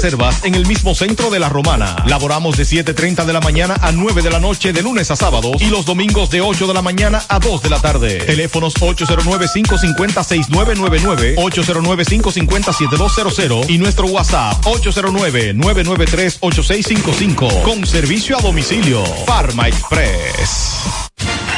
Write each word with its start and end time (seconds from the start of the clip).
reservas 0.00 0.44
en 0.44 0.54
el 0.54 0.66
mismo 0.66 0.94
centro 0.94 1.28
de 1.28 1.38
la 1.38 1.50
Romana. 1.50 1.94
Laboramos 2.06 2.56
de 2.56 2.62
7.30 2.62 3.26
de 3.26 3.34
la 3.34 3.42
mañana 3.42 3.76
a 3.82 3.92
9 3.92 4.22
de 4.22 4.30
la 4.30 4.40
noche 4.40 4.72
de 4.72 4.82
lunes 4.82 5.10
a 5.10 5.16
sábados 5.16 5.60
y 5.60 5.66
los 5.66 5.84
domingos 5.84 6.30
de 6.30 6.40
8 6.40 6.66
de 6.66 6.72
la 6.72 6.80
mañana 6.80 7.22
a 7.28 7.38
2 7.38 7.62
de 7.62 7.68
la 7.68 7.80
tarde. 7.80 8.20
Teléfonos 8.20 8.76
809-550-6999, 8.76 11.36
809-550-7200 11.36 13.68
y 13.68 13.76
nuestro 13.76 14.06
WhatsApp 14.06 14.64
809-993-8655 14.64 17.62
con 17.62 17.86
servicio 17.86 18.38
a 18.38 18.40
domicilio. 18.40 19.04
Pharma 19.26 19.68
Express. 19.68 21.09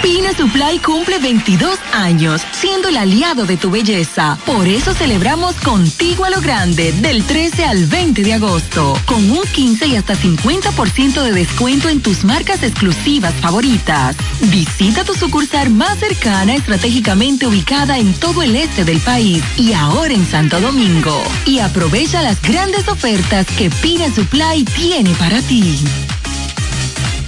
Pina 0.03 0.33
Supply 0.37 0.81
cumple 0.81 1.21
22 1.21 1.79
años, 1.93 2.43
siendo 2.51 2.89
el 2.89 2.97
aliado 2.97 3.47
de 3.47 3.57
tu 3.57 3.71
belleza. 3.71 4.37
Por 4.45 4.67
eso 4.67 4.95
celebramos 4.95 5.55
contigo 5.57 6.25
a 6.25 6.31
lo 6.31 6.41
grande, 6.41 6.91
del 6.93 7.23
13 7.23 7.65
al 7.65 7.87
20 7.87 8.23
de 8.23 8.33
agosto, 8.35 8.99
con 9.07 9.31
un 9.31 9.43
15 9.45 9.87
y 9.87 9.97
hasta 9.97 10.15
50% 10.15 11.23
de 11.23 11.33
descuento 11.33 11.89
en 11.89 12.01
tus 12.01 12.25
marcas 12.25 12.65
exclusivas 12.65 13.33
favoritas. 13.35 14.17
Visita 14.41 15.05
tu 15.05 15.15
sucursal 15.15 15.71
más 15.71 15.99
cercana, 16.01 16.57
estratégicamente 16.57 17.47
ubicada 17.47 17.99
en 17.99 18.13
todo 18.15 18.43
el 18.43 18.57
este 18.57 18.85
del 18.85 18.99
país 19.01 19.45
y 19.57 19.73
ahora 19.73 20.15
en 20.15 20.27
Santo 20.27 20.61
Domingo. 20.61 21.23
Y 21.47 21.61
aprovecha 21.61 22.23
las 22.23 22.43
grandes 22.43 22.89
ofertas 22.89 23.47
que 23.47 23.71
Pina 23.71 24.13
Supply 24.13 24.65
tiene 24.65 25.11
para 25.15 25.41
ti. 25.43 25.79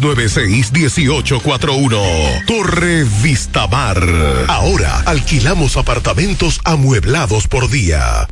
1841 0.00 2.02
Torre 2.46 3.04
Vistamar. 3.22 3.98
Ahora 4.48 5.02
alquilamos 5.06 5.76
apartamentos 5.76 6.60
amueblados 6.64 7.48
por 7.48 7.68
día. 7.68 8.28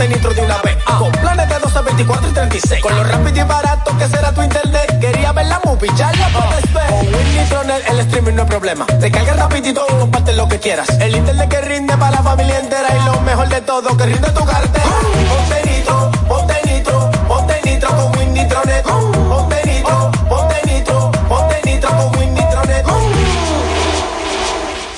Ponte 0.00 0.14
nitro 0.14 0.32
de 0.32 0.40
una 0.40 0.56
vez. 0.62 0.78
Con 0.98 1.12
planes 1.12 1.46
de 1.46 1.58
12, 1.58 1.80
24 1.82 2.28
y 2.30 2.32
36. 2.32 2.82
Con 2.82 2.96
lo 2.96 3.04
rápido 3.04 3.36
y 3.36 3.46
barato 3.46 3.98
que 3.98 4.08
será 4.08 4.32
tu 4.32 4.40
internet. 4.40 4.98
Quería 4.98 5.30
ver 5.32 5.44
la 5.44 5.60
movie, 5.62 5.90
ya 5.94 6.10
la 6.12 6.28
puedes 6.28 6.72
ver. 6.72 6.86
Con 6.88 7.14
Win 7.14 7.36
Nitronet 7.36 7.90
el 7.90 8.00
streaming 8.00 8.32
no 8.32 8.42
es 8.44 8.48
problema. 8.48 8.86
Te 8.86 9.10
carga 9.10 9.34
rapidito 9.34 9.84
y 9.90 9.92
comparte 9.98 10.32
lo 10.32 10.48
que 10.48 10.58
quieras. 10.58 10.88
El 11.00 11.14
internet 11.14 11.50
que 11.50 11.60
rinde 11.60 11.94
para 11.98 12.12
la 12.12 12.22
familia 12.22 12.60
entera 12.60 12.88
y 12.98 13.04
lo 13.04 13.20
mejor 13.20 13.50
de 13.50 13.60
todo 13.60 13.94
que 13.94 14.06
rinde 14.06 14.30
tu 14.30 14.42
cartera. 14.42 14.86
Ponte 15.28 15.70
nitro, 15.70 16.10
ponte 16.26 16.54
nitro, 16.64 17.10
ponte 17.28 17.60
nitro 17.62 17.88
con 17.94 18.18
Win 18.18 18.32
Nitronet. 18.32 18.86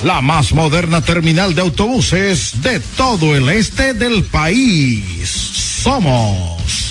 La 0.05 0.21
más 0.21 0.53
moderna 0.53 1.01
terminal 1.01 1.55
de 1.55 1.61
autobuses 1.61 2.61
de 2.61 2.81
todo 2.81 3.37
el 3.37 3.49
este 3.49 3.95
del 3.95 4.25
país. 4.25 5.29
Somos 5.29 6.82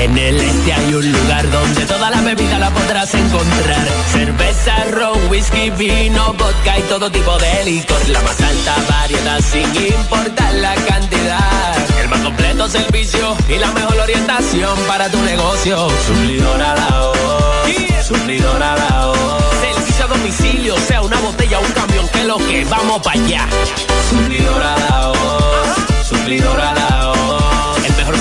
En 0.00 0.16
el 0.16 0.40
este 0.40 0.72
hay 0.72 0.94
un 0.94 1.12
lugar 1.12 1.50
donde 1.50 1.84
toda 1.84 2.10
la 2.10 2.20
bebida 2.22 2.58
la 2.58 2.70
podrás 2.70 3.14
encontrar. 3.14 3.86
Cerveza, 4.10 4.84
ron, 4.90 5.28
whisky, 5.28 5.70
vino, 5.70 6.32
vodka 6.32 6.78
y 6.78 6.82
todo 6.82 7.10
tipo 7.10 7.38
de 7.38 7.64
licor. 7.64 8.08
La 8.08 8.20
más 8.22 8.40
alta 8.40 8.74
variedad 8.88 9.40
sin 9.40 9.68
importar 9.76 10.54
la 10.54 10.74
cantidad. 10.74 11.76
El 12.00 12.08
más 12.08 12.20
completo 12.20 12.68
servicio 12.68 13.36
y 13.48 13.58
la 13.58 13.70
mejor 13.72 13.98
orientación 13.98 14.78
para 14.88 15.08
tu 15.10 15.20
negocio. 15.22 15.88
Suplidora 16.06 16.74
la 16.74 16.98
voz. 16.98 17.42
Suplidora 18.06 18.76
la 18.76 19.06
voz. 19.06 19.44
Servicio 19.60 20.04
a 20.04 20.08
domicilio, 20.08 20.76
sea 20.88 21.02
una 21.02 21.18
botella 21.20 21.58
o 21.58 21.62
un 21.62 21.72
camión, 21.72 22.08
que 22.08 22.24
lo 22.24 22.38
que 22.38 22.64
vamos 22.64 23.00
para 23.02 23.20
allá. 23.20 23.46
Suplidora 24.10 24.76
la 24.88 25.08
voz. 25.08 26.06
Suplidora 26.08 26.74
la 26.74 26.81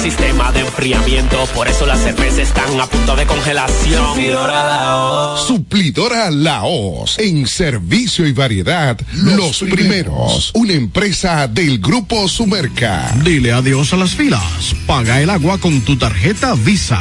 sistema 0.01 0.51
de 0.51 0.61
enfriamiento, 0.61 1.45
por 1.53 1.67
eso 1.67 1.85
las 1.85 2.01
cervezas 2.01 2.39
están 2.39 2.79
a 2.79 2.87
punto 2.87 3.15
de 3.15 3.27
congelación. 3.27 4.07
Suplidora 4.07 4.63
Laos. 4.63 5.47
Suplidora 5.47 6.31
Laos. 6.31 7.19
En 7.19 7.45
servicio 7.45 8.25
y 8.25 8.33
variedad, 8.33 8.99
los, 9.13 9.59
primeros. 9.59 10.49
Una 10.55 10.73
empresa 10.73 11.47
del 11.47 11.77
Grupo 11.79 12.27
Sumerca. 12.27 13.13
Dile 13.23 13.51
adiós 13.51 13.93
a 13.93 13.97
las 13.97 14.15
filas. 14.15 14.75
Paga 14.87 15.21
el 15.21 15.29
agua 15.29 15.59
con 15.59 15.81
tu 15.81 15.95
tarjeta 15.97 16.55
Visa. 16.55 16.99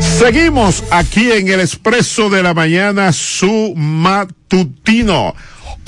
Seguimos 0.00 0.82
aquí 0.90 1.30
en 1.30 1.46
el 1.46 1.60
Expreso 1.60 2.28
de 2.28 2.42
la 2.42 2.54
Mañana, 2.54 3.12
su 3.12 3.72
matutino. 3.76 5.32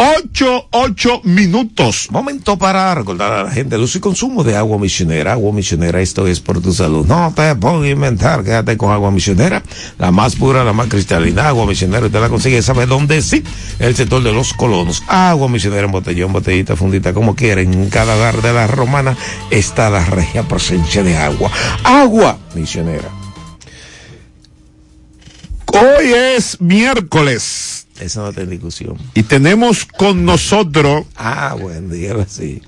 Ocho, 0.00 0.68
ocho 0.70 1.20
minutos. 1.24 2.06
Momento 2.12 2.56
para 2.56 2.94
recordar 2.94 3.32
a 3.32 3.42
la 3.42 3.50
gente 3.50 3.74
el 3.74 3.82
uso 3.82 3.98
y 3.98 4.00
consumo 4.00 4.44
de 4.44 4.54
agua 4.54 4.78
misionera. 4.78 5.32
Agua 5.32 5.52
misionera, 5.52 6.00
esto 6.00 6.28
es 6.28 6.38
por 6.38 6.62
tu 6.62 6.72
salud. 6.72 7.04
No 7.04 7.32
te 7.34 7.56
pongas 7.56 7.82
a 7.82 7.88
inventar, 7.88 8.44
quédate 8.44 8.76
con 8.76 8.92
agua 8.92 9.10
misionera. 9.10 9.60
La 9.98 10.12
más 10.12 10.36
pura, 10.36 10.62
la 10.62 10.72
más 10.72 10.86
cristalina. 10.86 11.48
Agua 11.48 11.66
misionera, 11.66 12.06
usted 12.06 12.20
la 12.20 12.28
consigue, 12.28 12.62
¿sabe 12.62 12.86
dónde? 12.86 13.20
Sí, 13.22 13.42
el 13.80 13.96
sector 13.96 14.22
de 14.22 14.32
los 14.32 14.52
colonos. 14.52 15.02
Agua 15.08 15.48
misionera 15.48 15.86
en 15.86 15.90
botellón, 15.90 16.32
botellita, 16.32 16.76
fundita, 16.76 17.12
como 17.12 17.34
quieren. 17.34 17.72
En 17.72 17.90
cada 17.90 18.14
hogar 18.14 18.40
de 18.40 18.52
la 18.52 18.68
romana 18.68 19.16
está 19.50 19.90
la 19.90 20.04
regia 20.04 20.44
presencia 20.44 21.02
de 21.02 21.16
agua. 21.16 21.50
Agua 21.82 22.38
misionera. 22.54 23.08
Hoy 25.66 26.12
es 26.12 26.60
miércoles. 26.60 27.87
Esa 28.00 28.22
no 28.22 28.32
tiene 28.32 28.52
discusión. 28.52 28.96
Y 29.14 29.22
tenemos 29.24 29.84
con 29.84 30.24
nosotros. 30.24 31.06
Ah, 31.16 31.56
buen 31.58 31.90
día, 31.90 32.14
sí. 32.28 32.62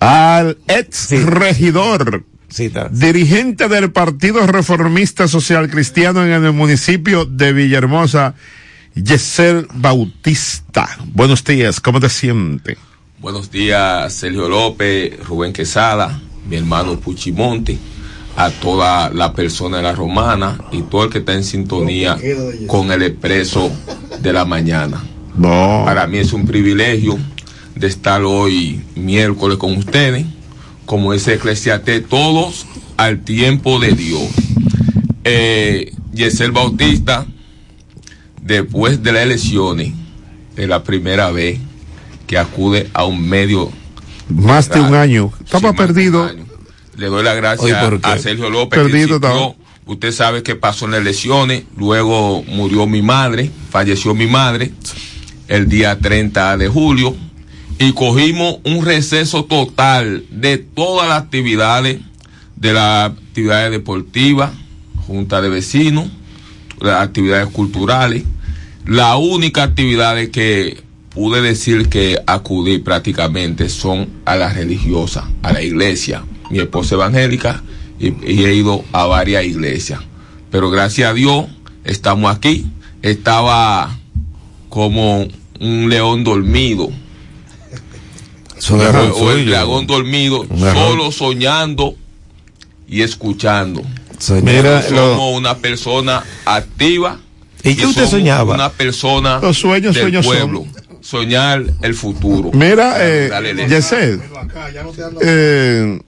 Al 0.00 0.58
ex 0.66 1.10
regidor. 1.24 2.24
dirigente 2.90 3.68
del 3.68 3.92
Partido 3.92 4.46
Reformista 4.46 5.26
Social 5.28 5.70
Cristiano 5.70 6.24
en 6.24 6.44
el 6.44 6.52
municipio 6.52 7.24
de 7.24 7.52
Villahermosa, 7.52 8.34
Yesel 8.94 9.68
Bautista. 9.72 10.88
Buenos 11.14 11.44
días, 11.44 11.80
¿cómo 11.80 11.98
te 12.00 12.10
sientes? 12.10 12.76
Buenos 13.20 13.50
días, 13.50 14.12
Sergio 14.12 14.48
López, 14.48 15.18
Rubén 15.24 15.52
Quesada, 15.52 16.20
mi 16.46 16.56
hermano 16.56 16.98
Puchimonte 16.98 17.78
a 18.36 18.50
toda 18.50 19.10
la 19.10 19.32
persona 19.32 19.78
de 19.78 19.82
la 19.82 19.92
romana 19.92 20.58
y 20.72 20.82
todo 20.82 21.04
el 21.04 21.10
que 21.10 21.18
está 21.18 21.34
en 21.34 21.44
sintonía 21.44 22.18
con 22.66 22.90
el 22.90 23.02
expreso 23.02 23.70
de 24.20 24.32
la 24.32 24.44
mañana. 24.44 25.02
Para 25.40 26.06
mí 26.06 26.18
es 26.18 26.32
un 26.32 26.46
privilegio 26.46 27.18
de 27.74 27.86
estar 27.86 28.22
hoy 28.22 28.82
miércoles 28.94 29.58
con 29.58 29.76
ustedes, 29.76 30.26
como 30.86 31.12
ese 31.12 31.34
eclesiastés, 31.34 32.06
todos 32.06 32.66
al 32.96 33.20
tiempo 33.20 33.78
de 33.78 33.92
Dios. 33.92 34.28
Eh, 35.24 35.92
Yesel 36.12 36.52
Bautista, 36.52 37.26
después 38.42 39.02
de 39.02 39.12
las 39.12 39.22
elecciones, 39.22 39.92
es 40.56 40.68
la 40.68 40.82
primera 40.84 41.30
vez 41.30 41.58
que 42.26 42.38
acude 42.38 42.88
a 42.92 43.04
un 43.04 43.26
medio. 43.26 43.70
Más 44.28 44.68
de 44.68 44.80
un 44.80 44.94
año. 44.94 45.32
Estaba 45.44 45.72
perdido. 45.72 46.30
Le 46.96 47.06
doy 47.06 47.22
las 47.22 47.36
gracias 47.36 47.72
a 48.02 48.18
Sergio 48.18 48.50
López. 48.50 48.80
Perdido 48.80 49.20
que 49.20 49.28
Usted 49.84 50.12
sabe 50.12 50.42
que 50.44 50.54
pasó 50.54 50.84
en 50.84 50.92
las 50.92 51.00
elecciones, 51.00 51.64
luego 51.76 52.44
murió 52.44 52.86
mi 52.86 53.02
madre, 53.02 53.50
falleció 53.70 54.14
mi 54.14 54.26
madre 54.26 54.70
el 55.48 55.68
día 55.68 55.98
30 55.98 56.56
de 56.56 56.68
julio 56.68 57.16
y 57.78 57.92
cogimos 57.92 58.58
un 58.64 58.84
receso 58.84 59.44
total 59.44 60.24
de 60.30 60.58
todas 60.58 61.08
las 61.08 61.22
actividades, 61.22 62.00
de 62.56 62.72
las 62.72 63.10
actividades 63.10 63.72
deportivas, 63.72 64.52
junta 65.06 65.42
de 65.42 65.48
vecinos, 65.48 66.06
las 66.80 67.02
actividades 67.02 67.48
culturales. 67.48 68.22
La 68.86 69.16
única 69.16 69.64
actividad 69.64 70.16
que 70.28 70.82
pude 71.10 71.42
decir 71.42 71.88
que 71.88 72.18
acudí 72.26 72.78
prácticamente 72.78 73.68
son 73.68 74.08
a 74.24 74.36
las 74.36 74.54
religiosas, 74.54 75.24
a 75.42 75.52
la 75.52 75.62
iglesia. 75.62 76.22
Mi 76.52 76.60
esposa 76.60 76.94
evangélica 76.94 77.62
y, 77.98 78.08
y, 78.30 78.44
he 78.44 78.54
ido 78.54 78.84
a 78.92 79.06
varias 79.06 79.44
iglesias. 79.44 80.00
Pero 80.50 80.70
gracias 80.70 81.10
a 81.10 81.14
Dios 81.14 81.46
estamos 81.84 82.34
aquí. 82.34 82.66
Estaba 83.02 83.98
como 84.68 85.26
un 85.58 85.88
león 85.88 86.24
dormido. 86.24 86.90
o, 88.70 88.74
o, 88.74 89.32
el 89.32 89.46
dragón 89.46 89.86
dormido, 89.86 90.46
solo 90.74 91.10
soñando 91.10 91.96
y 92.86 93.02
escuchando. 93.02 93.82
Mira, 94.42 94.82
somos 94.82 95.16
lo... 95.16 95.28
una 95.30 95.56
persona 95.56 96.22
activa. 96.44 97.18
¿Y 97.64 97.74
qué 97.74 97.86
usted 97.86 98.06
soñaba? 98.06 98.54
Una 98.54 98.70
persona 98.70 99.38
Los 99.40 99.58
sueños, 99.58 99.94
del 99.94 100.04
sueños 100.04 100.26
pueblo. 100.26 100.66
Soñar 101.00 101.64
el 101.82 101.94
futuro. 101.94 102.50
Mira, 102.52 102.96
eh, 103.00 103.66
Yesel, 103.68 104.20
eh, 105.20 106.00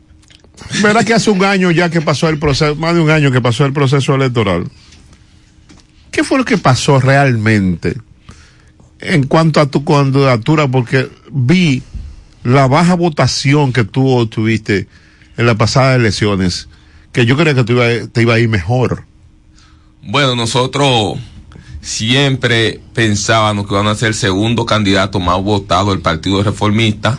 ¿verdad 0.83 1.04
que 1.04 1.14
hace 1.14 1.30
un 1.30 1.44
año 1.44 1.71
ya 1.71 1.90
que 1.90 2.00
pasó 2.00 2.28
el 2.28 2.38
proceso, 2.38 2.75
más 2.76 2.94
de 2.94 3.00
un 3.00 3.11
año 3.11 3.30
que 3.30 3.40
pasó 3.40 3.64
el 3.64 3.73
proceso 3.73 4.14
electoral? 4.14 4.68
¿Qué 6.11 6.25
fue 6.25 6.38
lo 6.38 6.44
que 6.44 6.59
pasó 6.59 7.00
realmente 7.00 7.97
en 9.00 9.26
cuanto 9.26 9.61
a 9.61 9.66
tu 9.66 9.85
candidatura? 9.85 10.68
Porque 10.68 11.11
vi 11.30 11.83
la 12.44 12.66
baja 12.66 12.94
votación 12.94 13.73
que 13.73 13.85
tú 13.85 14.26
tuviste 14.26 14.87
en 15.37 15.47
las 15.47 15.56
pasadas 15.56 15.99
elecciones, 15.99 16.68
que 17.12 17.26
yo 17.26 17.37
creía 17.37 17.54
que 17.54 17.73
iba, 17.73 18.06
te 18.12 18.23
iba 18.23 18.35
a 18.35 18.38
ir 18.38 18.49
mejor. 18.49 19.04
Bueno, 20.02 20.37
nosotros 20.37 21.18
siempre 21.80 22.80
pensábamos 22.94 23.66
que 23.66 23.75
iban 23.75 23.87
a 23.87 23.94
ser 23.94 24.09
el 24.09 24.14
segundo 24.14 24.66
candidato 24.66 25.21
más 25.21 25.42
votado 25.42 25.90
del 25.90 26.00
Partido 26.00 26.42
Reformista 26.42 27.18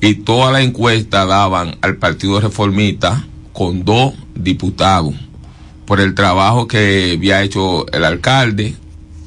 y 0.00 0.14
todas 0.14 0.52
las 0.52 0.62
encuestas 0.62 1.26
daban 1.26 1.76
al 1.80 1.96
Partido 1.96 2.40
Reformista 2.40 3.26
con 3.52 3.84
dos 3.84 4.14
diputados 4.34 5.14
por 5.86 6.00
el 6.00 6.14
trabajo 6.14 6.66
que 6.66 7.14
había 7.16 7.42
hecho 7.42 7.86
el 7.92 8.04
alcalde, 8.04 8.74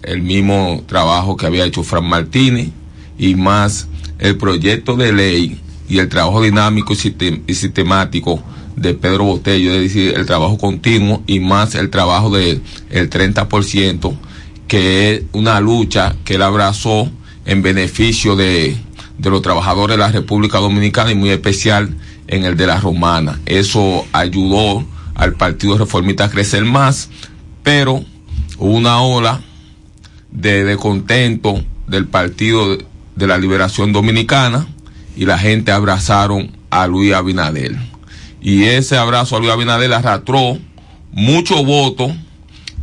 el 0.04 0.22
mismo 0.22 0.84
trabajo 0.88 1.38
que 1.38 1.46
había 1.46 1.66
hecho 1.66 1.84
Fran 1.84 2.06
Martínez 2.06 2.70
y 3.18 3.36
más 3.36 3.88
el 4.20 4.38
proyecto 4.38 4.96
de 4.96 5.14
ley 5.14 5.60
y 5.88 6.00
el 6.00 6.10
trabajo 6.10 6.42
dinámico 6.42 6.94
y 6.94 7.54
sistemático 7.56 8.44
de 8.76 8.94
Pedro 8.94 9.26
Botello, 9.26 9.74
es 9.74 9.82
decir, 9.82 10.14
el 10.16 10.26
trabajo 10.26 10.58
continuo 10.58 11.24
y 11.28 11.40
más 11.40 11.76
el 11.76 11.90
trabajo 11.90 12.30
del 12.30 12.62
el 12.90 13.10
30%, 13.10 14.18
que 14.68 15.14
es 15.14 15.24
una 15.34 15.60
lucha 15.60 16.16
que 16.24 16.36
él 16.36 16.44
abrazó 16.44 17.10
en 17.46 17.62
beneficio 17.62 18.36
de, 18.36 18.78
de 19.20 19.30
los 19.30 19.42
trabajadores 19.42 19.98
de 19.98 20.04
la 20.04 20.12
República 20.12 20.60
Dominicana 20.60 21.12
y 21.12 21.16
muy 21.16 21.30
especial 21.30 21.96
en 22.28 22.46
el 22.46 22.56
de 22.56 22.68
la 22.68 22.80
Romana. 22.80 23.40
Eso 23.46 24.06
ayudó 24.14 24.86
al 25.14 25.34
Partido 25.34 25.78
Reformista 25.78 26.26
a 26.26 26.30
crecer 26.30 26.64
más, 26.64 27.10
pero 27.62 28.04
hubo 28.58 28.78
una 28.78 29.02
ola 29.02 29.42
de 30.32 30.64
descontento 30.64 31.62
del 31.88 32.08
Partido 32.08 32.78
de 33.16 33.28
la 33.28 33.38
Liberación 33.38 33.92
Dominicana 33.92 34.68
y 35.18 35.26
la 35.26 35.38
gente 35.38 35.72
abrazaron 35.72 36.52
a 36.70 36.88
Luis 36.88 37.14
Abinader. 37.14 37.76
Y 38.42 38.64
ese 38.64 38.98
abrazo 38.98 39.36
a 39.36 39.40
Luis 39.40 39.52
Abinader 39.52 39.92
arrastró 39.94 40.58
muchos 41.12 41.66
votos, 41.66 42.14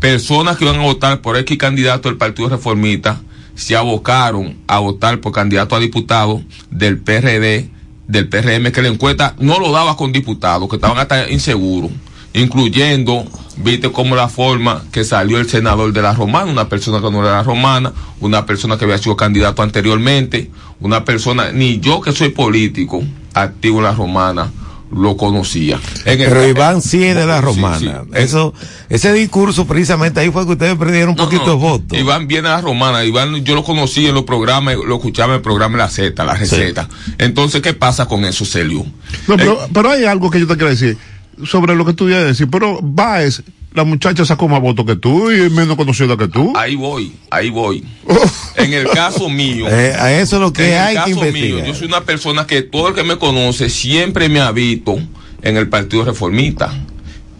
personas 0.00 0.58
que 0.58 0.66
iban 0.66 0.80
a 0.80 0.84
votar 0.84 1.22
por 1.22 1.38
X 1.38 1.56
candidato 1.56 2.10
del 2.10 2.18
Partido 2.18 2.50
Reformista 2.50 3.20
se 3.56 3.74
abocaron 3.74 4.56
a 4.68 4.78
votar 4.78 5.20
por 5.20 5.32
candidato 5.32 5.74
a 5.74 5.80
diputado 5.80 6.42
del 6.70 6.98
PRD, 6.98 7.70
del 8.06 8.28
PRM, 8.28 8.70
que 8.70 8.82
la 8.82 8.88
encuesta 8.88 9.34
no 9.38 9.58
lo 9.58 9.72
daba 9.72 9.96
con 9.96 10.12
diputados, 10.12 10.68
que 10.68 10.76
estaban 10.76 10.98
hasta 10.98 11.28
inseguros, 11.30 11.90
incluyendo, 12.34 13.24
viste 13.56 13.90
cómo 13.90 14.14
la 14.14 14.28
forma 14.28 14.84
que 14.92 15.02
salió 15.04 15.38
el 15.38 15.48
senador 15.48 15.92
de 15.92 16.02
la 16.02 16.14
Romana, 16.14 16.50
una 16.50 16.68
persona 16.68 17.00
que 17.00 17.10
no 17.10 17.20
era 17.22 17.38
la 17.38 17.42
Romana, 17.42 17.92
una 18.20 18.46
persona 18.46 18.76
que 18.76 18.84
había 18.84 18.98
sido 18.98 19.16
candidato 19.16 19.62
anteriormente, 19.62 20.50
una 20.80 21.04
persona, 21.04 21.50
ni 21.50 21.80
yo 21.80 22.00
que 22.00 22.12
soy 22.12 22.28
político, 22.28 23.02
activo 23.34 23.78
en 23.78 23.84
la 23.84 23.92
Romana, 23.92 24.52
lo 24.92 25.16
conocía. 25.16 25.80
En 26.04 26.20
el- 26.20 26.28
Pero 26.28 26.46
Iván 26.48 26.80
sí 26.80 27.02
es 27.04 27.16
de 27.16 27.26
la 27.26 27.40
romana. 27.40 27.78
sí. 27.78 27.88
Eso, 28.14 28.54
ese 28.88 29.12
discurso 29.12 29.66
precisamente 29.66 30.20
ahí 30.20 30.30
fue 30.30 30.46
que 30.46 30.52
ustedes 30.52 30.76
perdieron 30.76 31.10
un 31.10 31.16
poquito 31.16 31.44
de 31.50 31.56
voto. 31.56 31.96
Iván 31.96 32.26
viene 32.28 32.48
a 32.48 32.52
la 32.52 32.60
romana. 32.60 33.04
Iván, 33.04 33.44
yo 33.44 33.54
lo 33.54 33.64
conocí 33.64 34.06
en 34.06 34.14
los 34.14 34.22
programas, 34.24 34.76
lo 34.76 34.96
escuchaba 34.96 35.32
en 35.32 35.36
el 35.36 35.42
programa 35.42 35.76
La 35.78 35.88
Z, 35.88 36.24
la 36.24 36.34
receta. 36.34 36.88
Entonces, 37.18 37.62
¿qué 37.62 37.74
pasa 37.74 38.06
con 38.06 38.24
eso, 38.24 38.44
Celio? 38.44 38.86
No, 39.26 39.36
pero, 39.36 39.58
pero 39.72 39.90
hay 39.90 40.04
algo 40.04 40.30
que 40.30 40.38
yo 40.40 40.46
te 40.46 40.54
quiero 40.54 40.70
decir 40.70 40.96
sobre 41.44 41.74
lo 41.74 41.84
que 41.84 41.92
tú 41.92 42.08
ibas 42.08 42.20
a 42.22 42.26
decir. 42.26 42.48
Pero 42.48 42.78
Baez, 42.82 43.42
la 43.76 43.84
muchacha 43.84 44.24
sacó 44.24 44.48
más 44.48 44.62
votos 44.62 44.86
que 44.86 44.96
tú 44.96 45.30
y 45.30 45.34
es 45.34 45.52
menos 45.52 45.76
conocida 45.76 46.16
que 46.16 46.28
tú. 46.28 46.54
Ahí 46.56 46.76
voy, 46.76 47.12
ahí 47.30 47.50
voy. 47.50 47.84
En 48.56 48.72
el 48.72 48.88
caso 48.88 49.28
mío. 49.28 49.68
Eh, 49.68 49.94
a 49.94 50.18
eso 50.18 50.36
es 50.36 50.42
lo 50.42 50.50
que 50.50 50.72
en 50.72 50.80
hay 50.80 50.96
el 50.96 51.04
que 51.04 51.10
caso 51.14 51.30
mío, 51.30 51.62
yo 51.62 51.74
soy 51.74 51.86
una 51.86 52.00
persona 52.04 52.46
que 52.46 52.62
todo 52.62 52.88
el 52.88 52.94
que 52.94 53.04
me 53.04 53.18
conoce 53.18 53.68
siempre 53.68 54.30
me 54.30 54.40
ha 54.40 54.50
visto 54.50 54.98
en 55.42 55.56
el 55.58 55.68
Partido 55.68 56.06
Reformista. 56.06 56.72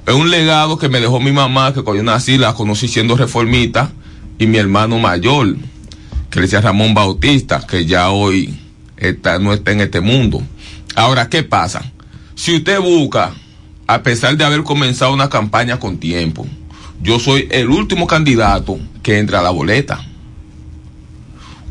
Es 0.06 0.12
un 0.14 0.30
legado 0.30 0.76
que 0.76 0.90
me 0.90 1.00
dejó 1.00 1.18
mi 1.18 1.32
mamá, 1.32 1.72
que 1.72 1.82
cuando 1.82 2.02
yo 2.02 2.04
nací 2.04 2.36
la 2.36 2.52
conocí 2.52 2.86
siendo 2.86 3.16
reformista, 3.16 3.90
y 4.38 4.46
mi 4.46 4.58
hermano 4.58 4.98
mayor, 4.98 5.56
que 6.28 6.38
le 6.38 6.42
decía 6.42 6.60
Ramón 6.60 6.92
Bautista, 6.92 7.66
que 7.66 7.86
ya 7.86 8.10
hoy 8.10 8.60
está, 8.98 9.38
no 9.38 9.54
está 9.54 9.72
en 9.72 9.80
este 9.80 10.02
mundo. 10.02 10.42
Ahora, 10.94 11.30
¿qué 11.30 11.42
pasa? 11.42 11.90
Si 12.34 12.56
usted 12.56 12.78
busca, 12.78 13.32
a 13.86 14.02
pesar 14.02 14.36
de 14.36 14.44
haber 14.44 14.62
comenzado 14.62 15.12
una 15.12 15.28
campaña 15.28 15.78
con 15.78 15.98
tiempo, 15.98 16.46
yo 17.02 17.18
soy 17.18 17.46
el 17.50 17.68
último 17.68 18.06
candidato 18.06 18.78
que 19.02 19.18
entra 19.18 19.40
a 19.40 19.42
la 19.42 19.50
boleta. 19.50 20.04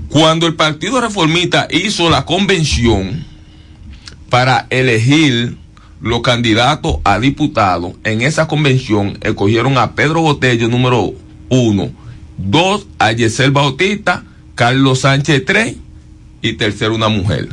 Cuando 0.10 0.48
el 0.48 0.55
Partido 0.55 1.01
Reformista 1.01 1.67
hizo 1.69 2.10
la 2.10 2.25
convención 2.25 3.25
para 4.29 4.67
elegir 4.69 5.57
los 6.00 6.22
candidatos 6.22 6.98
a 7.03 7.19
diputados, 7.19 7.93
en 8.03 8.22
esa 8.22 8.48
convención 8.48 9.17
escogieron 9.22 9.77
a 9.77 9.95
Pedro 9.95 10.22
Botello 10.22 10.69
número 10.69 11.13
uno, 11.50 11.89
dos 12.38 12.88
a 13.00 13.12
Yesel 13.12 13.51
Bautista, 13.51 14.24
Carlos 14.55 15.01
Sánchez 15.01 15.43
tres 15.45 15.75
y 16.41 16.53
tercero 16.53 16.95
una 16.95 17.10
mujer. 17.10 17.50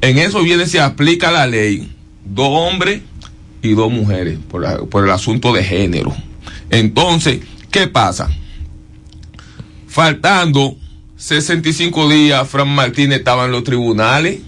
En 0.00 0.18
eso 0.18 0.42
viene, 0.42 0.66
se 0.66 0.80
aplica 0.80 1.30
la 1.30 1.46
ley, 1.46 1.92
dos 2.24 2.48
hombres 2.48 3.02
y 3.62 3.74
dos 3.74 3.90
mujeres, 3.90 4.38
por, 4.48 5.04
el 5.04 5.10
asunto 5.10 5.52
de 5.52 5.64
género. 5.64 6.14
Entonces, 6.70 7.40
¿qué 7.70 7.86
pasa? 7.86 8.30
Faltando 9.86 10.76
65 11.16 12.08
días, 12.08 12.48
Fran 12.48 12.68
Martínez 12.68 13.18
estaba 13.18 13.44
en 13.44 13.52
los 13.52 13.64
tribunales 13.64 14.40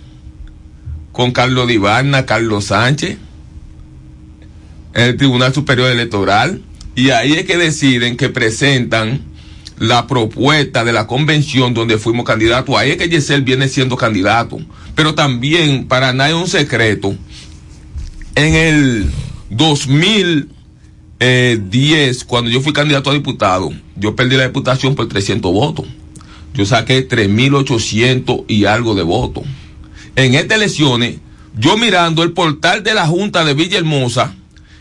con 1.13 1.33
Carlos 1.33 1.69
Divarna, 1.69 2.25
Carlos 2.25 2.67
Sánchez, 2.67 3.19
en 4.95 5.03
el 5.03 5.17
Tribunal 5.17 5.53
Superior 5.53 5.91
Electoral, 5.91 6.63
y 6.95 7.11
ahí 7.11 7.33
es 7.33 7.45
que 7.45 7.57
deciden 7.57 8.17
que 8.17 8.29
presentan 8.29 9.33
la 9.79 10.07
propuesta 10.07 10.85
de 10.85 10.93
la 10.93 11.07
convención 11.07 11.75
donde 11.75 11.99
fuimos 11.99 12.25
candidatos. 12.25 12.77
Ahí 12.77 12.93
es 12.93 12.97
que 12.99 13.09
Yesel 13.09 13.43
viene 13.43 13.69
siendo 13.69 13.97
candidato. 13.97 14.61
Pero 14.95 15.15
también, 15.15 15.89
para 15.89 16.13
nadie 16.13 16.35
es 16.35 16.41
un 16.41 16.49
secreto, 16.49 17.17
en 18.35 18.55
el 18.55 19.11
2010, 21.19 22.25
cuando 22.25 22.51
yo 22.51 22.61
fui 22.61 22.73
candidato 22.73 23.11
a 23.11 23.15
diputado, 23.15 23.73
yo 23.97 24.15
perdí 24.17 24.37
la 24.37 24.45
diputación 24.47 24.95
por 24.95 25.09
300 25.09 25.53
votos. 25.53 25.87
Yo 26.55 26.67
saqué 26.67 27.09
3.800 27.09 28.45
y 28.49 28.65
algo 28.67 28.95
de 28.95 29.03
votos. 29.03 29.45
En 30.17 30.35
estas 30.35 30.59
elecciones, 30.59 31.17
yo 31.59 31.77
mirando 31.79 32.23
el 32.23 32.33
portal 32.33 32.83
de 32.83 32.95
la 32.95 33.07
Junta 33.07 33.45
de 33.45 33.55
Villahermosa 33.55 34.35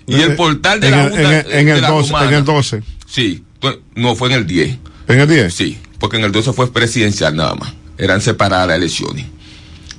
y 0.08 0.16
el 0.16 0.36
portal 0.36 0.80
de 0.82 0.88
en 0.88 0.92
la 0.94 1.04
el, 1.06 1.10
Junta 1.12 1.22
en 1.22 1.26
el- 1.38 1.44
de- 1.46 1.60
en 1.60 1.66
de 1.68 1.72
el 1.74 1.82
la 1.82 1.90
12, 1.90 2.14
en 2.28 2.34
el 2.34 2.44
12. 2.46 2.84
Sí, 3.06 3.44
tu- 3.60 3.80
no 3.96 4.16
fue 4.16 4.30
en 4.30 4.36
el 4.36 4.48
10. 4.48 4.78
¿En 5.08 5.20
el 5.20 5.28
10? 5.30 5.54
Sí, 5.54 5.78
porque 6.00 6.18
en 6.18 6.24
el 6.24 6.32
12 6.32 6.52
fue 6.54 6.72
presidencial 6.74 7.36
nada 7.36 7.56
más. 7.56 7.74
Eran 7.98 8.20
separadas 8.22 8.68
las 8.68 8.78
elecciones. 8.78 9.26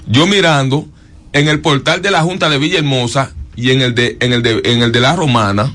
Yo 0.06 0.26
mirando 0.26 0.86
en 1.32 1.48
el 1.48 1.60
portal 1.60 2.02
de 2.02 2.10
la 2.10 2.22
Junta 2.22 2.50
de 2.50 2.58
Villahermosa 2.58 3.32
y 3.56 3.70
en 3.70 3.82
el 3.82 3.94
de, 3.94 4.16
en 4.20 4.32
el 4.32 4.42
de, 4.42 4.62
en 4.64 4.82
el 4.82 4.92
de 4.92 5.00
la 5.00 5.16
Romana, 5.16 5.74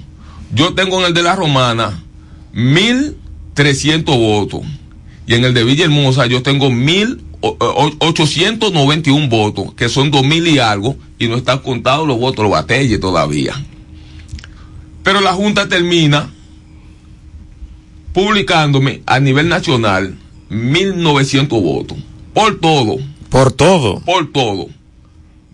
yo 0.54 0.74
tengo 0.74 1.00
en 1.00 1.08
el 1.08 1.14
de 1.14 1.24
la 1.24 1.36
Romana 1.36 2.04
1300 2.54 4.16
votos. 4.16 4.62
Y 5.28 5.36
en 5.36 5.44
el 5.44 5.54
de 5.54 5.64
Villahermosa 5.64 6.26
yo 6.26 6.42
tengo 6.42 6.72
1891 6.72 9.28
votos, 9.28 9.74
que 9.76 9.90
son 9.90 10.10
2000 10.10 10.48
y 10.48 10.60
algo, 10.60 10.96
y 11.20 11.28
no 11.28 11.36
están 11.36 11.60
contados 11.60 12.08
los 12.08 12.18
votos, 12.18 12.44
los 12.44 12.52
batelles 12.52 13.00
todavía. 13.00 13.54
Pero 15.04 15.22
la 15.22 15.34
Junta 15.34 15.68
termina 15.68 16.34
publicándome 18.14 19.04
a 19.06 19.20
nivel 19.20 19.50
nacional 19.50 20.18
1900 20.50 21.62
votos. 21.62 21.98
Por 22.34 22.60
todo. 22.60 22.98
Por 23.30 23.52
todo. 23.52 24.00
Por 24.02 24.32
todo. 24.32 24.70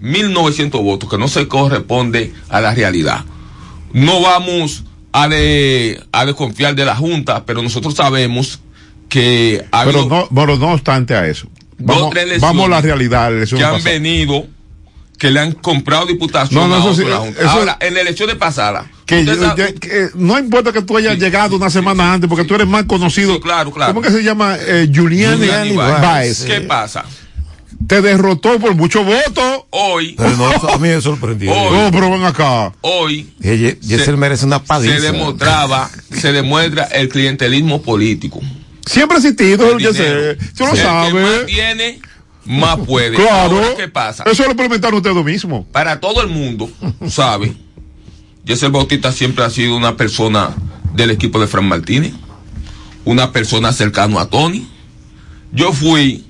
1900 0.04 0.82
votos, 0.82 1.10
que 1.10 1.18
no 1.18 1.28
se 1.30 1.48
corresponde 1.48 2.34
a 2.50 2.60
la 2.60 2.76
realidad. 2.76 3.24
No 3.94 4.22
vamos 4.22 4.84
a, 5.14 5.30
de, 5.30 6.04
a 6.12 6.26
desconfiar 6.26 6.76
de 6.76 6.84
la 6.84 6.96
Junta, 6.96 7.46
pero 7.46 7.62
nosotros 7.62 7.94
sabemos 7.96 8.60
que 9.08 9.64
ha 9.72 9.86
Pero 9.86 10.06
no, 10.06 10.28
pero 10.34 10.58
no 10.58 10.74
obstante 10.74 11.16
a 11.16 11.26
eso. 11.28 11.48
Vamos, 11.78 12.14
elecciones 12.16 12.42
vamos 12.42 12.66
a 12.66 12.70
la 12.70 12.82
realidad. 12.82 13.32
la 13.32 13.60
que 13.60 13.66
han 13.66 13.74
pasada. 13.74 13.94
venido, 13.94 14.46
que 15.18 15.32
le 15.32 15.40
han 15.40 15.52
comprado 15.54 16.06
diputación 16.06 16.60
No, 16.62 16.68
no, 16.68 16.76
a 16.76 16.80
eso 16.80 16.96
sí, 17.02 17.08
la 17.08 17.18
Junta. 17.18 17.40
eso- 17.40 17.50
Ahora, 17.50 17.78
en 17.80 17.94
la 17.94 18.02
elección 18.02 18.30
pasada, 18.38 18.86
Que, 19.06 19.24
yo- 19.24 19.36
sabe- 19.36 19.74
yo- 19.74 19.80
que 19.80 20.10
no 20.16 20.38
importa 20.38 20.74
que 20.74 20.82
tú 20.82 20.98
hayas 20.98 21.18
llegado 21.18 21.56
una 21.56 21.70
semana 21.70 22.14
antes, 22.14 22.28
porque 22.30 22.44
tú 22.44 22.56
eres 22.56 22.68
más 22.68 22.84
conocido. 22.86 23.40
claro, 23.40 23.72
claro. 23.72 23.94
¿Cómo 23.94 24.06
que 24.06 24.12
se 24.12 24.22
llama? 24.24 24.58
Eh, 24.60 24.88
Baez. 25.76 26.02
Baez. 26.02 26.44
¿Qué 26.46 26.62
pasa? 26.62 27.06
Te 27.88 28.02
derrotó 28.02 28.60
por 28.60 28.76
muchos 28.76 29.06
votos. 29.06 29.64
Hoy, 29.72 30.16
Pero 30.18 30.38
no, 30.38 30.46
a 30.50 30.78
mí 30.78 30.88
me 30.90 31.02
sorprendió. 31.02 31.54
No, 31.54 31.92
pero 31.92 32.12
ven 32.12 32.24
acá. 32.24 32.74
hoy 32.82 33.34
Yesel 33.42 34.18
merece 34.18 34.46
una 34.46 34.64
paliza. 34.64 34.96
se 34.96 35.02
demostraba, 35.02 35.90
se 36.12 36.32
demuestra 36.32 36.84
el 36.86 37.10
clientelismo 37.10 37.82
político. 37.82 38.40
Siempre 38.86 39.18
ha 39.18 39.20
existido, 39.20 39.80
sé. 39.80 40.38
Tú 40.56 40.66
lo 40.66 40.74
que 40.74 40.84
más 40.84 41.10
sabes. 41.10 41.46
tiene, 41.46 42.00
más 42.46 42.78
puede. 42.80 43.16
Claro. 43.16 43.58
Ahora, 43.58 43.76
¿qué 43.76 43.88
pasa? 43.88 44.24
Eso 44.26 44.44
lo 44.44 44.52
implementaron 44.52 44.98
ustedes 44.98 45.24
mismos. 45.24 45.66
Para 45.72 46.00
todo 46.00 46.22
el 46.22 46.28
mundo, 46.28 46.70
sabe, 47.08 47.54
Yesel 48.46 48.72
Bautista 48.72 49.12
siempre 49.12 49.46
ha 49.46 49.50
sido 49.50 49.76
una 49.76 49.96
persona 49.98 50.54
del 50.94 51.12
equipo 51.12 51.40
de 51.40 51.48
Fran 51.48 51.66
Martínez, 51.66 52.14
una 53.06 53.32
persona 53.32 53.72
cercano 53.74 54.20
a 54.20 54.30
Tony. 54.30 54.68
Yo 55.54 55.72
fui 55.72 56.26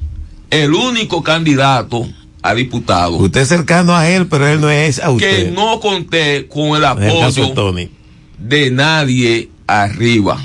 el 0.53 0.73
único 0.73 1.23
candidato 1.23 2.07
a 2.41 2.53
diputado. 2.53 3.17
Usted 3.17 3.41
es 3.41 3.47
cercano 3.47 3.95
a 3.95 4.07
él, 4.09 4.27
pero 4.27 4.47
él 4.47 4.61
no 4.61 4.69
es 4.69 4.99
a 4.99 5.07
que 5.07 5.11
usted. 5.13 5.53
no 5.53 5.79
conté 5.79 6.47
con 6.47 6.77
el 6.77 6.85
apoyo 6.85 7.53
Tony. 7.53 7.89
de 8.37 8.69
nadie 8.69 9.49
arriba. 9.65 10.37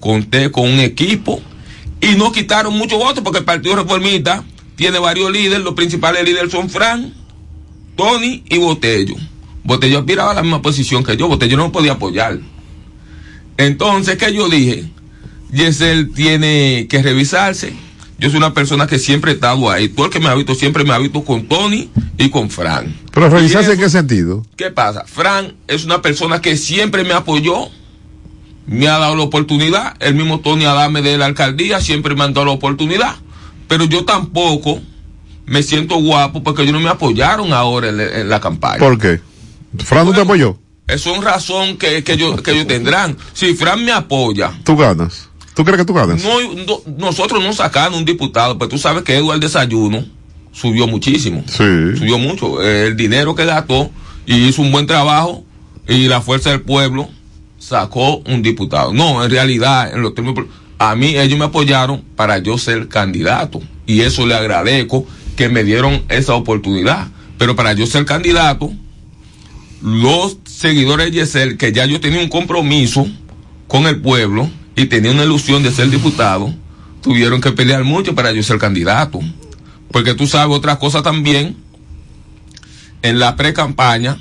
Conté 0.00 0.50
con 0.50 0.70
un 0.70 0.80
equipo 0.80 1.42
y 2.00 2.14
no 2.14 2.30
quitaron 2.32 2.78
muchos 2.78 2.98
votos 2.98 3.22
porque 3.24 3.40
el 3.40 3.44
Partido 3.44 3.76
Reformista 3.76 4.44
tiene 4.76 4.98
varios 4.98 5.30
líderes. 5.32 5.64
Los 5.64 5.74
principales 5.74 6.24
líderes 6.24 6.52
son 6.52 6.70
Fran, 6.70 7.12
Tony 7.96 8.44
y 8.48 8.58
Botello. 8.58 9.16
Botello 9.64 9.98
aspiraba 9.98 10.30
a 10.30 10.34
la 10.34 10.42
misma 10.42 10.62
posición 10.62 11.04
que 11.04 11.16
yo. 11.16 11.28
Botello 11.28 11.56
no 11.56 11.72
podía 11.72 11.92
apoyar. 11.92 12.38
Entonces, 13.58 14.16
¿qué 14.16 14.32
yo 14.32 14.48
dije? 14.48 14.84
Yesel 15.52 16.12
tiene 16.12 16.86
que 16.88 17.02
revisarse. 17.02 17.87
Yo 18.18 18.28
soy 18.30 18.38
una 18.38 18.52
persona 18.52 18.86
que 18.86 18.98
siempre 18.98 19.30
he 19.32 19.34
estado 19.34 19.70
ahí. 19.70 19.88
Todo 19.88 20.06
el 20.06 20.12
que 20.12 20.18
me 20.20 20.26
ha 20.28 20.34
visto 20.34 20.54
siempre 20.54 20.82
me 20.84 20.92
ha 20.92 20.98
visto 20.98 21.22
con 21.24 21.46
Tony 21.46 21.88
y 22.16 22.30
con 22.30 22.50
Fran. 22.50 22.94
Pero 23.12 23.28
revisarse 23.30 23.72
en 23.72 23.78
qué 23.78 23.88
sentido. 23.88 24.44
¿Qué 24.56 24.70
pasa? 24.70 25.04
Fran 25.06 25.54
es 25.68 25.84
una 25.84 26.02
persona 26.02 26.40
que 26.40 26.56
siempre 26.56 27.04
me 27.04 27.12
apoyó, 27.14 27.68
me 28.66 28.88
ha 28.88 28.98
dado 28.98 29.14
la 29.14 29.22
oportunidad. 29.22 29.94
El 30.00 30.14
mismo 30.16 30.40
Tony 30.40 30.64
Adame 30.64 31.00
de 31.02 31.16
la 31.16 31.26
alcaldía 31.26 31.80
siempre 31.80 32.14
me 32.16 32.24
ha 32.24 32.28
dado 32.28 32.46
la 32.46 32.50
oportunidad. 32.52 33.14
Pero 33.68 33.84
yo 33.84 34.04
tampoco 34.04 34.80
me 35.46 35.62
siento 35.62 35.96
guapo 35.96 36.42
porque 36.42 36.62
ellos 36.62 36.74
no 36.74 36.80
me 36.80 36.88
apoyaron 36.88 37.52
ahora 37.52 37.88
en, 37.90 37.96
la- 37.98 38.20
en 38.20 38.28
la 38.28 38.40
campaña. 38.40 38.78
¿Por 38.78 38.98
qué? 38.98 39.20
¿Fran 39.78 40.06
no 40.06 40.12
te 40.12 40.22
apoyó? 40.22 40.58
Es 40.88 41.04
razón 41.22 41.76
que, 41.76 42.02
que, 42.02 42.14
ellos, 42.14 42.40
que 42.42 42.50
ellos 42.52 42.66
tendrán. 42.66 43.16
Si 43.34 43.54
Fran 43.54 43.84
me 43.84 43.92
apoya, 43.92 44.52
Tú 44.64 44.76
ganas. 44.76 45.27
¿Tú 45.58 45.64
crees 45.64 45.78
que 45.80 45.84
tú 45.84 45.92
ganas? 45.92 46.22
no, 46.22 46.40
no- 46.66 46.80
nosotros 46.98 47.42
no 47.42 47.52
sacamos 47.52 47.98
un 47.98 48.04
diputado, 48.04 48.56
pero 48.56 48.68
tú 48.68 48.78
sabes 48.78 49.02
que 49.02 49.16
Eduardo 49.16 49.40
Desayuno 49.40 50.04
subió 50.52 50.86
muchísimo. 50.86 51.42
Subió 51.98 52.16
mucho. 52.16 52.62
El 52.62 52.96
dinero 52.96 53.34
que 53.34 53.44
gastó 53.44 53.90
y 54.24 54.36
hizo 54.46 54.62
un 54.62 54.70
buen 54.70 54.86
trabajo 54.86 55.44
y 55.88 56.06
la 56.06 56.20
fuerza 56.20 56.50
del 56.50 56.60
pueblo 56.60 57.08
sacó 57.58 58.18
un 58.18 58.40
diputado. 58.40 58.92
No, 58.92 59.24
en 59.24 59.32
realidad, 59.32 59.92
en 59.92 60.00
los 60.02 60.14
términos, 60.14 60.44
a 60.78 60.94
mí 60.94 61.16
ellos 61.16 61.36
me 61.36 61.46
apoyaron 61.46 62.02
para 62.14 62.38
yo 62.38 62.56
ser 62.56 62.86
candidato 62.86 63.60
y 63.84 64.02
eso 64.02 64.26
le 64.28 64.36
agradezco 64.36 65.06
que 65.34 65.48
me 65.48 65.64
dieron 65.64 66.04
esa 66.08 66.34
oportunidad. 66.36 67.08
Pero 67.36 67.56
para 67.56 67.72
yo 67.72 67.84
ser 67.84 68.04
candidato, 68.04 68.70
los 69.82 70.38
seguidores 70.44 71.06
de 71.06 71.12
Yesel, 71.18 71.56
que 71.56 71.72
ya 71.72 71.84
yo 71.86 72.00
tenía 72.00 72.20
un 72.20 72.28
compromiso 72.28 73.08
con 73.66 73.86
el 73.88 74.00
pueblo 74.00 74.48
y 74.78 74.86
tenía 74.86 75.10
una 75.10 75.24
ilusión 75.24 75.62
de 75.62 75.70
ser 75.72 75.90
diputado, 75.90 76.54
tuvieron 77.02 77.40
que 77.40 77.52
pelear 77.52 77.84
mucho 77.84 78.14
para 78.14 78.32
yo 78.32 78.42
ser 78.42 78.58
candidato. 78.58 79.20
Porque 79.90 80.14
tú 80.14 80.26
sabes 80.26 80.56
otra 80.56 80.78
cosa 80.78 81.02
también, 81.02 81.56
en 83.02 83.18
la 83.18 83.36
pre-campaña, 83.36 84.18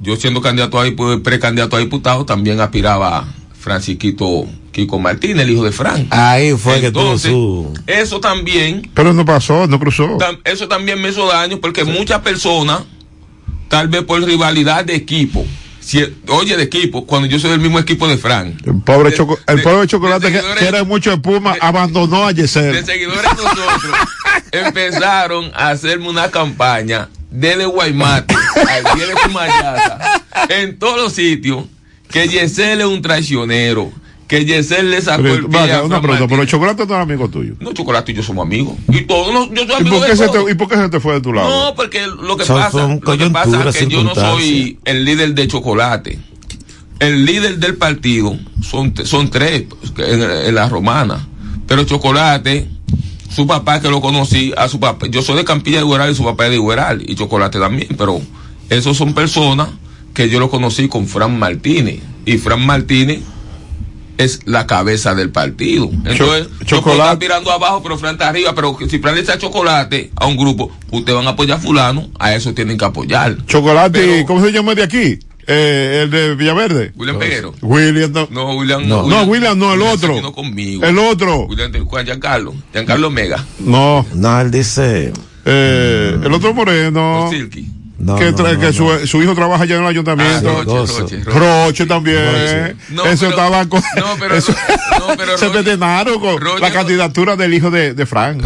yo 0.00 0.16
siendo 0.16 0.40
candidato 0.40 0.80
a 0.80 0.84
precandidato 1.22 1.76
a 1.76 1.80
diputado, 1.80 2.24
también 2.24 2.60
aspiraba 2.60 3.18
a 3.18 3.24
Francisquito 3.58 4.46
Kiko 4.72 4.98
Martínez, 4.98 5.44
el 5.46 5.50
hijo 5.50 5.64
de 5.64 5.72
Frank. 5.72 6.08
Ahí 6.10 6.52
fue 6.56 6.80
que 6.80 6.90
tuvo 6.90 7.16
su. 7.16 7.72
Eso 7.86 8.20
también 8.20 8.90
Pero 8.92 9.12
no 9.14 9.24
pasó, 9.24 9.66
no 9.66 9.78
cruzó. 9.78 10.18
Tam- 10.18 10.40
eso 10.44 10.68
también 10.68 11.00
me 11.00 11.08
hizo 11.10 11.26
daño 11.28 11.58
porque 11.60 11.84
muchas 11.84 12.20
personas, 12.20 12.82
tal 13.68 13.88
vez 13.88 14.02
por 14.02 14.22
rivalidad 14.22 14.84
de 14.84 14.96
equipo, 14.96 15.46
si, 15.84 16.02
oye, 16.28 16.56
de 16.56 16.62
equipo, 16.62 17.06
cuando 17.06 17.28
yo 17.28 17.38
soy 17.38 17.50
del 17.50 17.60
mismo 17.60 17.78
equipo 17.78 18.08
de 18.08 18.16
Frank, 18.16 18.56
El 18.66 18.80
pobre, 18.82 19.12
choco- 19.14 19.38
el 19.46 19.62
pobre 19.62 19.86
chocolate 19.86 20.32
que 20.32 20.40
quiere 20.58 20.82
mucho 20.82 21.12
espuma 21.12 21.54
abandonó 21.60 22.24
a 22.26 22.32
de 22.32 22.42
Yesel. 22.42 22.84
seguidores 22.86 23.22
de 23.22 23.42
nosotros, 23.42 23.96
empezaron 24.52 25.50
a 25.54 25.68
hacerme 25.70 26.08
una 26.08 26.30
campaña 26.30 27.08
desde 27.30 27.66
Guaymate 27.66 28.34
al 28.34 28.98
de 28.98 29.14
Pumayaza, 29.24 30.22
en 30.48 30.78
todos 30.78 30.96
los 31.00 31.12
sitios, 31.12 31.64
que 32.10 32.28
Yesel 32.28 32.80
es 32.80 32.86
un 32.86 33.02
traicionero, 33.02 33.92
que 34.38 34.44
Yesel 34.44 34.90
le 34.90 35.00
sacó 35.02 35.22
Pero, 35.22 35.34
el 35.34 35.46
pie 35.46 35.60
vaya, 35.60 35.78
a 35.78 35.82
una 35.82 36.00
pregunta, 36.00 36.26
pero 36.28 36.42
el 36.42 36.48
chocolate 36.48 36.86
no 36.86 36.94
es 36.94 37.00
amigo 37.00 37.28
tuyo. 37.28 37.54
No, 37.60 37.72
Chocolate 37.72 38.12
y 38.12 38.14
yo 38.14 38.22
somos 38.22 38.44
amigos. 38.46 38.74
Y 38.88 39.02
todos, 39.02 39.32
los- 39.32 39.50
yo 39.50 39.62
soy 39.66 39.70
¿Y 39.70 39.80
amigo 39.80 39.96
por, 39.96 40.04
de 40.04 40.10
qué 40.10 40.16
se 40.16 40.28
te, 40.28 40.50
¿Y 40.50 40.54
por 40.54 40.68
qué 40.68 40.76
se 40.76 40.88
te 40.88 41.00
fue 41.00 41.14
de 41.14 41.20
tu 41.20 41.32
lado? 41.32 41.48
No, 41.48 41.74
porque 41.74 42.06
lo 42.06 42.36
que 42.36 42.44
pasa, 42.44 42.88
lo 42.88 43.00
que 43.18 43.30
pasa 43.30 43.68
es 43.68 43.76
que 43.76 43.86
yo 43.88 44.02
no 44.02 44.14
soy 44.14 44.78
el 44.84 45.04
líder 45.04 45.34
de 45.34 45.48
chocolate. 45.48 46.18
El 47.00 47.24
líder 47.26 47.58
del 47.58 47.76
partido 47.76 48.38
son, 48.62 48.94
son 49.04 49.28
tres 49.28 49.64
pues, 49.68 50.08
en, 50.08 50.22
en 50.22 50.54
la 50.54 50.68
romana. 50.68 51.26
Pero 51.66 51.84
chocolate, 51.84 52.68
su 53.34 53.46
papá 53.46 53.80
que 53.80 53.88
lo 53.88 54.00
conocí, 54.00 54.52
a 54.56 54.68
su 54.68 54.78
papá, 54.78 55.06
yo 55.08 55.22
soy 55.22 55.36
de 55.36 55.44
Campilla 55.44 55.78
de 55.78 55.84
Igueral 55.84 56.10
y 56.12 56.14
su 56.14 56.24
papá 56.24 56.44
es 56.44 56.50
de 56.50 56.56
Igueral 56.56 57.02
y 57.06 57.14
chocolate 57.14 57.58
también, 57.58 57.88
pero 57.98 58.20
esos 58.70 58.96
son 58.96 59.12
personas 59.14 59.68
que 60.14 60.28
yo 60.28 60.38
lo 60.38 60.48
conocí 60.50 60.88
con 60.88 61.06
Fran 61.08 61.38
Martínez. 61.38 62.00
Y 62.26 62.38
Fran 62.38 62.64
Martínez 62.64 63.20
es 64.18 64.40
la 64.46 64.66
cabeza 64.66 65.14
del 65.14 65.30
partido. 65.30 65.90
Entonces, 66.04 66.48
yo 66.60 66.64
chocolate. 66.78 67.02
estar 67.02 67.18
mirando 67.18 67.50
abajo, 67.52 67.82
pero 67.82 67.98
Fran 67.98 68.14
está 68.14 68.28
arriba. 68.28 68.54
Pero 68.54 68.76
si 68.88 68.98
Fran 68.98 69.14
le 69.14 69.20
echa 69.22 69.38
chocolate 69.38 70.10
a 70.16 70.26
un 70.26 70.36
grupo, 70.36 70.70
ustedes 70.90 71.16
van 71.16 71.26
a 71.26 71.30
apoyar 71.30 71.58
a 71.58 71.60
fulano, 71.60 72.08
a 72.18 72.34
eso 72.34 72.54
tienen 72.54 72.78
que 72.78 72.84
apoyar. 72.84 73.44
Chocolate, 73.46 74.24
¿cómo 74.26 74.44
se 74.44 74.52
llama 74.52 74.74
de 74.74 74.82
aquí? 74.82 75.18
Eh, 75.46 76.00
el 76.04 76.10
de 76.10 76.34
Villaverde. 76.34 76.92
William 76.96 77.18
Peguero. 77.18 77.54
William 77.60 78.10
no. 78.12 78.28
No, 78.30 78.54
William 78.56 78.88
No, 78.88 79.06
no, 79.06 79.22
William 79.24 79.58
no, 79.58 79.74
el 79.74 79.82
otro. 79.82 80.14
vino 80.14 80.32
conmigo. 80.32 80.84
El 80.84 80.98
otro. 80.98 81.46
William 81.46 81.70
Giancarlo. 82.04 82.54
Giancarlo 82.72 83.10
Mega. 83.10 83.44
No. 83.58 84.06
No, 84.14 84.40
él 84.40 84.50
dice. 84.50 85.12
Eh, 85.44 86.18
el 86.24 86.32
otro 86.32 86.54
moreno. 86.54 87.28
Silky. 87.30 87.68
No, 88.04 88.16
que 88.16 88.30
no, 88.32 88.36
tra- 88.36 88.52
no, 88.54 88.60
que 88.60 88.66
no. 88.66 88.72
Su, 88.72 89.06
su 89.06 89.22
hijo 89.22 89.34
trabaja 89.34 89.64
ya 89.64 89.76
en 89.76 89.82
el 89.82 89.88
ayuntamiento. 89.88 90.50
Ah, 90.50 90.62
Roche, 90.64 90.92
Roche, 91.00 91.24
Roche. 91.24 91.38
Roche 91.38 91.86
también. 91.86 92.24
Roche. 92.24 92.76
No, 92.90 93.04
eso 93.06 93.26
pero- 93.26 93.30
estaba 93.30 93.66
con. 93.68 93.80
no, 93.96 94.04
pero- 94.20 94.34
eso- 94.36 94.54
no, 94.98 95.16
pero 95.16 95.38
se 95.38 95.48
vetenaron 95.48 96.20
con 96.20 96.38
Roche 96.38 96.60
la 96.60 96.70
candidatura 96.72 97.36
del 97.36 97.54
hijo 97.54 97.70
de, 97.70 97.94
de 97.94 98.06
Frank. 98.06 98.42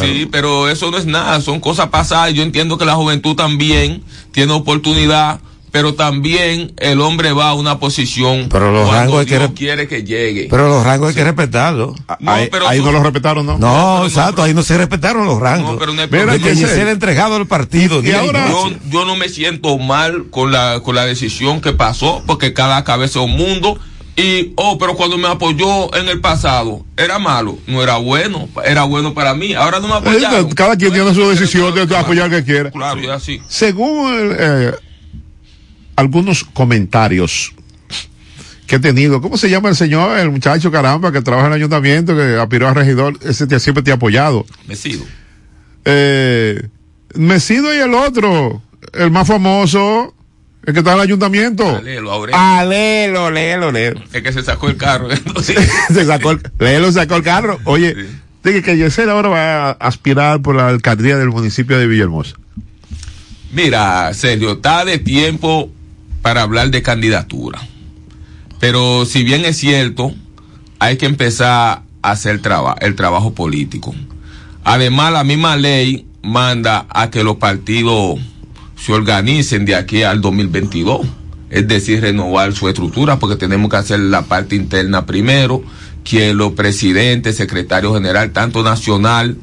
Sí, 0.00 0.28
pero 0.32 0.68
eso 0.68 0.90
no 0.90 0.96
es 0.98 1.04
nada, 1.06 1.40
son 1.40 1.60
cosas 1.60 1.88
pasadas. 1.88 2.32
Yo 2.32 2.42
entiendo 2.42 2.78
que 2.78 2.84
la 2.84 2.94
juventud 2.94 3.36
también 3.36 4.02
tiene 4.30 4.52
oportunidad, 4.52 5.40
pero 5.72 5.94
también 5.94 6.74
el 6.76 7.00
hombre 7.00 7.32
va 7.32 7.48
a 7.48 7.54
una 7.54 7.78
posición 7.78 8.48
Pero 8.50 8.70
los 8.70 8.82
cuando 8.86 8.92
rangos 9.00 9.20
hay 9.20 9.26
que 9.26 9.54
quiere 9.54 9.88
que 9.88 10.04
llegue. 10.04 10.48
Pero 10.50 10.68
los 10.68 10.84
rangos 10.84 11.08
hay 11.08 11.14
que 11.14 11.24
respetarlos. 11.24 11.96
ahí 12.26 12.48
pero 12.52 12.68
ahí 12.68 12.78
tú- 12.78 12.84
no 12.84 12.92
lo 12.92 13.02
respetaron, 13.02 13.46
¿no? 13.46 13.58
No, 13.58 14.04
exacto, 14.04 14.42
ahí 14.42 14.52
no 14.52 14.62
se 14.62 14.76
respetaron 14.76 15.26
los 15.26 15.40
rangos. 15.40 15.72
No, 15.72 15.78
pero 15.78 15.94
no 15.94 16.02
hay 16.02 16.08
Mira, 16.10 16.38
que 16.38 16.50
ha 16.50 16.90
entregado 16.90 17.38
el 17.38 17.46
partido. 17.46 18.02
yo, 18.02 18.32
noche. 18.32 18.76
yo 18.90 19.06
no 19.06 19.16
me 19.16 19.30
siento 19.30 19.78
mal 19.78 20.26
con 20.30 20.52
la, 20.52 20.80
con 20.80 20.94
la 20.94 21.06
decisión 21.06 21.62
que 21.62 21.72
pasó, 21.72 22.22
porque 22.26 22.52
cada 22.52 22.84
cabeza 22.84 23.20
es 23.20 23.24
un 23.24 23.36
mundo. 23.36 23.78
Y, 24.14 24.52
oh, 24.56 24.76
pero 24.76 24.94
cuando 24.94 25.16
me 25.16 25.26
apoyó 25.28 25.94
en 25.96 26.06
el 26.10 26.20
pasado, 26.20 26.84
era 26.98 27.18
malo, 27.18 27.56
no 27.66 27.82
era 27.82 27.96
bueno, 27.96 28.46
era 28.62 28.84
bueno 28.84 29.14
para 29.14 29.32
mí. 29.32 29.54
Ahora 29.54 29.80
no 29.80 29.88
me 29.88 29.94
apoyaron. 29.94 30.50
Cada 30.50 30.76
quien 30.76 30.92
tiene 30.92 31.14
su 31.14 31.26
decisión 31.30 31.74
de 31.74 31.96
apoyar 31.96 32.28
que 32.28 32.44
quiera. 32.44 32.70
Claro, 32.70 33.00
y 33.02 33.08
así. 33.08 33.40
Según 33.48 34.12
el, 34.12 34.36
eh, 34.38 34.72
algunos 35.96 36.44
comentarios 36.44 37.52
que 38.66 38.76
he 38.76 38.78
tenido, 38.80 39.20
¿cómo 39.20 39.36
se 39.36 39.50
llama 39.50 39.68
el 39.68 39.76
señor, 39.76 40.18
el 40.18 40.30
muchacho 40.30 40.70
caramba 40.70 41.12
que 41.12 41.20
trabaja 41.20 41.48
en 41.48 41.52
el 41.52 41.58
ayuntamiento, 41.58 42.16
que 42.16 42.36
aspiró 42.40 42.68
a 42.68 42.74
regidor, 42.74 43.18
ese 43.22 43.46
te- 43.46 43.60
siempre 43.60 43.82
te 43.82 43.90
ha 43.90 43.94
apoyado? 43.94 44.46
Mesido. 44.66 45.04
Eh, 45.84 46.68
Mesido 47.14 47.74
y 47.74 47.78
el 47.78 47.92
otro, 47.92 48.62
el 48.94 49.10
más 49.10 49.26
famoso, 49.28 50.14
el 50.64 50.72
que 50.72 50.78
está 50.78 50.92
en 50.92 50.96
el 50.98 51.02
ayuntamiento. 51.02 51.76
Alelo, 51.76 52.10
Aurelio. 52.12 52.40
Alelo, 52.40 53.30
léelo, 53.30 53.72
léelo. 53.72 54.00
Es 54.12 54.22
que 54.22 54.32
se 54.32 54.42
sacó 54.42 54.70
el 54.70 54.76
carro. 54.78 55.08
se 55.42 56.04
sacó 56.06 56.30
el, 56.30 56.40
léelo, 56.58 56.90
sacó 56.92 57.16
el 57.16 57.22
carro. 57.22 57.58
Oye, 57.64 57.94
dije 58.42 58.62
que 58.62 58.76
Yesel 58.78 59.10
ahora 59.10 59.28
va 59.28 59.68
a 59.68 59.70
aspirar 59.72 60.40
por 60.40 60.54
la 60.54 60.68
alcaldía 60.68 61.18
del 61.18 61.28
municipio 61.28 61.78
de 61.78 61.86
Villahermosa. 61.86 62.36
Mira, 63.52 64.14
Sergio, 64.14 64.52
está 64.52 64.84
de 64.84 64.98
tiempo 64.98 65.70
para 66.22 66.42
hablar 66.42 66.70
de 66.70 66.82
candidatura. 66.82 67.60
Pero 68.60 69.04
si 69.04 69.24
bien 69.24 69.44
es 69.44 69.58
cierto, 69.58 70.14
hay 70.78 70.96
que 70.96 71.06
empezar 71.06 71.82
a 72.02 72.10
hacer 72.10 72.40
el 72.80 72.94
trabajo 72.96 73.34
político. 73.34 73.94
Además, 74.64 75.12
la 75.12 75.24
misma 75.24 75.56
ley 75.56 76.06
manda 76.22 76.86
a 76.88 77.10
que 77.10 77.24
los 77.24 77.36
partidos 77.36 78.20
se 78.76 78.92
organicen 78.92 79.64
de 79.64 79.74
aquí 79.74 80.02
al 80.02 80.20
2022. 80.20 81.06
Es 81.50 81.68
decir, 81.68 82.00
renovar 82.00 82.54
su 82.54 82.68
estructura, 82.68 83.18
porque 83.18 83.36
tenemos 83.36 83.70
que 83.70 83.76
hacer 83.76 84.00
la 84.00 84.22
parte 84.22 84.56
interna 84.56 85.04
primero, 85.04 85.62
que 86.02 86.32
los 86.32 86.52
presidentes, 86.52 87.36
secretarios 87.36 87.94
general, 87.94 88.32
tanto 88.32 88.62
nacional 88.62 89.36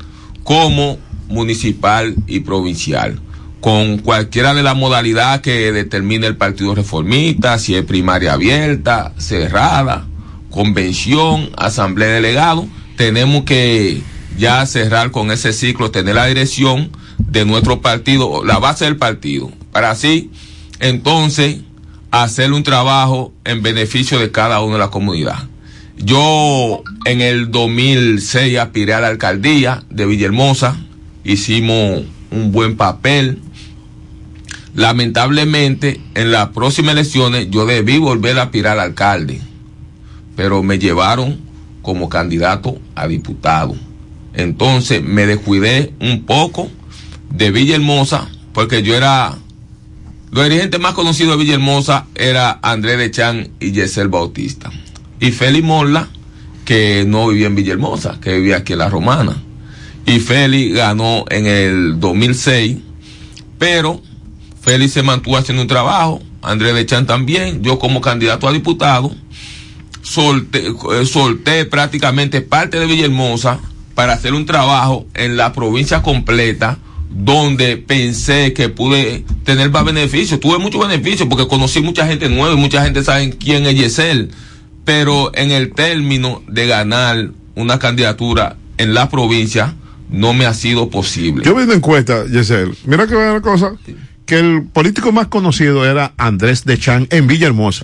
como 0.43 0.97
municipal 1.27 2.15
y 2.27 2.39
provincial, 2.39 3.19
con 3.61 3.97
cualquiera 3.97 4.53
de 4.53 4.63
las 4.63 4.75
modalidades 4.75 5.41
que 5.41 5.71
determine 5.71 6.27
el 6.27 6.37
Partido 6.37 6.75
Reformista, 6.75 7.59
si 7.59 7.75
es 7.75 7.83
primaria 7.83 8.33
abierta, 8.33 9.13
cerrada, 9.17 10.07
convención, 10.49 11.49
asamblea 11.57 12.07
de 12.07 12.13
delegados, 12.15 12.65
tenemos 12.95 13.43
que 13.43 14.01
ya 14.37 14.65
cerrar 14.65 15.11
con 15.11 15.31
ese 15.31 15.51
ciclo, 15.51 15.91
tener 15.91 16.15
la 16.15 16.25
dirección 16.25 16.91
de 17.17 17.45
nuestro 17.45 17.81
partido, 17.81 18.43
la 18.45 18.59
base 18.59 18.85
del 18.85 18.97
partido, 18.97 19.51
para 19.71 19.91
así 19.91 20.31
entonces 20.79 21.57
hacer 22.11 22.53
un 22.53 22.63
trabajo 22.63 23.33
en 23.43 23.61
beneficio 23.61 24.19
de 24.19 24.31
cada 24.31 24.61
uno 24.61 24.73
de 24.73 24.79
la 24.79 24.89
comunidad. 24.89 25.47
Yo 25.97 26.81
en 27.05 27.19
el 27.19 27.51
2006 27.51 28.57
aspiré 28.57 28.93
a 28.93 29.01
la 29.01 29.07
alcaldía 29.07 29.83
de 29.89 30.05
Villahermosa, 30.05 30.77
hicimos 31.25 32.03
un 32.31 32.51
buen 32.51 32.77
papel. 32.77 33.39
Lamentablemente, 34.79 35.99
en 36.15 36.31
las 36.31 36.51
próximas 36.51 36.93
elecciones 36.93 37.49
yo 37.51 37.65
debí 37.65 37.97
volver 37.97 38.39
a 38.39 38.43
aspirar 38.43 38.79
al 38.79 38.91
alcalde, 38.91 39.41
pero 40.37 40.63
me 40.63 40.79
llevaron 40.79 41.37
como 41.81 42.07
candidato 42.07 42.79
a 42.95 43.09
diputado. 43.09 43.75
Entonces 44.33 45.03
me 45.03 45.25
descuidé 45.25 45.91
un 45.99 46.23
poco 46.23 46.69
de 47.29 47.51
Villahermosa, 47.51 48.29
porque 48.53 48.81
yo 48.81 48.95
era 48.95 49.37
los 50.31 50.45
dirigentes 50.45 50.79
más 50.79 50.93
conocidos 50.93 51.37
de 51.37 51.43
Villahermosa 51.43 52.07
era 52.15 52.57
Andrés 52.61 52.99
Lechan 52.99 53.49
y 53.59 53.73
Yesel 53.73 54.07
Bautista. 54.07 54.71
Y 55.19 55.31
Félix 55.31 55.65
Morla, 55.65 56.07
que 56.63 57.03
no 57.05 57.27
vivía 57.27 57.47
en 57.47 57.55
Villahermosa, 57.55 58.17
que 58.21 58.37
vivía 58.37 58.55
aquí 58.55 58.71
en 58.71 58.79
La 58.79 58.87
Romana. 58.87 59.35
Y 60.05 60.21
Félix 60.21 60.73
ganó 60.73 61.25
en 61.29 61.47
el 61.47 61.99
2006, 61.99 62.77
pero 63.57 64.01
Félix 64.61 64.93
se 64.93 65.03
mantuvo 65.03 65.37
haciendo 65.37 65.61
un 65.61 65.67
trabajo, 65.67 66.21
Andrés 66.41 66.73
Lechan 66.73 67.05
también, 67.05 67.61
yo 67.63 67.79
como 67.79 68.01
candidato 68.01 68.47
a 68.47 68.53
diputado, 68.53 69.15
solté, 70.01 70.67
eh, 70.67 71.05
solté 71.05 71.65
prácticamente 71.65 72.41
parte 72.41 72.79
de 72.79 72.85
Villahermosa 72.85 73.59
para 73.95 74.13
hacer 74.13 74.33
un 74.33 74.45
trabajo 74.45 75.05
en 75.13 75.37
la 75.37 75.53
provincia 75.53 76.01
completa 76.01 76.77
donde 77.09 77.77
pensé 77.77 78.53
que 78.53 78.69
pude 78.69 79.25
tener 79.43 79.71
más 79.71 79.83
beneficios. 79.83 80.39
Tuve 80.39 80.59
muchos 80.59 80.87
beneficios 80.87 81.27
porque 81.27 81.47
conocí 81.47 81.81
mucha 81.81 82.07
gente 82.07 82.29
nueva 82.29 82.53
y 82.53 82.57
mucha 82.57 82.83
gente 82.83 83.03
sabe 83.03 83.31
quién 83.31 83.65
es 83.65 83.75
Yesel. 83.75 84.31
Pero 84.85 85.31
en 85.35 85.51
el 85.51 85.73
término 85.73 86.41
de 86.47 86.67
ganar 86.67 87.31
una 87.55 87.79
candidatura 87.79 88.57
en 88.77 88.93
la 88.93 89.09
provincia, 89.09 89.75
no 90.09 90.33
me 90.33 90.45
ha 90.45 90.53
sido 90.53 90.89
posible. 90.89 91.43
Yo 91.43 91.55
vi 91.55 91.63
una 91.63 91.73
encuesta, 91.73 92.25
Yesel. 92.25 92.75
Mira 92.85 93.05
que 93.05 93.15
una 93.15 93.41
cosa, 93.41 93.73
que 94.29 94.39
el 94.39 94.63
político 94.63 95.11
más 95.11 95.27
conocido 95.27 95.85
era 95.89 96.13
Andrés 96.17 96.63
de 96.63 96.77
Chan 96.77 97.07
en 97.09 97.27
Villahermosa. 97.27 97.83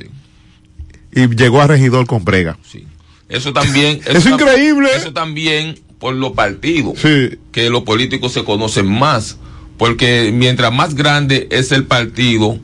Y 1.14 1.28
llegó 1.36 1.62
a 1.62 1.68
regidor 1.68 2.06
con 2.06 2.24
Brega. 2.24 2.58
Eso 3.28 3.52
también. 3.52 4.00
Es 4.06 4.26
tam- 4.26 4.34
increíble. 4.34 4.90
Eso 4.96 5.12
también 5.12 5.80
por 6.00 6.14
los 6.14 6.34
partidos. 6.34 7.00
Sí. 7.00 7.38
Que 7.52 7.70
los 7.70 7.82
políticos 7.84 8.32
se 8.34 8.44
conocen 8.44 8.86
más. 8.86 9.38
Porque 9.78 10.32
mientras 10.34 10.72
más 10.72 10.94
grande 10.96 11.48
es 11.52 11.72
el 11.72 11.86
partido 11.86 12.58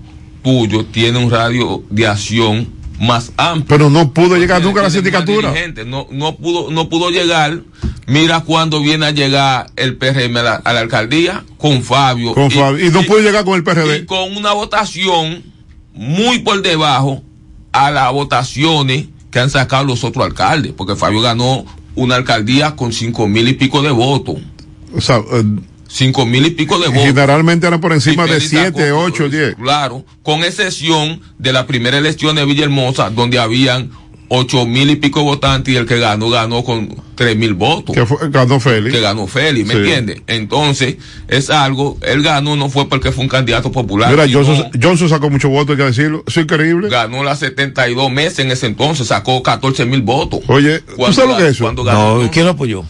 tuyo, 0.44 0.86
tiene 0.86 1.18
un 1.18 1.30
radio 1.32 1.84
de 1.90 2.08
acción 2.08 2.68
más 3.02 3.32
amplio. 3.38 3.66
Pero 3.68 3.90
no 3.90 4.14
pudo 4.14 4.38
llegar 4.38 4.62
nunca 4.62 4.82
a 4.82 4.84
la 4.84 4.90
sindicatura. 4.92 5.54
No, 5.86 6.08
no 6.12 6.36
pudo, 6.38 6.70
no 6.72 6.88
pudo 6.88 7.10
llegar. 7.10 7.62
Mira 8.08 8.42
cuando 8.42 8.82
viene 8.82 9.08
a 9.08 9.12
llegar 9.12 9.72
el 9.76 9.98
PRM 9.98 10.38
a 10.38 10.44
la, 10.44 10.56
a 10.56 10.74
la 10.74 10.82
alcaldía 10.82 11.44
con 11.58 11.82
Fabio. 11.82 12.34
Con 12.34 12.52
Fabio. 12.52 12.86
Y 12.86 12.92
no 12.92 13.02
pudo 13.04 13.20
llegar 13.20 13.44
con 13.44 13.56
el 13.56 13.64
PRD. 13.64 13.98
y 13.98 14.06
con 14.06 14.38
una 14.38 14.54
votación 14.54 15.44
muy 15.94 16.40
por 16.40 16.62
debajo 16.62 17.24
a 17.72 17.90
las 17.90 18.12
votaciones 18.12 19.08
que 19.32 19.40
han 19.40 19.50
sacado 19.50 19.86
los 19.86 20.04
otros 20.04 20.26
alcaldes, 20.26 20.74
porque 20.74 20.96
Fabio 20.96 21.22
ganó 21.22 21.66
una 21.96 22.16
alcaldía 22.16 22.76
con 22.76 22.94
cinco 22.94 23.28
mil 23.28 23.48
y 23.48 23.54
pico 23.54 23.82
de 23.82 23.92
votos. 23.92 24.36
O 24.94 25.02
sea, 25.02 25.18
eh, 25.18 25.44
Cinco 25.94 26.26
mil 26.26 26.46
y 26.46 26.52
pico 26.52 26.80
de 26.80 26.88
votos. 26.88 27.04
generalmente 27.04 27.68
eran 27.68 27.82
por 27.82 27.92
encima 27.92 28.24
de 28.24 28.34
Félix 28.40 28.50
7, 28.50 28.84
sacó- 28.90 29.00
8, 29.00 29.30
10. 29.30 29.56
Claro, 29.56 30.06
con 30.24 30.44
excepción 30.44 31.20
de 31.38 31.52
la 31.54 31.68
primera 31.68 31.98
elección 31.98 32.36
de 32.38 32.46
Villahermosa, 32.46 33.10
donde 33.10 33.40
habían 33.40 33.92
ocho 34.30 34.66
mil 34.66 34.90
y 34.90 34.96
pico 34.96 35.24
votantes 35.24 35.74
y 35.74 35.76
el 35.78 35.86
que 35.86 36.00
ganó, 36.00 36.30
ganó 36.30 36.64
con 36.64 36.96
tres 37.16 37.36
mil 37.36 37.54
votos. 37.54 37.94
Que 37.94 38.06
fue- 38.06 38.30
ganó 38.30 38.62
Félix. 38.62 38.96
Que 38.96 39.02
ganó 39.02 39.28
Félix, 39.28 39.68
¿me 39.68 39.74
Sí. 39.74 39.80
entiendes? 39.82 40.22
Entonces, 40.28 40.96
es 41.28 41.50
algo, 41.50 41.98
él 42.02 42.24
ganó 42.24 42.56
no 42.56 42.70
fue 42.70 42.88
porque 42.88 43.12
fue 43.12 43.26
un 43.26 43.30
candidato 43.30 43.74
popular. 43.74 44.10
Mira, 44.12 44.26
Johnson, 44.32 44.72
Johnson 44.82 45.10
sacó 45.10 45.30
muchos 45.30 45.52
votos, 45.52 45.72
hay 45.72 45.78
que 45.78 45.84
decirlo. 45.84 46.24
Eso 46.26 46.40
es 46.40 46.44
increíble. 46.46 46.88
ganó 46.88 47.26
las 47.26 47.40
72 47.40 48.10
meses 48.10 48.40
en 48.40 48.52
ese 48.52 48.68
entonces, 48.68 49.08
sacó 49.08 49.44
14 49.44 49.84
mil 49.86 50.02
votos. 50.02 50.40
Oye, 50.48 50.80
¿tú 50.80 51.12
sabes 51.12 51.32
lo 51.32 51.36
que 51.38 51.44
es 51.44 51.50
eso? 51.50 51.66
cuando 51.66 51.84
ganó. 51.84 52.22
No, 52.24 52.32
¿quién 52.32 52.46
lo 52.46 52.52
apoyó? 52.52 52.86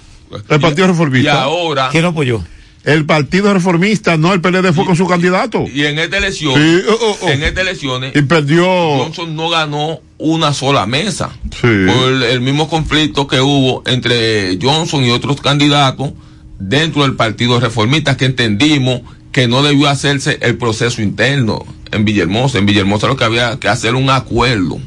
El 0.48 0.60
Partido 0.62 0.86
Reformista. 0.88 1.32
Y 1.34 1.36
ahora, 1.36 1.90
¿Quién 1.92 2.04
lo 2.04 2.10
apoyó? 2.10 2.44
El 2.84 3.06
Partido 3.06 3.54
Reformista, 3.54 4.18
no 4.18 4.34
el 4.34 4.42
PLD 4.42 4.74
fue 4.74 4.86
con 4.86 4.96
su 4.96 5.08
candidato. 5.08 5.66
y 5.74 5.86
en 5.86 6.00
esta 6.00 6.18
elección, 6.18 6.56
Sí, 6.56 6.82
oh, 6.90 6.98
oh, 7.00 7.18
oh. 7.22 7.30
en 7.30 7.44
estas 7.44 7.62
elecciones, 7.62 8.12
Y 8.16 8.22
perdió. 8.24 8.66
Johnson 8.66 9.36
no 9.36 9.50
ganó 9.50 10.00
una 10.18 10.54
sola 10.54 10.86
mesa. 10.88 11.30
Sí. 11.52 11.62
Por 11.62 12.12
el, 12.14 12.24
el 12.24 12.42
mismo 12.42 12.68
conflicto 12.70 13.28
que 13.28 13.40
hubo 13.40 13.84
entre 13.86 14.58
Johnson 14.62 15.04
y 15.06 15.12
otros 15.12 15.42
candidatos 15.42 16.12
dentro 16.60 17.04
del 17.04 17.16
Partido 17.16 17.60
Reformista 17.60 18.18
que 18.18 18.26
entendimos 18.26 19.02
que 19.32 19.48
no 19.48 19.62
debió 19.64 19.88
hacerse 19.88 20.40
el 20.42 20.58
proceso 20.58 21.02
interno 21.02 21.64
en 21.92 22.04
Villahermosa. 22.04 22.58
En 22.58 22.66
Villahermosa 22.66 23.08
lo 23.08 23.16
que 23.16 23.24
había 23.26 23.60
que 23.60 23.68
hacer 23.70 23.94
un 23.96 24.10
acuerdo. 24.10 24.80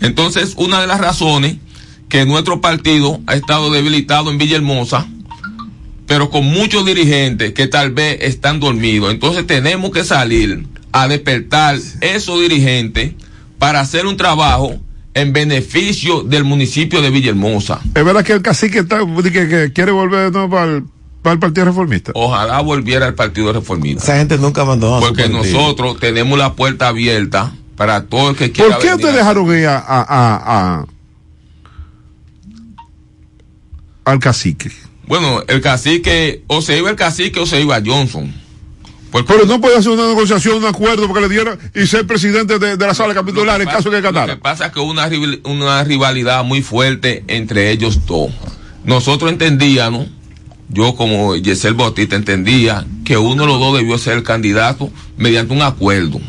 Entonces, 0.00 0.54
una 0.56 0.80
de 0.80 0.86
las 0.86 1.00
razones 1.00 1.56
que 2.08 2.26
nuestro 2.26 2.60
partido 2.60 3.20
ha 3.26 3.34
estado 3.34 3.70
debilitado 3.70 4.30
en 4.30 4.38
Villahermosa, 4.38 5.06
pero 6.10 6.28
con 6.28 6.44
muchos 6.44 6.84
dirigentes 6.84 7.52
que 7.52 7.68
tal 7.68 7.92
vez 7.92 8.18
están 8.22 8.58
dormidos. 8.58 9.12
Entonces 9.12 9.46
tenemos 9.46 9.92
que 9.92 10.02
salir 10.02 10.66
a 10.90 11.06
despertar 11.06 11.78
esos 12.00 12.40
dirigentes 12.40 13.12
para 13.60 13.78
hacer 13.78 14.06
un 14.06 14.16
trabajo 14.16 14.74
en 15.14 15.32
beneficio 15.32 16.24
del 16.24 16.42
municipio 16.42 17.00
de 17.00 17.10
Villahermosa. 17.10 17.80
Es 17.94 18.04
verdad 18.04 18.24
que 18.24 18.32
el 18.32 18.42
cacique 18.42 18.80
está, 18.80 18.98
que, 19.22 19.30
que 19.48 19.72
quiere 19.72 19.92
volver 19.92 20.32
¿no? 20.32 20.50
para, 20.50 20.78
el, 20.78 20.84
para 21.22 21.34
el 21.34 21.38
Partido 21.38 21.66
Reformista. 21.66 22.10
Ojalá 22.16 22.60
volviera 22.60 23.06
al 23.06 23.14
Partido 23.14 23.52
Reformista. 23.52 24.02
Esa 24.02 24.16
gente 24.16 24.36
nunca 24.36 24.62
abandonó 24.62 24.98
Porque 24.98 25.28
nosotros 25.28 26.00
tenemos 26.00 26.36
la 26.36 26.54
puerta 26.54 26.88
abierta 26.88 27.52
para 27.76 28.06
todo 28.06 28.30
el 28.30 28.36
que 28.36 28.50
quiera 28.50 28.70
¿Por 28.72 28.80
qué 28.82 28.88
venir 28.90 28.96
ustedes 28.96 29.14
a- 29.14 29.18
dejaron 29.18 29.56
ir 29.56 29.66
a, 29.68 29.78
a- 29.78 30.02
a- 30.02 30.80
a- 30.80 30.86
al 34.06 34.18
cacique? 34.18 34.72
Bueno, 35.10 35.42
el 35.48 35.60
cacique, 35.60 36.44
o 36.46 36.62
se 36.62 36.78
iba 36.78 36.88
el 36.88 36.94
cacique 36.94 37.40
o 37.40 37.44
se 37.44 37.60
iba 37.60 37.82
Johnson. 37.84 38.32
Pero 39.10 39.44
no 39.44 39.60
puede 39.60 39.76
hacer 39.76 39.90
una 39.90 40.06
negociación, 40.06 40.58
un 40.58 40.66
acuerdo 40.66 41.08
porque 41.08 41.22
le 41.22 41.28
diera 41.28 41.58
y 41.74 41.88
ser 41.88 42.06
presidente 42.06 42.60
de, 42.60 42.76
de 42.76 42.86
la 42.86 42.94
sala 42.94 43.12
capitular 43.12 43.60
en 43.60 43.66
caso 43.66 43.90
que 43.90 44.00
Lo 44.00 44.26
que 44.26 44.36
pasa 44.36 44.66
es 44.66 44.72
que 44.72 44.78
hubo 44.78 44.88
una, 44.88 45.10
una 45.42 45.82
rivalidad 45.82 46.44
muy 46.44 46.62
fuerte 46.62 47.24
entre 47.26 47.72
ellos 47.72 48.06
dos. 48.06 48.30
Nosotros 48.84 49.32
entendíamos, 49.32 50.06
yo 50.68 50.94
como 50.94 51.34
Yesel 51.34 51.74
Bautista 51.74 52.14
entendía, 52.14 52.86
que 53.04 53.16
uno 53.18 53.42
de 53.42 53.48
los 53.48 53.58
dos 53.58 53.78
debió 53.78 53.98
ser 53.98 54.12
el 54.16 54.22
candidato 54.22 54.92
mediante 55.16 55.52
un 55.52 55.62
acuerdo. 55.62 56.20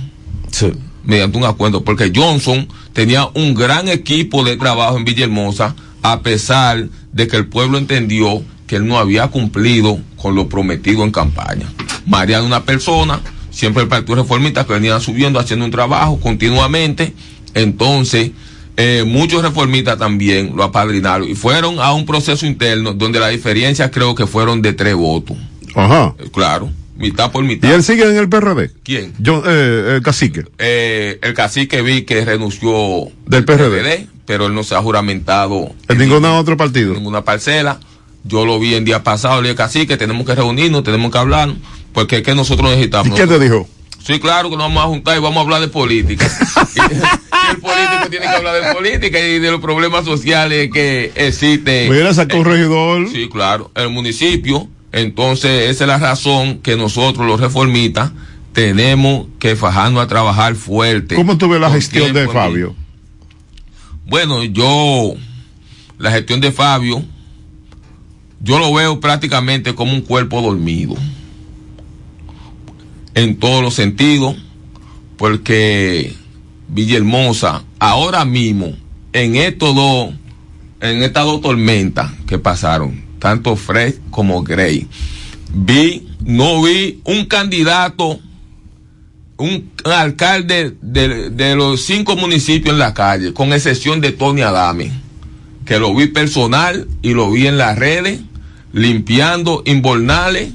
Mediante 1.03 1.37
un 1.37 1.45
acuerdo, 1.45 1.83
porque 1.83 2.11
Johnson 2.15 2.67
tenía 2.93 3.27
un 3.35 3.53
gran 3.53 3.89
equipo 3.89 4.43
de 4.43 4.57
trabajo 4.57 4.97
en 4.97 5.05
Villahermosa, 5.05 5.75
a 6.01 6.23
pesar 6.23 6.87
de 7.11 7.27
que 7.27 7.37
el 7.37 7.45
pueblo 7.45 7.77
entendió 7.77 8.43
que 8.71 8.77
él 8.77 8.87
no 8.87 8.97
había 8.97 9.27
cumplido 9.27 9.99
con 10.15 10.33
lo 10.33 10.47
prometido 10.47 11.03
en 11.03 11.11
campaña. 11.11 11.67
Mariano, 12.05 12.45
una 12.45 12.63
persona, 12.63 13.19
siempre 13.49 13.83
el 13.83 13.89
Partido 13.89 14.15
Reformista 14.15 14.63
que 14.65 14.71
venía 14.71 14.97
subiendo, 15.01 15.39
haciendo 15.41 15.65
un 15.65 15.71
trabajo 15.71 16.17
continuamente. 16.21 17.13
Entonces, 17.53 18.31
eh, 18.77 19.03
muchos 19.05 19.43
reformistas 19.43 19.97
también 19.97 20.53
lo 20.55 20.63
apadrinaron 20.63 21.27
y 21.29 21.35
fueron 21.35 21.81
a 21.81 21.91
un 21.91 22.05
proceso 22.05 22.45
interno 22.45 22.93
donde 22.93 23.19
la 23.19 23.27
diferencia 23.27 23.91
creo 23.91 24.15
que 24.15 24.25
fueron 24.25 24.61
de 24.61 24.71
tres 24.71 24.95
votos. 24.95 25.35
Ajá. 25.75 26.15
Eh, 26.17 26.29
Claro, 26.31 26.69
mitad 26.97 27.29
por 27.29 27.43
¿Y 27.43 27.47
mitad. 27.47 27.73
él 27.73 27.83
sigue 27.83 28.09
en 28.09 28.15
el 28.15 28.29
PRD? 28.29 28.71
¿Quién? 28.83 29.11
Yo, 29.19 29.43
eh, 29.45 29.95
el 29.97 30.01
cacique. 30.01 30.45
Eh, 30.59 31.19
el 31.21 31.33
cacique 31.33 31.81
vi 31.81 32.03
que 32.03 32.23
renunció 32.23 33.09
Del 33.27 33.43
PRD. 33.43 34.07
pero 34.25 34.45
él 34.47 34.53
no 34.53 34.63
se 34.63 34.75
ha 34.75 34.81
juramentado 34.81 35.75
En 35.89 35.97
ningún 35.97 36.23
otro 36.23 36.55
partido. 36.55 36.93
ninguna 36.93 37.25
parcela. 37.25 37.81
Yo 38.23 38.45
lo 38.45 38.59
vi 38.59 38.75
el 38.75 38.85
día 38.85 39.03
pasado, 39.03 39.41
le 39.41 39.49
dije, 39.49 39.57
cacique, 39.57 39.97
tenemos 39.97 40.25
que 40.25 40.35
reunirnos, 40.35 40.83
tenemos 40.83 41.11
que 41.11 41.17
hablar, 41.17 41.53
porque 41.93 42.17
es 42.17 42.23
que 42.23 42.35
nosotros 42.35 42.69
necesitamos. 42.69 43.17
¿Y 43.17 43.21
qué 43.21 43.27
te 43.27 43.39
dijo? 43.39 43.67
Sí, 44.03 44.19
claro 44.19 44.49
que 44.49 44.57
nos 44.57 44.67
vamos 44.67 44.83
a 44.83 44.87
juntar 44.87 45.17
y 45.17 45.21
vamos 45.21 45.37
a 45.37 45.41
hablar 45.41 45.61
de 45.61 45.67
política. 45.67 46.25
y, 46.75 46.79
el 46.79 47.57
político 47.57 48.09
tiene 48.09 48.25
que 48.25 48.31
hablar 48.31 48.63
de 48.63 48.73
política 48.73 49.19
y 49.19 49.39
de 49.39 49.51
los 49.51 49.61
problemas 49.61 50.05
sociales 50.05 50.69
que 50.73 51.11
existen. 51.15 51.91
Mira, 51.91 52.13
sacó 52.13 52.37
un 52.37 52.45
regidor. 52.45 53.09
Sí, 53.09 53.29
claro, 53.29 53.71
el 53.75 53.89
municipio. 53.89 54.67
Entonces, 54.91 55.69
esa 55.69 55.83
es 55.85 55.87
la 55.87 55.97
razón 55.97 56.59
que 56.59 56.75
nosotros, 56.75 57.25
los 57.25 57.39
reformistas, 57.39 58.11
tenemos 58.53 59.27
que 59.39 59.55
fajarnos 59.55 60.03
a 60.03 60.07
trabajar 60.07 60.55
fuerte. 60.55 61.15
¿Cómo 61.15 61.37
tuve 61.37 61.59
la 61.59 61.69
gestión 61.71 62.13
de 62.13 62.27
Fabio? 62.27 62.75
Bueno, 64.05 64.43
yo, 64.43 65.13
la 65.97 66.11
gestión 66.11 66.41
de 66.41 66.51
Fabio, 66.51 67.05
yo 68.43 68.59
lo 68.59 68.73
veo 68.73 68.99
prácticamente 68.99 69.75
como 69.75 69.93
un 69.93 70.01
cuerpo 70.01 70.41
dormido. 70.41 70.95
En 73.13 73.37
todos 73.37 73.61
los 73.61 73.73
sentidos, 73.73 74.35
porque 75.17 76.15
Villahermosa, 76.69 77.63
ahora 77.77 78.25
mismo, 78.25 78.73
en 79.13 79.35
estos 79.35 79.75
dos, 79.75 80.13
en 80.79 81.03
estas 81.03 81.25
dos 81.25 81.41
tormentas 81.41 82.11
que 82.25 82.39
pasaron, 82.39 83.03
tanto 83.19 83.55
Fred 83.55 83.95
como 84.09 84.41
Gray, 84.41 84.87
vi, 85.53 86.07
no 86.23 86.63
vi 86.63 87.01
un 87.03 87.25
candidato, 87.25 88.19
un 89.37 89.69
alcalde 89.83 90.75
de, 90.81 91.29
de 91.29 91.55
los 91.55 91.81
cinco 91.81 92.15
municipios 92.15 92.73
en 92.73 92.79
la 92.79 92.93
calle, 92.93 93.33
con 93.33 93.53
excepción 93.53 94.01
de 94.01 94.13
Tony 94.13 94.41
Adame, 94.41 94.91
que 95.65 95.77
lo 95.77 95.93
vi 95.93 96.07
personal 96.07 96.87
y 97.01 97.13
lo 97.13 97.29
vi 97.29 97.47
en 97.47 97.57
las 97.57 97.77
redes, 97.77 98.21
limpiando 98.73 99.63
inbornales, 99.65 100.51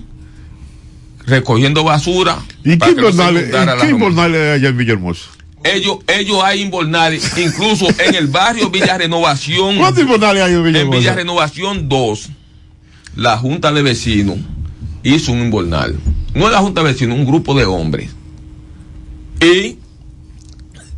recogiendo 1.27 1.85
basura. 1.85 2.39
¿Y 2.65 2.79
qué 2.79 2.93
no 2.93 3.09
inbornales 3.09 3.51
qué 3.81 3.89
inbornales 3.91 4.41
hay 4.41 4.51
allá 4.59 4.69
en 4.69 4.77
Villahermosa? 4.77 5.31
Ellos, 5.65 5.99
ellos 6.07 6.39
hay 6.45 6.63
inbornales, 6.63 7.37
incluso 7.39 7.87
en 7.99 8.15
el 8.15 8.29
barrio 8.29 8.71
Villa 8.71 8.99
Renovación. 8.99 9.79
¿Cuántos 9.79 10.03
inbornales 10.03 10.43
hay 10.43 10.53
en 10.53 10.59
En 10.59 10.65
Villahermosa? 10.65 10.99
Villa 10.99 11.15
Renovación 11.15 11.89
2, 11.89 12.29
la 13.17 13.37
Junta 13.39 13.73
de 13.73 13.83
Vecinos 13.83 14.39
hizo 15.03 15.33
un 15.33 15.41
inbornal. 15.41 15.97
No 16.35 16.51
la 16.51 16.59
Junta 16.59 16.83
de 16.83 16.93
Vecinos, 16.93 17.19
un 17.19 17.27
grupo 17.27 17.55
de 17.55 17.65
hombres. 17.65 18.11
Y 19.41 19.79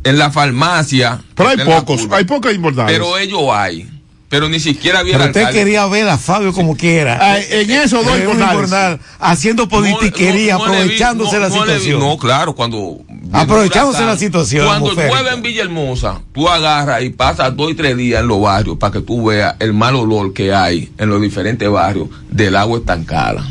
en 0.03 0.17
la 0.17 0.31
farmacia. 0.31 1.21
Pero 1.35 1.49
hay 1.49 1.59
en 1.59 1.65
pocos, 1.65 2.07
hay 2.11 2.25
pocos 2.25 2.53
inbornales. 2.53 2.93
Pero 2.93 3.17
ellos 3.17 3.41
hay. 3.51 3.87
Pero 4.29 4.47
ni 4.47 4.59
siquiera 4.59 4.99
había 4.99 5.13
Pero 5.13 5.25
usted 5.25 5.39
alcalde. 5.41 5.59
quería 5.59 5.87
ver 5.87 6.07
a 6.07 6.17
Fabio 6.19 6.53
como 6.53 6.77
quiera. 6.77 7.17
Ah, 7.19 7.39
en 7.39 7.71
esos 7.71 8.05
dos 8.05 8.13
Eh, 8.13 8.27
un 8.27 8.33
inbornales. 8.33 8.53
inbornal, 8.53 8.99
haciendo 9.19 9.67
politiquería, 9.67 10.53
No- 10.53 10.67
no 10.67 10.73
aprovechándose 10.73 11.35
no- 11.35 11.41
la 11.41 11.49
situación. 11.49 11.99
no, 11.99 12.17
claro, 12.17 12.53
cuando. 12.53 12.99
Aprovechándose 13.33 14.05
la 14.05 14.17
situación, 14.17 14.67
Cuando 14.67 14.93
llueve 14.93 15.31
en 15.33 15.41
Villahermosa, 15.41 16.21
tú 16.31 16.47
agarras 16.47 17.01
y 17.03 17.09
pasas 17.09 17.55
dos 17.55 17.71
y 17.71 17.73
tres 17.75 17.97
días 17.97 18.21
en 18.21 18.27
los 18.27 18.39
barrios 18.41 18.77
para 18.77 18.93
que 18.93 19.01
tú 19.01 19.25
veas 19.25 19.55
el 19.59 19.73
mal 19.73 19.95
olor 19.95 20.31
que 20.33 20.53
hay 20.53 20.91
en 20.99 21.09
los 21.09 21.19
diferentes 21.21 21.67
barrios 21.69 22.07
del 22.29 22.55
agua 22.55 22.77
estancada. 22.79 23.45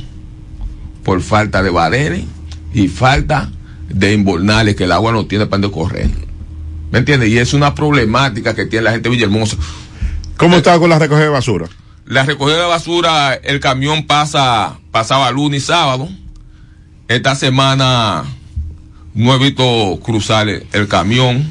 Por 1.03 1.23
falta 1.23 1.63
de 1.63 1.71
barenes 1.71 2.25
y 2.73 2.87
falta 2.89 3.51
de 3.89 4.13
inbornales 4.13 4.77
que 4.77 4.85
el 4.85 4.93
agua 4.93 5.11
no 5.11 5.27
tiene 5.27 5.47
para 5.47 5.61
dónde 5.63 5.75
correr. 5.75 6.09
¿Me 6.93 6.99
entiendes? 7.01 7.29
Y 7.31 7.39
es 7.39 7.53
una 7.53 7.75
problemática 7.75 8.55
que 8.55 8.65
tiene 8.67 8.85
la 8.85 8.91
gente 8.93 9.09
de 9.09 9.15
Villahermosa. 9.17 9.57
¿Cómo 10.39 10.57
está 10.57 10.79
con 10.79 10.89
la 10.91 10.99
recogida 10.99 11.25
de 11.25 11.31
basura? 11.31 11.67
La 12.07 12.25
recogida 12.25 12.57
de 12.59 12.67
basura, 12.67 13.35
el 13.35 13.61
camión 13.61 14.07
pasa, 14.07 14.79
pasaba 14.91 15.31
lunes 15.31 15.63
y 15.63 15.67
sábado. 15.67 16.09
Esta 17.09 17.35
semana 17.35 18.25
no 19.15 19.35
he 19.35 19.39
visto 19.39 19.99
cruzar 20.03 20.49
el, 20.49 20.67
el 20.73 20.89
camión. 20.89 21.47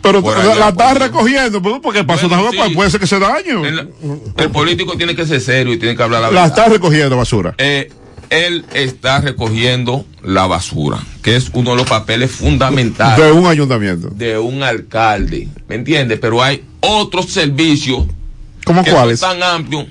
Pero 0.00 0.20
la, 0.22 0.54
la 0.54 0.68
está 0.68 0.94
recogiendo, 0.94 1.60
pues, 1.60 1.76
porque 1.82 2.04
pasó 2.04 2.28
Bueno, 2.28 2.50
sí. 2.68 2.74
puede 2.74 2.90
ser 2.90 3.00
que 3.00 3.06
se 3.06 3.18
daño. 3.18 3.64
El, 3.66 3.90
el 4.36 4.50
político 4.50 4.96
tiene 4.96 5.14
que 5.16 5.26
ser 5.26 5.40
serio 5.40 5.72
y 5.74 5.78
tiene 5.78 5.96
que 5.96 6.02
hablar 6.02 6.20
la 6.22 6.26
La 6.30 6.42
verdad. 6.42 6.58
está 6.58 6.68
recogiendo 6.72 7.16
basura. 7.16 7.54
Eh, 7.58 7.90
él 8.30 8.64
está 8.74 9.20
recogiendo 9.20 10.06
la 10.22 10.46
basura, 10.46 10.98
que 11.22 11.34
es 11.36 11.50
uno 11.52 11.70
de 11.70 11.76
los 11.78 11.86
papeles 11.88 12.30
fundamentales 12.30 13.18
De 13.24 13.32
un 13.32 13.46
ayuntamiento. 13.46 14.08
de 14.10 14.38
un 14.38 14.62
alcalde, 14.62 15.48
¿me 15.68 15.74
entiendes? 15.74 16.18
Pero 16.20 16.42
hay 16.42 16.62
otros 16.80 17.26
servicios 17.32 18.04
¿Cómo 18.64 18.82
que 18.84 18.90
cuáles? 18.90 19.20
tan 19.20 19.42
amplios. 19.42 19.86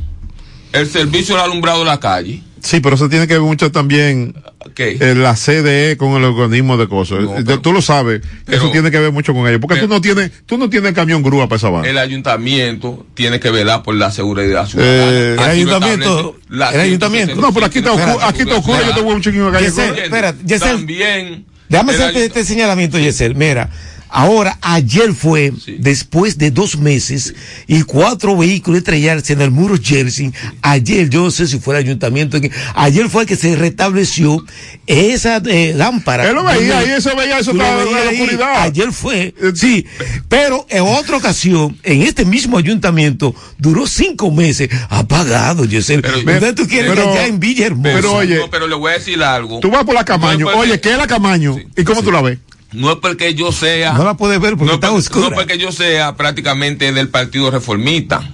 El 0.74 0.88
servicio 0.88 1.36
del 1.36 1.46
alumbrado 1.46 1.80
de 1.80 1.86
la 1.86 2.00
calle. 2.00 2.42
Sí, 2.62 2.80
pero 2.82 2.96
eso 2.96 3.08
tiene 3.08 3.28
que 3.28 3.34
ver 3.36 3.42
mucho 3.44 3.72
también 3.72 4.36
¿Qué? 4.76 4.98
eh, 5.00 5.16
la 5.16 5.36
CDE 5.36 5.96
con 5.96 6.14
el 6.14 6.24
organismo 6.26 6.76
de 6.76 6.88
cosas. 6.90 7.20
Eh, 7.48 7.58
tú 7.62 7.72
lo 7.72 7.82
sabes, 7.82 8.22
eso 8.48 8.70
tiene 8.72 8.92
que 8.92 9.00
ver 9.00 9.12
mucho 9.12 9.34
con 9.34 9.48
ellos. 9.48 9.62
Porque 9.62 9.78
tú 9.78 9.88
no 9.88 10.02
tienes, 10.02 10.32
tú 10.46 10.58
no 10.58 10.70
tienes 10.70 10.92
camión 10.94 11.24
grúa 11.24 11.48
para 11.48 11.58
esa 11.58 11.70
banda. 11.70 11.88
El 11.88 11.98
ayuntamiento 11.98 13.06
tiene 13.14 13.40
que 13.40 13.50
velar 13.52 13.84
por 13.84 13.96
la 13.96 14.12
seguridad 14.12 14.68
ciudadana. 14.68 15.12
Eh, 15.12 15.34
el 15.34 15.40
ayuntamiento- 15.40 16.36
la 16.50 16.72
el 16.72 16.82
ayuntamiento. 16.82 17.36
165. 17.36 17.42
No, 17.42 17.54
pero 17.54 17.66
aquí 17.68 17.82
te 17.82 17.90
ocurre- 17.90 18.24
aquí 18.28 18.44
te 18.46 18.54
ocurre, 18.54 18.86
yo 18.88 18.96
te 18.96 19.02
voy 19.02 19.12
a 19.12 19.16
un 19.16 19.22
chiquillo 19.22 19.46
de 19.46 19.52
calle 19.52 19.66
Yesel, 19.68 19.98
espérate, 20.00 20.44
Yesel, 20.46 20.70
También. 20.78 21.46
Déjame 21.70 21.94
hacerte 21.94 22.26
este 22.26 22.44
señalamiento, 22.44 22.98
Yesel. 23.00 23.36
Mira, 23.36 23.70
ahora, 24.10 24.58
ayer 24.62 25.14
fue, 25.14 25.54
después 25.80 26.38
de 26.38 26.52
dos 26.52 26.78
meses 26.78 27.34
y 27.68 27.82
cuatro 27.84 28.36
vehículos 28.38 28.80
estrellarse 28.80 29.34
en 29.34 29.42
el 29.42 29.52
muro 29.52 29.76
Jersey, 29.82 30.32
ayer, 30.62 31.10
yo 31.10 31.24
no 31.24 31.32
sé 31.32 31.48
si 31.48 31.60
fue 31.60 31.76
el 31.76 31.86
ayuntamiento, 31.86 32.40
que- 32.42 32.52
ayer 32.76 33.10
fue 33.10 33.26
que 33.26 33.36
se 33.36 33.56
restableció 33.56 34.44
esa 34.86 35.42
eh, 35.46 35.74
lámpara. 35.76 36.28
Él 36.28 36.36
lo 36.36 36.44
veía 36.44 36.80
ahí, 36.80 36.90
eso 36.92 37.16
veía, 37.16 37.40
eso 37.40 37.52
estaba 37.52 37.84
en 37.84 37.92
la 37.94 38.12
oscuridad. 38.12 38.62
Ayer 38.64 38.92
fue, 38.92 39.34
sí, 39.56 39.86
pero 40.30 40.66
en 40.70 40.84
otra 40.84 41.18
ocasión, 41.18 41.78
en 41.84 42.02
este 42.04 42.26
mismo 42.26 42.58
ayuntamiento, 42.58 43.34
duró 43.58 43.88
cinco 43.88 44.32
meses 44.32 44.70
apagado, 44.90 45.66
Yesel. 45.66 46.04
Entonces 46.06 46.56
tú 46.56 46.68
quieres 46.68 46.92
pero- 46.92 47.04
que 47.04 47.10
allá 47.10 47.28
en 47.28 47.40
Villahermosa. 47.40 47.96
pero 47.96 48.14
oye, 48.14 48.36
No, 48.38 48.50
pero 48.50 48.68
le 48.68 48.76
voy 48.76 48.92
a 48.92 48.96
decir 48.98 49.22
algo. 49.24 49.60
Tú 49.60 49.70
vas 49.72 49.84
por 49.84 49.96
la 49.96 50.06
Camaño. 50.06 50.50
No 50.52 50.58
Oye, 50.58 50.80
¿qué 50.80 50.92
es 50.92 50.98
la 50.98 51.08
Camaño? 51.08 51.56
¿Y 51.76 51.84
cómo 51.84 52.02
tú 52.04 52.12
la 52.12 52.22
ves? 52.22 52.40
No 52.74 52.92
es 52.92 52.98
porque 52.98 53.34
yo 53.34 53.52
sea. 53.52 53.94
No 53.94 54.04
la 54.04 54.16
puedes 54.18 54.40
ver 54.40 54.52
porque 54.58 54.66
no, 54.66 54.74
está 54.76 54.88
porque- 54.88 55.00
oscura. 55.00 55.30
no 55.30 55.36
porque 55.36 55.58
yo 55.58 55.72
sea 55.72 56.16
prácticamente 56.16 56.92
del 56.92 57.10
Partido 57.10 57.50
Reformista. 57.52 58.30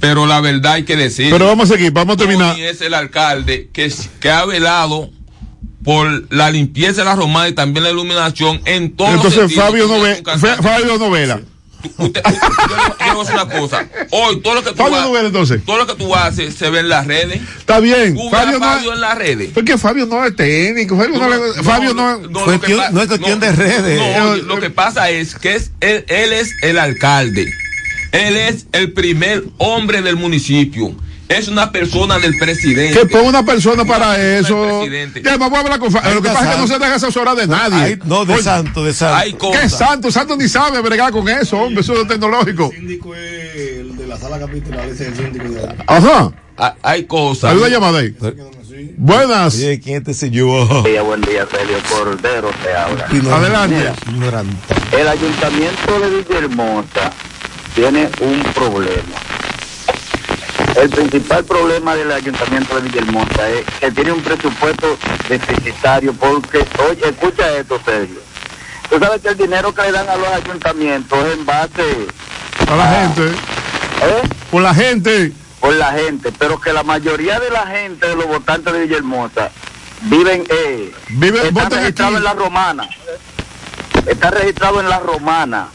Pero 0.00 0.26
la 0.26 0.40
verdad 0.40 0.74
hay 0.74 0.84
que 0.84 0.96
decir. 0.96 1.30
Pero 1.30 1.46
vamos 1.46 1.70
a 1.70 1.74
seguir, 1.74 1.90
vamos 1.92 2.14
a 2.14 2.18
terminar. 2.18 2.52
Tony 2.54 2.64
es 2.64 2.80
el 2.80 2.94
alcalde 2.94 3.70
que, 3.72 3.92
que 4.20 4.30
ha 4.30 4.44
velado 4.44 5.10
por 5.84 6.32
la 6.32 6.50
limpieza 6.50 7.02
de 7.02 7.04
la 7.04 7.14
romana 7.14 7.48
y 7.48 7.52
también 7.52 7.84
la 7.84 7.90
iluminación 7.90 8.60
en 8.64 8.94
todos 8.96 9.14
los 9.14 9.24
Entonces. 9.24 9.54
Fabio 9.56 9.86
no 9.88 9.96
Tú 9.96 10.02
ve, 10.02 11.22
eres 11.22 11.38
Yo 11.98 12.10
yo 13.06 13.20
una 13.32 13.48
cosa. 13.48 13.86
Hoy 14.10 14.40
todo 14.40 14.54
lo 14.56 14.62
que 14.64 14.70
tú 14.70 14.76
Fabio 14.76 14.96
ha- 14.96 15.02
no 15.04 15.12
vela 15.12 15.26
entonces. 15.28 15.60
todo 15.64 15.78
lo 15.78 15.86
que 15.86 15.94
tú 15.94 16.14
haces 16.14 16.54
se 16.54 16.70
ve 16.70 16.80
en 16.80 16.88
las 16.88 17.06
redes. 17.06 17.40
Está 17.58 17.80
bien. 17.80 18.16
Fabio 18.30 18.58
no, 18.58 18.66
Fabio 18.66 18.92
en 18.92 19.00
las 19.00 19.18
redes. 19.18 19.50
porque 19.54 19.78
Fabio 19.78 20.06
no 20.06 20.24
es 20.24 20.34
técnico. 20.36 20.96
Fabio 20.96 21.18
no, 21.18 21.62
Fabio 21.62 21.90
es 23.02 23.06
cuestión 23.08 23.40
de 23.40 23.52
redes. 23.52 23.98
no, 24.18 24.30
oye, 24.32 24.42
lo 24.42 24.58
que 24.60 24.70
pasa 24.70 25.10
es 25.10 25.34
que 25.34 25.54
es, 25.56 25.70
él, 25.80 26.04
él 26.08 26.32
es 26.32 26.50
el 26.62 26.78
alcalde. 26.78 27.50
Él 28.12 28.36
es 28.36 28.66
el 28.72 28.92
primer 28.92 29.44
hombre 29.58 30.00
del 30.02 30.16
municipio. 30.16 30.94
Es 31.28 31.48
una 31.48 31.72
persona 31.72 32.18
del 32.18 32.36
presidente. 32.38 32.98
que 32.98 33.06
ponga 33.06 33.28
una 33.28 33.44
persona 33.44 33.84
para 33.84 34.14
persona 34.14 34.38
eso. 34.38 34.86
Ya, 35.22 35.36
vamos 35.36 35.58
a 35.58 35.62
hablar 35.62 35.78
con. 35.78 35.92
Lo 35.92 36.22
que 36.22 36.28
pasa 36.28 36.48
es 36.48 36.54
que 36.54 36.60
no 36.60 36.66
se 36.66 36.78
deja 36.78 36.94
asesorar 36.94 37.36
de 37.36 37.46
nadie. 37.46 37.76
Ay, 37.76 37.98
no, 38.04 38.24
de 38.24 38.34
Oye, 38.34 38.42
santo, 38.42 38.84
de 38.84 38.92
santo. 38.92 39.16
Hay 39.16 39.32
¿Qué 39.32 39.68
santo? 39.68 40.10
Santo 40.10 40.36
ni 40.36 40.48
sabe 40.48 40.80
bregar 40.80 41.10
con 41.10 41.28
eso, 41.28 41.58
hombre. 41.58 41.80
Eso 41.80 42.00
es 42.00 42.06
tecnológico. 42.06 42.70
síndico 42.70 43.14
es 43.14 43.78
el 43.78 43.96
de 43.96 44.06
la 44.06 44.16
sala 44.16 44.38
capitular, 44.38 44.86
ese 44.88 45.08
es 45.08 45.08
el 45.08 45.16
síndico 45.16 45.48
de 45.48 45.74
Ajá. 45.86 46.32
Hay, 46.58 46.72
hay 46.82 47.04
cosas. 47.04 47.50
Hay 47.50 47.58
una 47.58 47.68
llamada 47.68 47.98
ahí. 47.98 48.14
Buenas. 48.96 49.54
Oye, 49.56 49.80
¿quién 49.80 50.04
te 50.04 50.14
señor? 50.14 50.84
día, 50.84 51.02
buen 51.02 51.20
día, 51.22 51.46
Celio 51.50 51.78
Cordero 51.88 52.50
te 52.62 52.74
habla. 52.74 53.06
Adelante. 53.36 53.92
El 54.92 55.08
ayuntamiento 55.08 56.00
de 56.00 56.10
Villahermosa 56.10 57.12
tiene 57.74 58.08
un 58.20 58.42
problema. 58.54 59.25
El 60.76 60.90
principal 60.90 61.44
problema 61.44 61.94
del 61.94 62.12
ayuntamiento 62.12 62.74
de 62.78 62.82
Villahermosa 62.88 63.48
es 63.48 63.64
que 63.80 63.90
tiene 63.92 64.12
un 64.12 64.20
presupuesto 64.22 64.98
deficitario 65.28 66.12
porque, 66.12 66.64
oye, 66.90 67.08
escucha 67.08 67.50
esto, 67.56 67.80
Sergio. 67.84 68.20
Tú 68.90 68.98
sabes 68.98 69.20
que 69.22 69.28
el 69.28 69.36
dinero 69.38 69.74
que 69.74 69.82
le 69.82 69.92
dan 69.92 70.08
a 70.08 70.16
los 70.16 70.28
ayuntamientos 70.28 71.18
es 71.26 71.34
en 71.38 71.46
base 71.46 72.06
A 72.70 72.76
la 72.76 72.88
gente. 73.00 73.22
¿eh? 73.26 74.22
Por 74.50 74.62
la 74.62 74.74
gente. 74.74 75.32
por 75.60 75.74
la 75.74 75.92
gente, 75.92 76.30
pero 76.38 76.60
que 76.60 76.72
la 76.72 76.82
mayoría 76.82 77.40
de 77.40 77.50
la 77.50 77.66
gente 77.66 78.06
de 78.06 78.14
los 78.14 78.26
votantes 78.26 78.72
de 78.72 78.80
Villahermosa 78.80 79.50
viven, 80.02 80.44
eh, 80.48 80.92
Viven- 81.08 81.46
está 81.46 81.50
votan 81.64 81.78
registrado 81.80 82.10
aquí. 82.10 82.18
en 82.18 82.24
la 82.24 82.34
romana, 82.34 82.88
está 84.06 84.30
registrado 84.30 84.80
en 84.80 84.88
la 84.90 84.98
romana. 85.00 85.68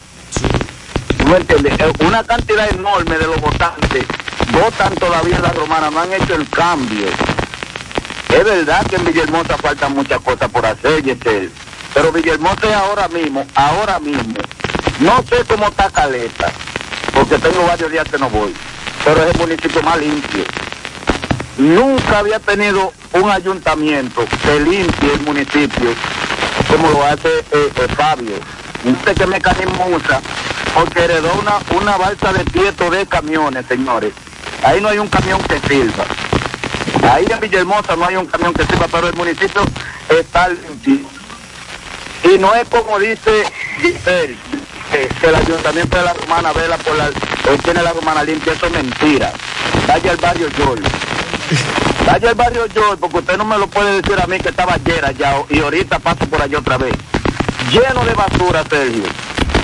¿Tú 1.18 1.26
me 1.26 1.36
entiendes? 1.38 1.74
Una 2.00 2.22
cantidad 2.24 2.70
enorme 2.70 3.18
de 3.18 3.26
los 3.26 3.40
votantes 3.40 4.04
votan 4.52 4.94
todavía 4.94 5.36
en 5.36 5.42
la 5.42 5.50
romana, 5.50 5.90
no 5.90 6.00
han 6.00 6.12
hecho 6.12 6.34
el 6.34 6.48
cambio. 6.48 7.06
Es 8.28 8.44
verdad 8.44 8.86
que 8.86 8.96
en 8.96 9.04
Villahermosa 9.04 9.58
faltan 9.58 9.94
muchas 9.94 10.20
cosas 10.20 10.50
por 10.50 10.64
hacer, 10.64 11.02
Yesel, 11.02 11.50
pero 11.94 12.12
Villahermosa 12.12 12.68
es 12.68 12.74
ahora 12.74 13.08
mismo, 13.08 13.46
ahora 13.54 13.98
mismo, 13.98 14.34
no 15.00 15.22
sé 15.28 15.44
cómo 15.46 15.66
está 15.66 15.90
Caleta, 15.90 16.50
porque 17.12 17.38
tengo 17.38 17.66
varios 17.66 17.90
días 17.90 18.08
que 18.08 18.18
no 18.18 18.30
voy, 18.30 18.54
pero 19.04 19.22
es 19.24 19.34
el 19.34 19.40
municipio 19.40 19.82
más 19.82 19.98
limpio. 19.98 20.44
Nunca 21.58 22.20
había 22.20 22.38
tenido 22.38 22.92
un 23.12 23.30
ayuntamiento 23.30 24.24
que 24.42 24.60
limpie 24.60 25.12
el 25.12 25.20
municipio 25.20 25.94
como 26.68 26.90
lo 26.90 27.04
hace 27.04 27.28
eh, 27.28 27.44
eh, 27.52 27.88
Fabio. 27.96 28.36
Sé 29.04 29.14
qué 29.14 29.26
mecanismo 29.26 29.86
usa, 29.94 30.20
porque 30.74 31.04
heredó 31.04 31.32
una, 31.34 31.58
una 31.78 31.96
balsa 31.98 32.32
de 32.32 32.44
tieto 32.46 32.90
de 32.90 33.06
camiones, 33.06 33.66
señores. 33.66 34.12
Ahí 34.64 34.80
no 34.80 34.88
hay 34.88 34.98
un 34.98 35.08
camión 35.08 35.40
que 35.42 35.58
sirva. 35.68 36.04
Ahí 37.10 37.26
en 37.28 37.40
Villahermosa 37.40 37.96
no 37.96 38.06
hay 38.06 38.16
un 38.16 38.26
camión 38.26 38.54
que 38.54 38.64
sirva, 38.64 38.86
pero 38.90 39.08
el 39.08 39.14
municipio 39.14 39.62
está 40.08 40.48
limpio. 40.48 41.08
Y 42.24 42.38
no 42.38 42.54
es 42.54 42.68
como 42.68 42.98
dice 42.98 43.44
Giselle, 43.80 44.36
que, 44.90 45.08
que 45.08 45.26
el 45.26 45.34
ayuntamiento 45.34 45.96
de 45.96 46.04
la 46.04 46.12
Romana 46.14 46.52
vela 46.52 46.76
por 46.78 46.96
la, 46.96 47.06
él 47.06 47.60
tiene 47.64 47.82
la 47.82 47.92
Romana 47.92 48.22
limpia, 48.22 48.52
eso 48.52 48.66
es 48.66 48.72
mentira. 48.72 49.32
Vaya 49.88 50.12
al 50.12 50.16
barrio 50.18 50.48
Yol. 50.50 50.80
Vaya 52.06 52.28
al 52.28 52.34
barrio 52.34 52.66
Yol, 52.66 52.98
porque 52.98 53.18
usted 53.18 53.36
no 53.36 53.44
me 53.44 53.58
lo 53.58 53.66
puede 53.66 54.00
decir 54.00 54.20
a 54.20 54.26
mí 54.26 54.38
que 54.38 54.50
estaba 54.50 54.74
ayer 54.74 55.04
allá 55.04 55.34
y 55.48 55.58
ahorita 55.58 55.98
paso 55.98 56.26
por 56.26 56.40
allá 56.40 56.58
otra 56.58 56.78
vez. 56.78 56.94
Lleno 57.70 58.04
de 58.04 58.14
basura, 58.14 58.62
Sergio. 58.70 59.04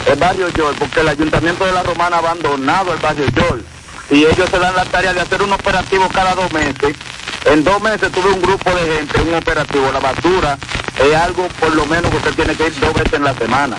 El 0.07 0.19
barrio 0.19 0.49
Yol, 0.49 0.75
porque 0.77 1.01
el 1.01 1.09
ayuntamiento 1.09 1.65
de 1.65 1.73
la 1.73 1.83
Romana 1.85 2.17
ha 2.17 2.19
abandonado 2.19 2.93
el 2.93 2.99
barrio 2.99 3.27
Yol. 3.27 3.65
Y 4.11 4.25
ellos 4.25 4.49
se 4.51 4.59
dan 4.59 4.75
la 4.75 4.85
tarea 4.87 5.13
de 5.13 5.21
hacer 5.21 5.43
un 5.43 5.53
operativo 5.53 6.09
cada 6.09 6.35
dos 6.35 6.53
meses. 6.53 6.97
En 7.45 7.63
dos 7.65 7.81
meses 7.83 8.11
tuve 8.11 8.31
un 8.33 8.41
grupo 8.43 8.71
de 8.71 8.97
gente, 8.97 9.21
un 9.21 9.35
operativo. 9.35 9.91
La 9.93 10.01
basura 10.01 10.59
es 10.99 11.15
algo 11.15 11.47
por 11.61 11.75
lo 11.75 11.87
menos 11.87 12.11
que 12.11 12.17
usted 12.17 12.35
tiene 12.35 12.55
que 12.55 12.67
ir 12.69 12.81
dos 12.81 12.95
veces 12.95 13.13
en 13.15 13.25
la 13.25 13.35
semana 13.35 13.77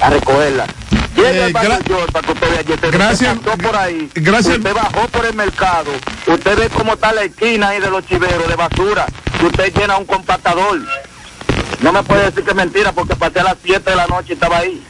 a 0.00 0.10
recogerla. 0.10 0.66
Llega 1.14 1.46
Eh, 1.46 1.52
gra- 1.52 1.82
Yol 1.84 2.06
para 2.12 2.26
que 2.26 2.32
usted 2.32 2.50
vea. 2.50 2.74
Usted 2.74 2.90
Gracias. 2.92 3.38
por 3.38 3.76
ahí. 3.76 4.10
Gracias. 4.14 4.56
Usted 4.58 4.74
bajó 4.74 5.06
por 5.08 5.24
el 5.26 5.34
mercado. 5.34 5.90
Usted 6.26 6.58
ve 6.58 6.68
cómo 6.70 6.94
está 6.94 7.12
la 7.12 7.22
esquina 7.22 7.68
ahí 7.68 7.80
de 7.80 7.90
los 7.90 8.04
chiveros 8.06 8.48
de 8.48 8.56
basura. 8.56 9.06
Usted 9.42 9.72
llena 9.74 9.96
un 9.96 10.06
compactador. 10.06 10.80
No 11.80 11.92
me 11.92 12.02
puede 12.02 12.24
decir 12.24 12.42
que 12.42 12.50
es 12.50 12.56
mentira 12.56 12.92
porque 12.92 13.14
pasé 13.14 13.40
a 13.40 13.44
las 13.44 13.56
7 13.62 13.90
de 13.90 13.96
la 13.96 14.06
noche 14.06 14.28
y 14.30 14.32
estaba 14.32 14.58
ahí. 14.58 14.82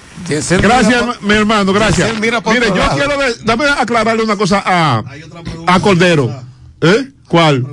Gracias, 0.62 1.20
mi 1.22 1.34
hermano, 1.34 1.72
gracias. 1.72 2.18
mira 2.20 2.40
por 2.40 2.54
Mire, 2.54 2.68
yo 2.68 2.76
lado. 2.76 2.96
quiero 2.96 3.18
ver, 3.18 3.34
dame 3.44 3.64
aclararle 3.66 4.22
una 4.22 4.36
cosa 4.36 4.62
a, 4.64 5.02
a 5.66 5.80
Cordero. 5.80 6.34
¿Eh? 6.80 7.10
¿Cuál? 7.28 7.66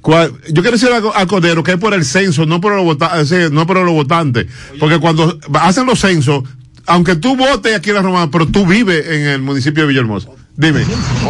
¿Cuál? 0.00 0.32
Yo 0.50 0.62
quiero 0.62 0.76
decir 0.76 0.88
a, 0.90 1.20
a 1.20 1.26
Cordero 1.26 1.62
que 1.62 1.72
es 1.72 1.78
por 1.78 1.94
el 1.94 2.04
censo, 2.04 2.46
no 2.46 2.60
por 2.60 2.74
los 2.74 2.84
votantes, 2.84 3.50
no 3.50 3.66
por 3.66 3.78
los 3.78 3.92
votantes. 3.92 4.46
Porque 4.78 4.98
cuando 4.98 5.38
hacen 5.54 5.86
los 5.86 5.98
censos, 6.00 6.44
aunque 6.86 7.16
tú 7.16 7.36
votes 7.36 7.74
aquí 7.74 7.90
en 7.90 7.96
la 7.96 8.02
Romana, 8.02 8.30
pero 8.30 8.46
tú 8.46 8.64
vives 8.66 9.04
en 9.06 9.22
el 9.26 9.42
municipio 9.42 9.82
de 9.82 9.88
Villahermosa. 9.88 10.28
Dime. 10.58 10.84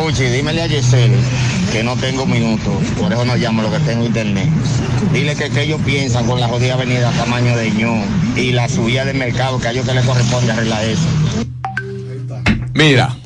Oye, 0.05 0.31
dímele 0.31 0.63
a 0.63 0.67
Yesel 0.69 1.11
que 1.73 1.83
no 1.83 1.97
tengo 1.97 2.27
minutos, 2.27 2.75
por 2.97 3.13
eso 3.13 3.25
no 3.25 3.35
llamo 3.37 3.63
lo 3.63 3.71
que 3.73 3.81
tengo 3.81 4.05
internet. 4.07 4.49
Dile 5.13 5.35
que, 5.35 5.51
que 5.51 5.63
ellos 5.63 5.81
piensan 5.85 6.27
con 6.27 6.39
la 6.41 6.47
jodida 6.47 6.75
avenida 6.75 7.11
Tamaño 7.13 7.57
de 7.57 7.71
Ñón 7.73 8.05
y 8.37 8.53
la 8.53 8.69
subida 8.69 9.05
del 9.05 9.17
mercado, 9.17 9.59
que 9.59 9.67
a 9.67 9.73
ellos 9.73 9.85
que 9.87 9.95
les 9.95 10.05
corresponde 10.05 10.53
arreglar 10.53 10.85
eso. 10.85 11.03
Mira. 12.75 13.17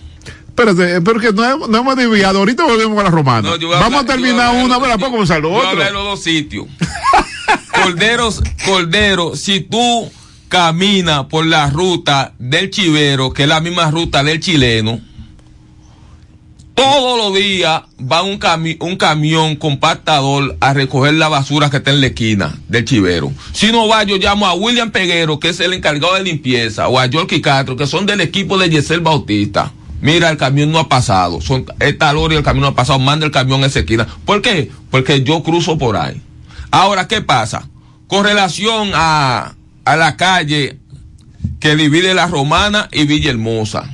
Espérate, 0.48 1.00
pero 1.02 1.20
que 1.20 1.32
no, 1.32 1.44
hemos- 1.44 1.68
no 1.68 1.78
hemos 1.78 1.96
desviado. 1.96 2.38
Ahorita 2.40 2.64
volvemos 2.64 2.98
a 2.98 3.04
la 3.04 3.10
Romana. 3.10 3.48
No, 3.50 3.56
yo 3.56 3.68
voy 3.68 3.76
a 3.76 3.80
Vamos 3.80 4.00
hablar- 4.00 4.14
a 4.14 4.16
voy 4.16 4.22
terminar 4.24 4.46
hablar 4.48 4.60
de 4.60 4.64
una. 4.66 4.80
Para 4.80 5.10
comenzar 5.10 5.40
lo 5.40 5.48
Yo 5.48 5.54
voy 5.54 5.66
a 5.66 5.70
otro. 5.70 5.84
de 5.84 5.90
los 5.90 6.04
dos 6.04 6.22
sitios. 6.22 6.66
Corderos, 7.72 8.42
Cordero, 8.66 9.36
si 9.36 9.60
tú 9.60 10.10
caminas 10.48 11.26
por 11.26 11.46
la 11.46 11.70
ruta 11.70 12.32
del 12.38 12.70
chivero, 12.70 13.32
que 13.32 13.42
es 13.44 13.48
la 13.48 13.60
misma 13.60 13.90
ruta 13.90 14.22
del 14.22 14.40
chileno, 14.40 15.00
todos 16.80 17.18
los 17.18 17.34
días 17.34 17.82
va 18.00 18.22
un, 18.22 18.38
cami- 18.40 18.78
un 18.80 18.96
camión 18.96 19.56
compactador 19.56 20.56
a 20.60 20.72
recoger 20.72 21.12
la 21.14 21.28
basura 21.28 21.68
que 21.68 21.76
está 21.76 21.90
en 21.90 22.00
la 22.00 22.06
esquina 22.06 22.56
del 22.68 22.86
chivero. 22.86 23.30
Si 23.52 23.70
no 23.70 23.86
va, 23.86 24.02
yo 24.04 24.16
llamo 24.16 24.46
a 24.46 24.54
William 24.54 24.90
Peguero, 24.90 25.38
que 25.38 25.50
es 25.50 25.60
el 25.60 25.74
encargado 25.74 26.14
de 26.14 26.22
limpieza, 26.22 26.88
o 26.88 26.98
a 26.98 27.04
Yorky 27.04 27.42
Castro, 27.42 27.76
que 27.76 27.86
son 27.86 28.06
del 28.06 28.22
equipo 28.22 28.56
de 28.56 28.70
Yesel 28.70 29.00
Bautista. 29.00 29.72
Mira, 30.00 30.30
el 30.30 30.38
camión 30.38 30.72
no 30.72 30.78
ha 30.78 30.88
pasado. 30.88 31.42
Son, 31.42 31.66
esta 31.80 32.16
hora 32.16 32.32
y 32.32 32.38
el 32.38 32.42
camión 32.42 32.62
no 32.62 32.68
ha 32.68 32.74
pasado. 32.74 32.98
Manda 32.98 33.26
el 33.26 33.32
camión 33.32 33.62
a 33.62 33.66
esa 33.66 33.80
esquina. 33.80 34.06
¿Por 34.24 34.40
qué? 34.40 34.70
Porque 34.90 35.22
yo 35.22 35.42
cruzo 35.42 35.76
por 35.76 35.98
ahí. 35.98 36.22
Ahora, 36.70 37.06
¿qué 37.06 37.20
pasa? 37.20 37.68
Con 38.06 38.24
relación 38.24 38.92
a, 38.94 39.54
a 39.84 39.96
la 39.96 40.16
calle 40.16 40.78
que 41.60 41.76
divide 41.76 42.14
la 42.14 42.26
Romana 42.26 42.88
y 42.90 43.04
Villahermosa. 43.04 43.90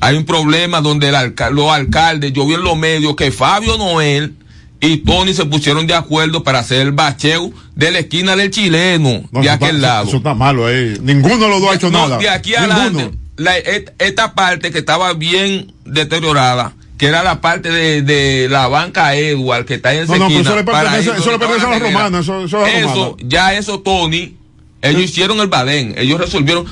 Hay 0.00 0.16
un 0.16 0.24
problema 0.24 0.80
donde 0.80 1.08
el 1.08 1.14
alca- 1.14 1.50
los 1.50 1.70
alcaldes, 1.70 2.32
yo 2.32 2.46
vi 2.46 2.54
en 2.54 2.62
los 2.64 2.76
medios 2.76 3.16
que 3.16 3.30
Fabio 3.32 3.78
Noel 3.78 4.34
y 4.80 4.98
Tony 4.98 5.32
se 5.32 5.46
pusieron 5.46 5.86
de 5.86 5.94
acuerdo 5.94 6.44
para 6.44 6.58
hacer 6.58 6.82
el 6.82 6.92
bacheo 6.92 7.50
de 7.74 7.90
la 7.90 8.00
esquina 8.00 8.36
del 8.36 8.50
chileno, 8.50 9.22
No, 9.32 9.40
de 9.40 9.48
aquel 9.50 9.76
está- 9.76 9.88
lado. 9.88 10.08
Eso 10.08 10.18
está 10.18 10.34
malo 10.34 10.66
ahí. 10.66 10.98
Ninguno 11.00 11.38
de 11.38 11.48
los 11.48 11.60
dos 11.60 11.70
ha 11.70 11.74
hecho 11.74 11.90
No, 11.90 12.02
nada. 12.08 12.18
De 12.18 12.28
aquí 12.28 12.50
Ninguno. 12.52 12.74
adelante, 12.74 13.18
la- 13.36 13.56
esta 13.56 14.34
parte 14.34 14.70
que 14.70 14.78
estaba 14.78 15.12
bien 15.14 15.72
deteriorada, 15.86 16.74
que 16.98 17.06
era 17.06 17.22
la 17.22 17.40
parte 17.40 17.70
de, 17.70 18.02
de 18.02 18.48
la 18.50 18.68
banca 18.68 19.14
Edward, 19.16 19.64
que 19.64 19.74
está 19.74 19.94
en 19.94 20.02
esa 20.04 20.12
No, 20.12 20.18
no, 20.20 20.26
pero 20.28 20.40
esquina, 20.40 20.50
eso 20.50 20.56
le 20.56 20.64
pertenece, 20.64 21.10
ir 21.10 21.14
eso 21.16 21.24
le 21.24 21.30
donde 21.32 21.38
pertenece 21.46 21.66
a 21.66 21.70
reguera. 21.78 21.90
romana. 21.92 22.18
Eso, 22.20 22.44
eso 22.44 22.66
es 22.66 22.74
Eso, 22.84 23.16
ya 23.22 23.54
eso, 23.54 23.80
Tony, 23.80 24.36
ellos 24.82 25.02
hicieron 25.02 25.40
el 25.40 25.48
badén, 25.48 25.94
ellos 25.98 26.20
resolvieron, 26.20 26.66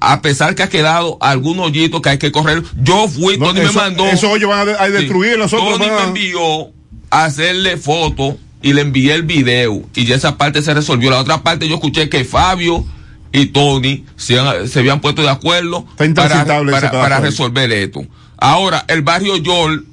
a 0.00 0.22
pesar 0.22 0.54
que 0.54 0.62
ha 0.62 0.68
quedado 0.68 1.18
algún 1.20 1.58
hoyito 1.60 2.00
que 2.02 2.08
hay 2.10 2.18
que 2.18 2.32
correr. 2.32 2.62
Yo 2.82 3.06
fui, 3.08 3.36
No, 3.36 3.46
Tony 3.46 3.60
eso- 3.60 3.72
me 3.74 3.80
mandó. 3.80 4.06
esos 4.06 4.30
hoyos 4.30 4.48
van 4.48 4.60
a 4.60 4.64
de- 4.64 4.76
a 4.78 4.88
destruir, 4.88 5.36
los 5.38 5.52
otros 5.52 5.78
Tony 5.78 5.88
van 5.90 5.98
a- 5.98 6.00
me 6.02 6.08
envió 6.08 6.70
a 7.10 7.24
hacerle 7.24 7.76
foto 7.76 8.38
y 8.62 8.72
le 8.72 8.80
envié 8.82 9.14
el 9.14 9.22
video 9.24 9.82
y 9.94 10.04
ya 10.06 10.14
esa 10.16 10.36
parte 10.38 10.62
se 10.62 10.72
resolvió. 10.74 11.10
La 11.10 11.18
otra 11.20 11.42
parte 11.42 11.68
yo 11.68 11.74
escuché 11.74 12.08
que 12.08 12.24
Fabio 12.24 12.84
y 13.32 13.46
Tony 13.46 14.04
se, 14.16 14.38
han- 14.38 14.68
se 14.68 14.78
habían 14.80 15.00
puesto 15.00 15.22
de 15.22 15.28
acuerdo 15.30 15.86
para, 16.14 17.20
resolver 17.20 17.70
esto. 17.72 18.04
Ahora, 18.38 18.84
el 18.88 19.02
barrio 19.02 19.36
Yol, 19.36 19.86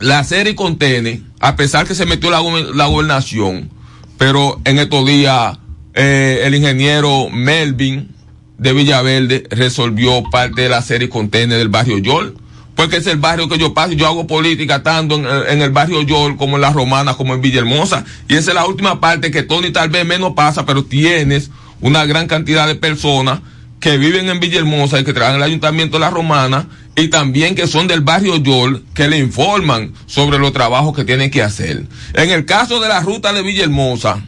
la 0.00 0.24
serie 0.24 0.54
contene, 0.54 1.22
a 1.40 1.56
pesar 1.56 1.86
que 1.86 1.94
se 1.94 2.06
metió 2.06 2.30
la 2.30 2.86
gobernación, 2.86 3.70
pero 4.18 4.60
en 4.64 4.78
estos 4.78 5.06
días 5.06 5.58
eh, 5.94 6.42
el 6.44 6.54
ingeniero 6.56 7.28
Melvin 7.30 8.13
de 8.58 8.72
Villaverde 8.72 9.44
resolvió 9.50 10.22
parte 10.30 10.62
de 10.62 10.68
la 10.68 10.82
serie 10.82 11.08
contene 11.08 11.56
del 11.56 11.68
barrio 11.68 11.98
Yol. 11.98 12.36
Porque 12.74 12.96
es 12.96 13.06
el 13.06 13.18
barrio 13.18 13.48
que 13.48 13.56
yo 13.56 13.72
paso, 13.72 13.92
yo 13.92 14.06
hago 14.06 14.26
política 14.26 14.82
tanto 14.82 15.14
en, 15.14 15.62
el 15.62 15.70
barrio 15.70 16.02
Yol 16.02 16.36
como 16.36 16.56
en 16.56 16.62
la 16.62 16.72
Romana 16.72 17.14
como 17.14 17.34
en 17.34 17.40
Villahermosa. 17.40 18.04
Y 18.28 18.34
esa 18.34 18.50
es 18.50 18.54
la 18.54 18.66
última 18.66 19.00
parte 19.00 19.30
que 19.30 19.44
Tony 19.44 19.70
tal 19.70 19.90
vez 19.90 20.04
menos 20.04 20.32
pasa, 20.34 20.66
pero 20.66 20.84
tienes 20.84 21.50
una 21.80 22.04
gran 22.04 22.26
cantidad 22.26 22.66
de 22.66 22.74
personas 22.74 23.40
que 23.78 23.96
viven 23.96 24.28
en 24.28 24.40
Villahermosa 24.40 24.98
y 24.98 25.04
que 25.04 25.12
trabajan 25.12 25.36
en 25.36 25.42
el 25.42 25.48
ayuntamiento 25.50 25.96
de 25.96 26.00
la 26.00 26.10
Romana 26.10 26.66
y 26.96 27.08
también 27.08 27.54
que 27.54 27.66
son 27.66 27.86
del 27.86 28.00
barrio 28.00 28.36
Yol 28.36 28.84
que 28.94 29.08
le 29.08 29.18
informan 29.18 29.92
sobre 30.06 30.38
los 30.38 30.52
trabajos 30.52 30.96
que 30.96 31.04
tienen 31.04 31.30
que 31.30 31.42
hacer. 31.42 31.86
En 32.14 32.30
el 32.30 32.44
caso 32.44 32.80
de 32.80 32.88
la 32.88 33.00
ruta 33.00 33.32
de 33.32 33.42
Villahermosa, 33.42 34.24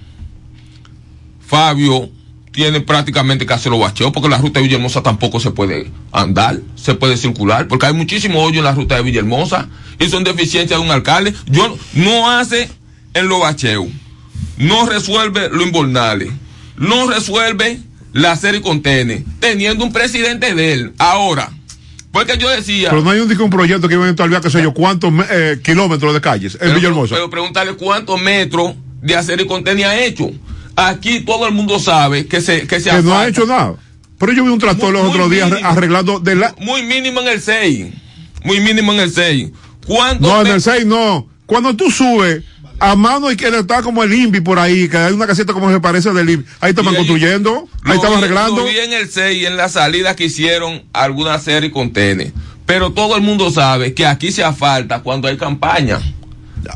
Fabio 1.44 2.10
tiene 2.56 2.80
prácticamente 2.80 3.44
que 3.44 3.52
hacer 3.52 3.70
los 3.70 3.78
bacheos 3.78 4.12
porque 4.12 4.30
la 4.30 4.38
ruta 4.38 4.60
de 4.60 4.64
Villahermosa 4.64 5.02
tampoco 5.02 5.38
se 5.40 5.50
puede 5.50 5.90
andar, 6.10 6.58
se 6.74 6.94
puede 6.94 7.18
circular, 7.18 7.68
porque 7.68 7.84
hay 7.84 7.92
muchísimos 7.92 8.38
hoyos 8.38 8.56
en 8.56 8.64
la 8.64 8.72
ruta 8.72 8.96
de 8.96 9.02
Villahermosa 9.02 9.68
y 9.98 10.08
son 10.08 10.24
deficiencias 10.24 10.80
de 10.80 10.84
un 10.84 10.90
alcalde. 10.90 11.34
Yo 11.44 11.76
no 11.92 12.30
hace 12.30 12.70
en 13.12 13.28
los 13.28 13.40
bacheos, 13.40 13.88
no 14.56 14.86
resuelve 14.86 15.50
lo 15.50 15.64
invernales, 15.64 16.30
no 16.78 17.06
resuelve 17.10 17.78
la 18.14 18.34
serie 18.36 18.62
contene, 18.62 19.22
teniendo 19.38 19.84
un 19.84 19.92
presidente 19.92 20.54
de 20.54 20.72
él. 20.72 20.92
Ahora, 20.96 21.52
porque 22.10 22.38
yo 22.38 22.48
decía. 22.48 22.88
Pero 22.88 23.02
no 23.02 23.10
hay 23.10 23.20
un, 23.20 23.30
un 23.38 23.50
proyecto 23.50 23.86
que 23.86 23.94
iba 23.96 24.06
a 24.06 24.08
entrar 24.08 24.40
qué 24.40 24.48
sé 24.48 24.62
yo, 24.62 24.72
cuántos 24.72 25.12
eh, 25.30 25.60
kilómetros 25.62 26.14
de 26.14 26.22
calles 26.22 26.56
en 26.58 26.74
Villahermosa. 26.74 27.16
pero 27.16 27.28
pregúntale 27.28 27.74
cuántos 27.74 28.18
metros 28.18 28.76
de 29.02 29.14
hacer 29.14 29.42
y 29.42 29.46
contene 29.46 29.84
ha 29.84 30.02
hecho. 30.02 30.30
Aquí 30.76 31.20
todo 31.20 31.46
el 31.46 31.54
mundo 31.54 31.78
sabe 31.78 32.26
que 32.26 32.40
se 32.40 32.66
que 32.66 32.80
se 32.80 32.90
que 32.90 33.02
no 33.02 33.16
ha 33.16 33.26
hecho 33.26 33.46
nada. 33.46 33.76
Pero 34.18 34.32
yo 34.32 34.44
vi 34.44 34.50
un 34.50 34.58
tractor 34.58 34.92
los 34.92 35.06
otros 35.08 35.30
días 35.30 35.50
arreglando 35.62 36.20
de 36.20 36.36
la. 36.36 36.54
Muy 36.58 36.82
mínimo 36.82 37.20
en 37.20 37.28
el 37.28 37.40
6. 37.40 37.86
Muy 38.44 38.60
mínimo 38.60 38.92
en 38.92 39.00
el 39.00 39.10
6. 39.12 39.50
¿Cuántos 39.86 40.28
No, 40.30 40.40
en 40.40 40.46
el 40.48 40.60
6 40.62 40.86
no. 40.86 41.28
Cuando 41.46 41.74
tú 41.76 41.90
subes 41.90 42.42
a 42.78 42.94
mano 42.96 43.30
izquierda 43.30 43.60
está 43.60 43.82
como 43.82 44.02
el 44.02 44.12
INVI 44.12 44.40
por 44.40 44.58
ahí, 44.58 44.88
que 44.88 44.96
hay 44.98 45.12
una 45.14 45.26
caseta 45.26 45.52
como 45.54 45.70
se 45.72 45.80
parece 45.80 46.12
del 46.12 46.28
INVI. 46.28 46.44
Ahí 46.60 46.70
estaban 46.70 46.92
Y 46.92 46.96
ahí- 46.96 47.06
construyendo, 47.06 47.68
ahí 47.84 47.96
estaban 47.96 48.18
arreglando. 48.18 48.56
Lo 48.58 48.64
vi 48.66 48.78
en 48.78 48.92
el 48.92 49.08
6 49.10 49.42
y 49.42 49.46
en 49.46 49.56
la 49.56 49.68
salida 49.68 50.14
que 50.16 50.24
hicieron 50.24 50.82
alguna 50.92 51.38
serie 51.38 51.70
contene. 51.70 52.32
Pero 52.66 52.92
todo 52.92 53.16
el 53.16 53.22
mundo 53.22 53.50
sabe 53.50 53.94
que 53.94 54.06
aquí 54.06 54.32
se 54.32 54.42
asfalta 54.44 55.00
cuando 55.02 55.28
hay 55.28 55.36
campaña. 55.38 56.00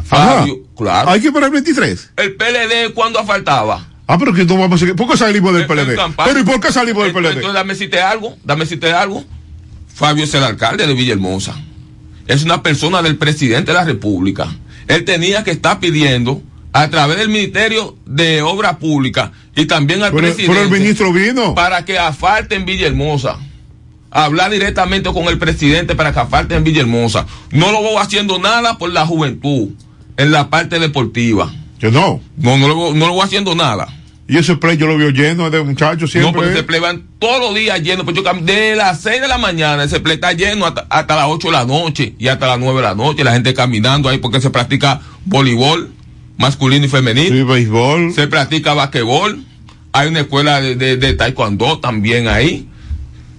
Fabio, 0.05 0.61
claro. 0.77 1.11
Hay 1.11 1.20
que 1.20 1.27
esperar 1.29 1.49
el 1.49 1.53
23. 1.55 2.11
El 2.16 2.37
PLD 2.37 2.95
cuando 2.95 3.18
asfaltaba. 3.18 3.89
Ah, 4.13 4.17
pero 4.19 4.33
que 4.35 4.45
no 4.45 4.57
vamos 4.59 4.77
a 4.77 4.79
seguir. 4.81 4.97
¿Por 4.97 5.09
qué 5.11 5.17
salimos 5.17 5.53
del 5.53 5.63
En 5.63 5.69
PLD? 5.69 5.97
Pero 6.25 6.41
¿y 6.41 6.43
por 6.45 6.61
qué 6.61 6.73
salimos 6.73 7.05
del 7.05 7.13
PLD? 7.13 7.27
Entonces 7.29 7.53
dame 7.55 7.75
cite 7.75 8.01
algo, 8.01 8.37
dame 8.45 8.67
cite 8.67 8.93
algo. 8.93 9.25
Fabio 9.95 10.25
es 10.25 10.35
el 10.35 10.43
alcalde 10.45 10.87
de 10.87 10.95
Villahermosa. 10.95 11.55
Es 12.27 12.43
una 12.43 12.63
persona 12.63 13.03
del 13.03 13.17
presidente 13.17 13.73
de 13.73 13.79
la 13.79 13.85
República. 13.85 14.49
Él 14.89 15.05
tenía 15.05 15.45
que 15.45 15.51
estar 15.53 15.79
pidiendo 15.81 16.43
a 16.73 16.89
través 16.89 17.19
del 17.19 17.29
Ministerio 17.29 17.97
de 18.07 18.43
Obras 18.43 18.77
Públicas 18.77 19.31
y 19.57 19.67
también 19.67 20.03
al 20.03 20.11
Pero- 20.13 20.23
presidente 20.23 20.53
pero 20.55 20.63
el 20.75 20.81
ministro 20.81 21.13
vino. 21.13 21.55
para 21.55 21.85
que 21.85 21.99
asfalten 21.99 22.65
Villahermosa. 22.65 23.39
Hablar 24.13 24.51
directamente 24.51 25.13
con 25.13 25.25
el 25.27 25.39
presidente 25.39 25.95
para 25.95 26.13
que 26.13 26.19
asfalten 26.21 26.65
Villahermosa. 26.65 27.27
No 27.53 27.71
lo 27.71 27.81
voy 27.81 27.97
haciendo 27.99 28.39
nada 28.41 28.77
por 28.79 28.91
la 28.91 29.07
juventud. 29.07 29.69
en 30.17 30.33
la 30.33 30.51
parte 30.51 30.79
deportiva. 30.79 31.51
Yo 31.79 31.91
no. 31.91 32.21
No, 32.37 32.59
no, 32.59 32.69
lo, 32.69 32.93
no 32.93 33.07
lo 33.07 33.13
voy 33.15 33.23
haciendo 33.25 33.55
nada. 33.55 33.89
Y 34.31 34.39
ese 34.39 34.57
play 34.57 34.76
yo 34.76 34.87
lo 34.87 34.97
veo 34.97 35.11
lleno 35.11 35.51
de 35.51 35.62
muchachos 35.62 36.03
No, 36.14 36.20
siempre. 36.20 36.41
pero 36.43 36.53
ese 36.53 36.62
play 36.62 36.78
van 36.81 37.03
todos 37.18 37.41
los 37.41 37.55
días 37.55 37.83
lleno. 37.83 38.05
Pues 38.05 38.16
yo 38.16 38.22
de 38.22 38.76
las 38.76 39.01
6 39.01 39.20
de 39.20 39.26
la 39.28 39.39
mañana 39.39 39.83
ese 39.85 39.99
play 40.01 40.14
está 40.14 40.33
lleno 40.33 40.66
hasta, 40.66 40.87
hasta 40.89 41.16
las 41.16 41.26
8 41.28 41.49
de 41.49 41.53
la 41.53 41.64
noche 41.64 42.14
y 42.18 42.28
hasta 42.28 42.47
las 42.47 42.59
9 42.61 42.76
de 42.76 42.83
la 42.83 42.95
noche. 42.95 43.24
La 43.24 43.33
gente 43.33 43.53
caminando 43.55 44.09
ahí 44.09 44.18
porque 44.18 44.41
se 44.41 44.51
practica 44.51 45.01
voleibol 45.24 45.91
masculino 46.39 46.87
y 46.87 46.89
femenino. 46.89 47.35
Sí, 47.37 47.43
béisbol. 47.43 48.12
Se 48.14 48.26
practica 48.28 48.72
basquetbol. 48.74 49.45
Hay 49.93 50.09
una 50.09 50.20
escuela 50.20 50.61
de, 50.61 50.76
de, 50.76 50.97
de 50.97 51.14
taekwondo 51.14 51.81
también 51.81 52.28
ahí. 52.28 52.68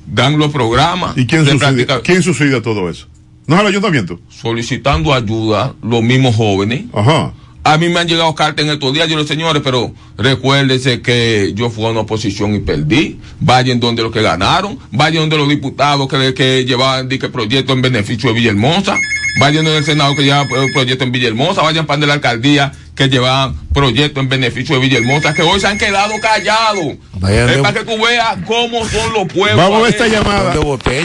Dan 0.05 0.37
los 0.37 0.51
programas. 0.51 1.17
¿Y 1.17 1.25
quién 1.25 1.45
practica- 1.57 2.01
quién 2.01 2.21
subsidia 2.21 2.61
todo 2.61 2.89
eso? 2.89 3.07
¿No 3.47 3.55
es 3.55 3.61
el 3.61 3.67
ayuntamiento? 3.67 4.19
solicitando 4.29 5.13
ayuda 5.13 5.73
los 5.81 6.01
mismos 6.03 6.35
jóvenes. 6.35 6.83
Ajá. 6.93 7.33
A 7.63 7.77
mí 7.77 7.89
me 7.89 7.99
han 7.99 8.07
llegado 8.07 8.33
cartas 8.33 8.65
en 8.65 8.71
estos 8.71 8.91
días, 8.91 9.07
yo 9.07 9.17
les 9.17 9.27
señores, 9.27 9.61
pero 9.63 9.93
recuérdense 10.17 11.01
que 11.01 11.51
yo 11.53 11.69
fui 11.69 11.85
a 11.85 11.89
una 11.89 11.99
oposición 12.01 12.55
y 12.55 12.59
perdí. 12.59 13.19
Vayan 13.39 13.79
donde 13.79 14.01
los 14.01 14.11
que 14.11 14.21
ganaron, 14.23 14.79
vayan 14.91 15.21
donde 15.21 15.37
los 15.37 15.47
diputados 15.47 16.07
que, 16.07 16.33
que 16.33 16.65
llevaban 16.65 17.07
que 17.07 17.29
proyectos 17.29 17.75
en 17.75 17.81
beneficio 17.83 18.29
de 18.29 18.35
Villahermosa, 18.35 18.95
vayan 19.39 19.63
donde 19.63 19.77
el 19.77 19.85
Senado 19.85 20.15
que 20.15 20.23
llevaba 20.23 20.43
eh, 20.43 20.67
proyectos 20.73 21.05
en 21.05 21.11
Villahermosa, 21.11 21.61
vayan 21.61 21.85
para 21.85 21.99
de 21.99 22.07
la 22.07 22.13
alcaldía 22.13 22.71
que 22.95 23.09
llevaban 23.09 23.55
proyectos 23.73 24.23
en 24.23 24.29
beneficio 24.29 24.75
de 24.75 24.81
Villahermosa, 24.81 25.33
que 25.35 25.43
hoy 25.43 25.59
se 25.59 25.67
han 25.67 25.77
quedado 25.77 26.13
callados. 26.19 26.95
Vayan 27.19 27.47
Es 27.49 27.55
de- 27.57 27.61
para 27.61 27.79
que 27.79 27.85
tú 27.85 28.03
veas 28.03 28.37
cómo 28.47 28.83
son 28.85 29.13
los 29.13 29.27
pueblos. 29.31 29.57
Vamos 29.57 29.79
a 29.79 29.83
ver 29.83 29.91
esta 29.91 30.07
llamada. 30.07 30.51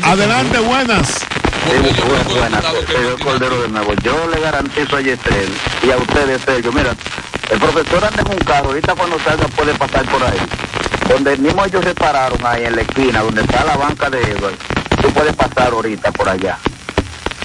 Adelante, 0.03 0.59
buenas. 0.61 1.19
Buenas, 1.67 2.65
soy 2.65 3.25
Cordero 3.25 3.63
de 3.63 3.69
nuevo. 3.69 3.93
Yo 4.03 4.29
le 4.29 4.41
garantizo 4.41 4.97
a 4.97 5.01
Yesel 5.01 5.53
y 5.83 5.91
a 5.91 5.97
ustedes, 5.97 6.43
Sergio, 6.43 6.71
mira, 6.71 6.95
el 7.51 7.59
profesor 7.59 8.05
anda 8.05 8.23
en 8.23 8.31
un 8.31 8.39
carro, 8.39 8.69
ahorita 8.69 8.95
cuando 8.95 9.19
salga 9.19 9.49
puede 9.49 9.75
pasar 9.75 10.05
por 10.07 10.23
ahí. 10.23 10.39
Donde 11.09 11.37
mismo 11.39 11.65
ellos 11.65 11.85
repararon 11.85 12.39
ahí 12.45 12.65
en 12.65 12.77
la 12.77 12.83
esquina, 12.83 13.23
donde 13.23 13.43
está 13.43 13.65
la 13.65 13.77
banca 13.77 14.09
de 14.11 14.21
Edward, 14.21 14.55
tú 15.03 15.11
puedes 15.13 15.35
pasar 15.35 15.73
ahorita 15.73 16.13
por 16.13 16.29
allá. 16.29 16.57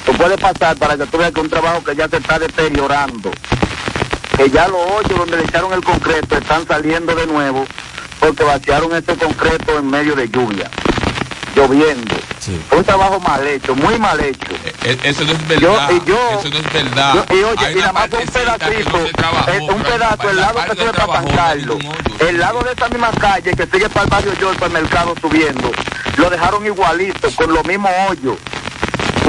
Tú 0.06 0.14
puedes 0.14 0.40
pasar 0.40 0.78
para 0.78 0.98
que 0.98 1.06
tú 1.08 1.18
veas 1.18 1.32
que 1.32 1.40
un 1.40 1.50
trabajo 1.50 1.84
que 1.84 1.96
ya 1.96 2.08
se 2.08 2.18
está 2.18 2.38
deteriorando, 2.38 3.32
que 4.38 4.50
ya 4.52 4.68
los 4.68 4.82
hoyos 4.92 5.18
donde 5.18 5.38
le 5.38 5.44
echaron 5.44 5.74
el 5.74 5.84
concreto 5.84 6.38
están 6.38 6.68
saliendo 6.68 7.16
de 7.16 7.26
nuevo 7.26 7.66
porque 8.20 8.44
vaciaron 8.44 8.96
ese 8.96 9.16
concreto 9.16 9.80
en 9.80 9.90
medio 9.90 10.16
de 10.16 10.30
lluvia, 10.30 10.70
lloviendo. 11.56 12.16
Un 12.72 12.84
trabajo 12.84 13.20
mal 13.20 13.46
hecho, 13.48 13.76
muy 13.76 13.98
mal 14.00 14.20
hecho. 14.20 14.48
Eh, 14.84 14.98
Eso 15.04 15.24
no 15.26 15.32
es 15.34 15.60
Yo- 15.60 15.72
verdad. 15.74 15.90
y 15.92 16.10
yo- 16.10 16.40
eso 16.40 16.50
no 16.50 16.58
es 16.58 16.74
verdad. 16.74 17.14
Yo- 17.14 17.36
y 17.36 17.44
oye, 17.44 17.72
y 17.72 17.76
nada 17.76 17.94
más 17.94 18.04
un 18.06 18.26
pedacito, 18.28 18.98
no 18.98 19.06
se 19.08 19.14
trabajó, 19.14 19.52
es 19.52 19.62
un 19.62 19.68
pero 19.68 19.84
pedazo, 19.84 20.30
el 20.30 20.36
la 20.38 20.42
lado 20.42 20.60
que 20.66 20.72
sube 20.82 20.86
se 20.88 20.94
para 20.94 21.14
San 21.14 21.28
Carlos, 21.36 21.78
el 22.20 22.40
lado 22.40 22.62
de 22.64 22.72
esa 22.72 22.90
misma 22.90 23.12
calle 23.12 23.52
que 23.52 23.68
sigue 23.68 23.90
para 23.90 24.04
el 24.06 24.10
barrio 24.10 24.34
York, 24.40 24.56
para 24.60 24.66
el 24.78 24.84
mercado 24.84 25.14
subiendo, 25.22 25.72
lo 26.18 26.30
dejaron 26.30 26.66
igualito, 26.66 27.30
con 27.36 27.54
los 27.54 27.64
mismos 27.66 27.92
hoyos. 28.10 28.38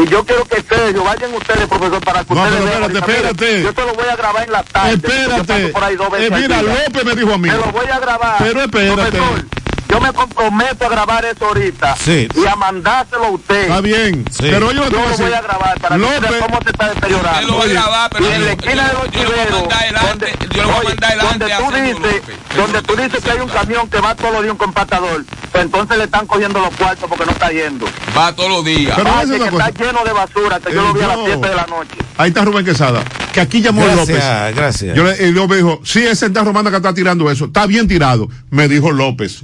Y 0.02 0.08
yo 0.08 0.24
quiero 0.24 0.46
que 0.46 0.62
Sergio, 0.62 1.04
vayan 1.04 1.34
ustedes, 1.34 1.66
profesor, 1.68 2.00
para 2.02 2.24
que 2.24 2.32
No, 2.34 2.42
ustedes 2.42 2.64
vean. 2.64 2.82
espérate, 2.84 2.98
ahorita, 2.98 3.12
espérate. 3.36 3.62
Yo 3.62 3.74
te 3.74 3.82
lo 3.82 3.92
voy 3.94 4.08
a 4.10 4.16
grabar 4.16 4.44
en 4.44 4.52
la 4.52 4.62
tarde. 4.62 4.90
Yo 5.02 5.08
Espérate. 5.08 5.44
paso 5.44 5.72
por 5.72 5.84
ahí 5.84 5.96
dos 5.96 6.10
veces 6.10 6.32
Eh, 6.32 6.34
mira. 6.40 6.62
López 6.62 7.04
me 7.04 7.14
dijo 7.14 7.34
a 7.34 7.38
mí. 7.38 7.50
Te 7.50 7.56
lo 7.56 7.64
voy 7.72 7.86
a 7.92 7.98
grabar. 8.00 8.36
Pero 8.38 8.60
espérate. 8.62 8.94
Profesor, 9.18 9.44
yo 9.92 10.00
me 10.00 10.12
comprometo 10.12 10.86
a 10.86 10.88
grabar 10.88 11.24
eso 11.24 11.46
ahorita 11.46 11.96
Sí. 11.96 12.28
y 12.34 12.46
a 12.46 12.56
mandárselo 12.56 13.24
a 13.26 13.30
usted. 13.30 13.62
Está 13.62 13.80
bien. 13.80 14.24
Pero 14.38 14.68
que 14.68 14.74
te 14.74 14.80
yo 14.80 14.82
voy 14.82 14.86
a 14.86 14.90
lo 14.90 15.16
voy 15.18 15.32
a 15.32 15.40
grabar 15.42 15.80
para 15.80 15.96
que 15.96 16.02
López- 16.02 16.20
vean 16.30 16.34
cómo 16.42 16.58
se 16.62 16.70
está 16.70 16.88
deteriorando. 16.94 17.40
Él 17.40 17.46
lo 17.46 17.56
va 17.58 17.64
a 17.64 17.66
grabar, 17.68 18.10
pero 18.10 18.24
y 18.24 18.32
en 18.32 18.40
yo- 18.40 18.46
la 18.46 18.52
esquina 18.52 18.74
yo- 18.74 18.82
de 18.82 18.92
los 18.92 19.12
yo 19.12 19.22
lo 19.22 19.28
voy 19.30 19.38
a 19.38 19.42
chiveros, 19.42 20.08
donde, 20.08 20.26
yo 20.54 20.62
lo 20.62 20.68
voy 20.68 20.74
a 20.74 20.78
oye, 20.78 20.88
mandar 20.88 21.10
adelante 21.12 21.38
donde 21.38 21.52
a 21.52 21.58
tú 21.58 21.72
dices, 22.02 22.22
donde 22.56 22.82
tú 22.82 22.96
dices 22.96 23.24
que 23.24 23.30
hay 23.30 23.38
un 23.40 23.48
camión 23.48 23.88
que 23.90 24.00
va 24.00 24.14
todos 24.14 24.32
los 24.32 24.42
días 24.42 24.52
un 24.52 24.58
compactador, 24.58 25.24
pues 25.52 25.64
entonces 25.64 25.98
le 25.98 26.04
están 26.04 26.26
cogiendo 26.26 26.60
los 26.60 26.70
cuartos 26.76 27.08
porque 27.08 27.24
no 27.26 27.32
está 27.32 27.50
yendo. 27.50 27.86
Va 28.16 28.34
todos 28.34 28.50
los 28.50 28.64
días. 28.64 28.94
Pero 28.96 29.08
esa 29.10 29.22
es 29.36 29.42
que 29.42 29.48
está 29.48 29.70
lleno 29.70 30.04
de 30.04 30.12
basura, 30.12 30.58
que 30.60 30.72
yo 30.72 30.80
Eh, 30.80 30.84
lo 30.88 30.94
vi 30.94 31.02
a 31.02 31.06
las 31.08 31.16
yo- 31.16 31.24
7 31.26 31.48
de 31.48 31.54
la 31.54 31.66
noche. 31.66 31.96
Ahí 32.18 32.28
está 32.28 32.44
Rubén 32.44 32.64
Quesada. 32.64 33.02
Que 33.32 33.40
aquí 33.40 33.60
llamó 33.62 33.82
Gracias, 33.84 34.08
López. 34.08 34.56
gracias. 34.56 34.96
Yo 34.96 35.04
le, 35.04 35.28
y 35.28 35.32
López 35.32 35.56
dijo, 35.58 35.80
sí, 35.84 36.04
es 36.06 36.18
Central 36.18 36.44
Romana 36.46 36.70
que 36.70 36.76
está 36.76 36.92
tirando 36.92 37.30
eso. 37.30 37.46
Está 37.46 37.66
bien 37.66 37.88
tirado. 37.88 38.28
Me 38.50 38.68
dijo 38.68 38.90
López. 38.92 39.42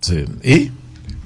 Sí. 0.00 0.24
¿Y? 0.42 0.70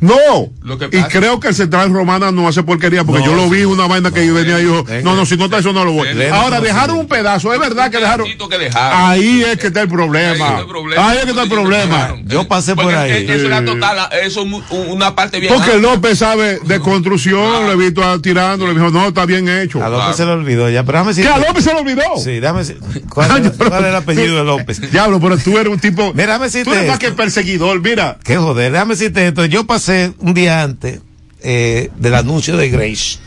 No. 0.01 0.51
Lo 0.62 0.78
que 0.78 0.86
Y 0.96 1.03
creo 1.05 1.40
que 1.40 1.48
el 1.48 1.55
Central 1.55 1.92
Romana 1.92 2.32
no 2.32 2.48
hace 2.48 2.62
porquería 2.62 3.05
porque 3.05 3.20
No, 3.20 3.26
yo 3.26 3.34
lo 3.34 3.51
vi 3.51 3.64
una 3.64 3.86
vaina 3.86 4.11
que 4.11 4.26
yo 4.26 4.34
venía 4.34 4.59
y 4.59 4.64
dijo, 4.64 4.84
no, 5.03 5.14
no, 5.14 5.26
si 5.26 5.36
no 5.36 5.44
está 5.46 5.59
eso 5.59 5.72
no 5.72 5.84
lo 5.84 5.92
voy. 5.92 6.09
Ahora 6.32 6.59
no 6.59 6.64
dejaron 6.64 6.98
un 6.98 7.09
pedazo, 7.09 7.53
es 7.53 7.61
verdad 7.61 7.90
que 7.90 7.98
dejaron. 7.98 8.24
pedacito 8.24 8.48
que 8.48 8.59
dejaron. 8.59 9.11
Ahí 9.11 9.42
es 9.42 9.59
que 9.59 9.68
está 9.68 9.82
el 9.82 9.88
problema. 9.88 10.30
Ahí 10.46 10.51
está 10.51 10.61
el 10.61 10.66
problema. 10.66 11.09
Ahí 11.11 11.18
es 11.18 11.24
que 11.24 11.30
está 11.30 11.42
el 11.42 11.48
problema. 11.51 12.14
Yo 12.26 12.48
pasé 12.48 12.74
por 12.74 12.94
ahí. 12.94 13.26
Eso 13.28 13.46
era 13.46 13.64
total, 13.64 14.09
eso 14.22 14.42
es 14.42 14.48
una 14.88 15.14
parte 15.14 15.40
bien. 15.40 15.53
Porque. 15.53 15.78
López 15.80 16.18
sabe 16.18 16.59
de 16.61 16.78
construcción, 16.80 17.66
le 17.66 17.72
he 17.72 17.76
visto 17.76 18.20
tirando, 18.20 18.66
le 18.66 18.74
dijo, 18.74 18.90
no, 18.90 19.09
está 19.09 19.24
bien 19.24 19.48
hecho. 19.48 19.82
A 19.82 19.88
López 19.88 20.16
se 20.16 20.24
le 20.24 20.32
olvidó 20.32 20.68
ya, 20.68 20.84
pero 20.84 20.98
déjame 20.98 21.14
¿Qué 21.14 21.22
decirte. 21.22 21.44
a 21.44 21.48
López 21.48 21.64
se 21.64 21.72
lo 21.72 21.80
olvidó? 21.80 22.03
Sí, 22.22 22.40
déjame 22.40 22.61
decir- 22.61 22.78
¿Cuál, 23.09 23.46
es- 23.46 23.61
el 23.88 23.94
apellido 23.94 24.36
de 24.36 24.44
López? 24.44 24.90
Diablo, 24.90 25.20
pero 25.20 25.38
tú 25.38 25.59
eres 25.59 25.72
un 25.72 25.78
tipo. 25.78 26.12
Mira, 26.12 26.26
déjame 26.26 26.44
decirte 26.46 26.70
tú 26.70 26.76
eres 26.76 26.88
más 26.88 26.98
que 26.98 27.11
perseguidor, 27.12 27.80
mira. 27.80 28.18
Qué 28.22 28.36
joder, 28.36 28.72
déjame 28.72 28.94
decirte 28.94 29.26
esto. 29.26 29.46
Yo 29.46 29.64
pasé 29.66 29.89
un 30.18 30.34
día 30.34 30.62
antes 30.62 31.01
eh, 31.43 31.91
del 31.97 32.14
anuncio 32.14 32.57
de 32.57 32.68
Grace. 32.70 33.18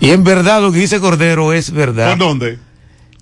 Y 0.00 0.10
en 0.10 0.22
verdad 0.24 0.60
lo 0.60 0.70
que 0.72 0.78
dice 0.78 1.00
Cordero 1.00 1.52
es 1.52 1.70
verdad. 1.72 2.10
¿Por 2.10 2.18
dónde? 2.18 2.58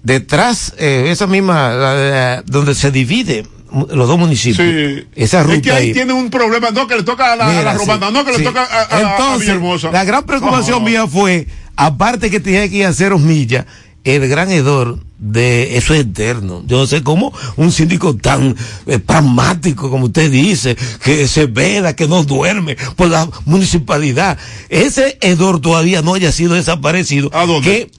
Detrás, 0.03 0.75
eh, 0.79 1.07
esa 1.11 1.27
misma, 1.27 1.71
la- 1.71 1.95
la- 1.95 2.43
donde 2.47 2.75
se 2.75 2.91
divide 2.91 3.45
los 3.91 4.07
dos 4.09 4.19
municipios. 4.19 4.59
Sí. 4.59 5.07
Esa 5.17 5.43
ruta 5.43 5.57
Es 5.57 5.63
que 5.63 5.73
ahí 5.73 5.87
ahí. 5.89 5.93
tiene 5.93 6.13
un 6.13 6.31
problema, 6.31 6.71
no 6.71 6.87
que 6.87 6.97
le 6.97 7.03
toca 7.03 7.33
a 7.33 7.37
la, 7.37 7.45
a 7.47 7.49
la 7.53 7.59
Mira, 7.59 7.79
sí, 7.79 8.13
no 8.13 8.25
que 8.25 8.33
sí. 8.33 8.39
le 8.39 8.45
toca 8.45 8.63
a, 8.63 8.83
a, 8.83 8.97
a 8.97 9.13
Entonces, 9.13 9.41
Villahermosa. 9.41 9.91
la 9.91 10.05
gran 10.05 10.25
preocupación 10.25 10.85
mía 10.85 11.07
fue, 11.09 11.49
aparte 11.75 12.31
que 12.31 12.39
tenía 12.41 12.69
que 12.69 12.77
ir 12.77 12.87
a 12.87 12.93
cero 12.93 13.19
millas, 13.19 13.67
el 14.07 14.29
gran 14.29 14.51
hedor 14.51 15.01
de 15.19 15.77
eso 15.77 15.93
es 15.95 16.01
eterno. 16.03 16.63
Yo 16.67 16.79
no 16.79 16.87
sé 16.87 17.03
cómo 17.03 17.33
un 17.57 17.73
síndico 17.73 18.15
tan 18.17 18.55
eh, 18.87 18.99
pragmático 19.01 19.91
como 19.91 20.07
usted 20.07 20.31
dice, 20.31 20.77
que 21.03 21.27
se 21.27 21.47
vela, 21.47 21.97
que 21.97 22.07
no 22.07 22.23
duerme 22.23 22.77
por 22.95 23.09
la 23.09 23.29
municipalidad. 23.47 24.39
Ese 24.69 25.19
hedor 25.21 25.61
todavía 25.61 26.03
no 26.03 26.15
haya 26.15 26.31
sido 26.33 26.55
desaparecido. 26.55 27.31
¿A 27.35 27.47
dónde? 27.47 27.69
Que 27.69 27.91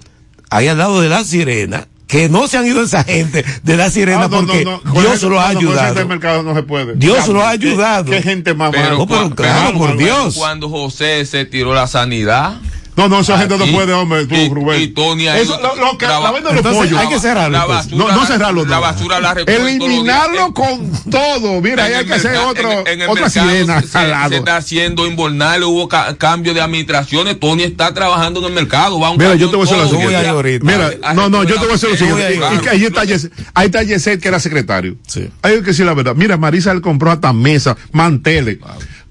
ahí 0.49 0.68
al 0.70 0.78
lado 0.78 1.01
de 1.01 1.10
la 1.10 1.24
sirena, 1.26 1.88
que 2.08 2.30
no 2.30 2.47
se 2.47 2.58
han 2.58 2.66
ido 2.66 2.82
esa 2.84 3.03
gente 3.03 3.43
de 3.64 3.76
la 3.76 3.89
sirena 3.91 4.24
Ah, 4.26 4.28
no, 4.30 4.38
porque 4.45 4.64
no, 4.64 4.80
no. 4.82 5.01
Dios 5.01 5.22
lo 5.24 5.41
ha 5.41 5.49
ayudado. 5.49 6.08
mercado 6.08 6.41
no 6.41 6.55
se 6.55 6.64
puede. 6.64 6.95
Dios 6.95 7.28
lo 7.28 7.45
ha 7.45 7.58
qué- 7.58 7.68
ayudado. 7.68 8.12
Qué, 8.12 8.22
gente 8.22 8.53
más 8.53 8.72
Pero, 8.72 8.84
mala. 8.84 8.97
No, 8.97 9.08
pero 9.08 9.36
claro, 9.36 9.68
pero 9.74 9.78
por 9.78 9.97
Dios. 9.97 10.36
Cuando 10.36 10.70
José 10.70 11.26
se 11.26 11.43
tiró 11.43 11.74
la 11.74 11.86
sanidad. 11.88 12.62
No, 12.98 13.08
no, 13.08 13.20
esa 13.20 13.38
gente 13.38 13.58
no 13.60 13.66
puede, 13.68 13.93
hombre, 13.93 14.26
tú, 14.26 14.34
y, 14.36 14.50
Rubén. 14.50 14.82
y 14.82 14.88
Tony 14.88 15.28
ha 15.28 15.38
Eso, 15.38 15.60
lo, 15.62 15.76
lo 15.76 15.98
que, 16.00 16.08
la, 16.08 16.20
la 16.20 16.32
venta 16.32 16.50
de 16.50 16.56
los 16.56 16.66
Entonces, 16.66 16.82
pollos. 16.91 17.00
hay 17.00 17.08
que 17.08 17.20
cerrarlo, 17.20 17.58
la 17.58 17.66
basura, 17.66 17.95
No, 17.95 18.08
no 18.12 18.22
la- 18.22 18.26
cerrarlo. 18.28 18.66
La 18.66 18.76
no. 18.78 18.82
basura 18.82 19.20
la. 19.20 19.32
Eliminarlo 19.45 20.48
En- 20.48 20.54
con 20.54 20.91
todo. 21.12 21.62
Mira, 21.62 21.84
ahí 21.86 21.93
hay 21.93 22.06
que 22.06 22.14
hacer 22.16 22.36
otro, 22.38 22.72
en- 22.72 22.88
en 22.88 23.02
el 23.04 23.10
otra 23.10 23.26
mercado 23.26 23.50
sirena 23.50 23.82
se, 23.82 23.88
se- 23.88 23.98
al 24.00 24.10
lado. 24.10 24.30
se 24.30 24.36
está 24.38 24.58
haciendo 24.58 25.06
invernal, 25.06 25.64
hubo 25.64 25.88
ca- 25.88 26.16
cambio 26.18 26.54
de 26.54 26.62
administraciones, 26.62 27.39
Tony 27.39 27.64
está 27.64 27.93
trabajando 27.93 28.39
en 28.39 28.45
el 28.48 28.52
mercado, 28.54 29.00
va 29.00 29.12
un 29.12 29.18
Mira, 29.18 29.36
yo 29.36 29.50
te 29.50 29.56
voy 29.56 29.68
a 29.68 29.72
decir 29.72 29.84
lo 29.84 29.89
siguiente. 30.02 30.60
Mira, 30.64 30.91
A- 31.04 31.10
a 31.12 31.14
no, 31.14 31.30
no, 31.30 31.43
yo 31.43 31.54
te 31.56 31.68
voy 31.68 31.70
a 31.70 31.74
decir 31.74 31.89
lo 31.89 31.95
la 31.95 32.28
siguiente. 32.28 32.70
ahí 32.70 32.84
está 32.86 33.04
Yes- 33.06 33.30
ahí 33.54 33.66
está 33.68 33.84
Yeset, 33.84 34.20
que 34.22 34.28
era 34.28 34.39
secretario. 34.39 34.95
Sí. 35.06 35.30
Hay 35.43 35.54
que 35.58 35.62
decir 35.62 35.86
la 35.86 35.93
verdad. 35.93 36.16
Mira, 36.16 36.38
Marisa 36.38 36.74
le 36.74 36.82
compró 36.82 37.12
hasta 37.12 37.32
mesa, 37.32 37.78
manteles. 37.91 38.58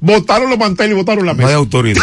Botaron 0.00 0.50
los 0.50 0.58
manteles 0.58 0.92
y 0.92 0.94
botaron 0.96 1.24
la 1.26 1.32
No 1.34 1.40
hay 1.40 1.46
mesa. 1.46 1.56
autoridad. 1.56 2.02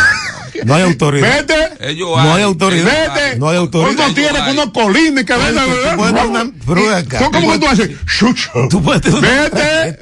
No 0.66 0.76
hay 0.76 0.84
autoridad. 0.84 1.46
Vete. 1.48 1.90
Ellos 1.90 2.10
No 2.10 2.20
hay 2.22 2.30
hay- 2.38 2.44
autoridad. 2.44 3.16
Vete. 3.16 3.40
No 3.40 3.50
hay 3.50 3.58
autoridad. 3.58 4.06
Uno 4.06 4.14
tiene 4.14 4.44
que 4.46 4.52
unos 4.52 4.72
colines 4.72 5.26
que 5.26 5.34
vengan. 5.34 5.66
tú 5.66 5.96
puedes 5.98 6.14
tener 6.16 6.28
una- 6.30 6.52
pero 6.66 6.82
ven 6.84 6.94
acá. 6.94 7.18
¿Cómo 7.20 7.40
Tú 7.42 7.52
que 7.52 7.60
tú 7.60 7.68
haces? 7.68 7.90
Chucho. 8.06 8.52
Tú 8.70 8.82
puedes 8.84 9.02
tener 9.02 9.18
una- 9.20 9.30
Vete. 9.30 10.00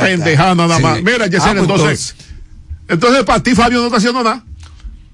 Pendejadas 0.00 0.56
nada 0.56 0.78
más. 0.78 0.96
Sí. 0.98 1.02
Mira, 1.04 1.26
Yesel, 1.26 1.40
Ah, 1.40 1.52
pues 1.52 1.58
entonces. 1.62 2.14
Entonces, 2.88 3.24
para 3.24 3.42
ti, 3.42 3.54
Fabio, 3.54 3.78
no 3.80 3.86
está 3.86 3.98
haciendo 3.98 4.22
nada. 4.22 4.44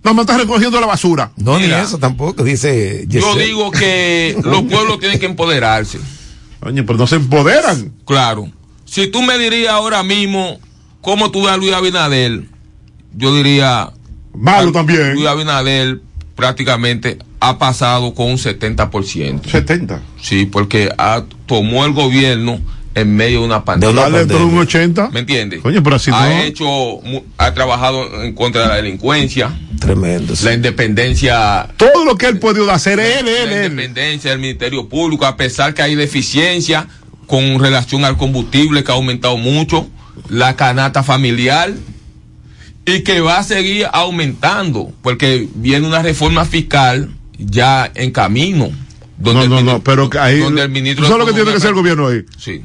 Nada 0.02 0.14
más 0.14 0.22
está 0.24 0.38
recogiendo 0.38 0.80
la 0.80 0.86
basura. 0.86 1.32
No, 1.36 1.58
Mira. 1.58 1.78
ni 1.78 1.84
eso 1.84 1.98
tampoco, 1.98 2.42
dice 2.44 3.04
Yo 3.08 3.20
Yesel. 3.20 3.46
digo 3.46 3.70
que 3.70 4.36
los 4.42 4.62
pueblos 4.62 4.98
tienen 5.00 5.18
que 5.18 5.26
empoderarse. 5.26 5.98
Oye, 6.60 6.82
pero 6.84 6.98
no 6.98 7.06
se 7.06 7.16
empoderan. 7.16 7.92
Claro. 8.06 8.50
Si 8.84 9.08
tú 9.08 9.20
me 9.22 9.36
dirías 9.38 9.72
ahora 9.72 10.02
mismo 10.02 10.58
cómo 11.06 11.30
tú 11.30 11.42
ves 11.44 11.52
a 11.52 11.56
Luis 11.56 11.72
Abinader, 11.72 12.42
yo 13.16 13.32
diría. 13.36 13.92
Malo 14.34 14.72
también. 14.72 15.14
Luis 15.14 15.26
Abinader 15.28 16.00
prácticamente 16.34 17.16
ha 17.40 17.58
pasado 17.58 18.12
con 18.12 18.26
un 18.26 18.38
70%. 18.38 19.48
70. 19.48 20.02
Sí, 20.20 20.46
porque 20.46 20.90
ha- 20.98 21.22
tomó 21.46 21.86
el 21.86 21.92
gobierno 21.92 22.60
en 22.96 23.14
medio 23.14 23.40
de 23.40 23.46
una 23.46 23.64
pandemia. 23.64 24.02
Dale 24.02 24.18
dentro 24.18 24.38
de 24.40 24.44
un 24.46 24.58
80. 24.58 25.10
¿Me 25.10 25.20
entiendes? 25.20 25.60
Coño, 25.60 25.80
pero 25.82 25.94
así 25.96 26.10
ha 26.12 26.28
no. 26.28 26.42
hecho, 26.42 26.66
ha 27.38 27.54
trabajado 27.54 28.24
en 28.24 28.34
contra 28.34 28.62
de 28.62 28.68
la 28.68 28.74
delincuencia, 28.76 29.56
Tremendo. 29.78 30.34
la 30.42 30.52
independencia, 30.54 31.68
Todo 31.76 32.04
lo 32.04 32.16
que 32.18 32.26
él 32.26 32.38
puede 32.40 32.68
hacer, 32.70 32.98
él, 32.98 33.28
él, 33.28 33.48
la 33.50 33.56
él. 33.64 33.70
independencia 33.72 34.30
del 34.32 34.40
Ministerio 34.40 34.88
Público, 34.88 35.24
a 35.24 35.36
pesar 35.36 35.72
que 35.72 35.82
hay 35.82 35.94
deficiencia 35.94 36.88
con 37.26 37.58
relación 37.60 38.04
al 38.04 38.16
combustible 38.16 38.82
que 38.82 38.90
ha 38.92 38.94
aumentado 38.96 39.36
mucho, 39.36 39.88
la 40.28 40.56
canasta 40.56 41.02
familiar 41.02 41.72
y 42.84 43.00
que 43.02 43.20
va 43.20 43.38
a 43.38 43.42
seguir 43.42 43.86
aumentando 43.92 44.92
porque 45.02 45.48
viene 45.54 45.86
una 45.86 46.02
reforma 46.02 46.44
fiscal 46.44 47.10
ya 47.38 47.90
en 47.94 48.10
camino. 48.12 48.70
Donde 49.18 49.48
No, 49.48 49.58
el 49.58 49.64
no, 49.64 49.72
no, 49.72 49.82
pero 49.82 50.10
que 50.10 50.18
ahí. 50.18 50.38
donde 50.38 50.62
el 50.62 50.68
ministro 50.70 51.04
¿Tú 51.04 51.10
sabes 51.10 51.26
lo 51.26 51.26
que 51.26 51.32
tiene 51.34 51.50
que 51.50 51.56
hacer 51.56 51.70
el 51.70 51.74
gobierno 51.74 52.08
ahí? 52.08 52.22
Sí. 52.38 52.62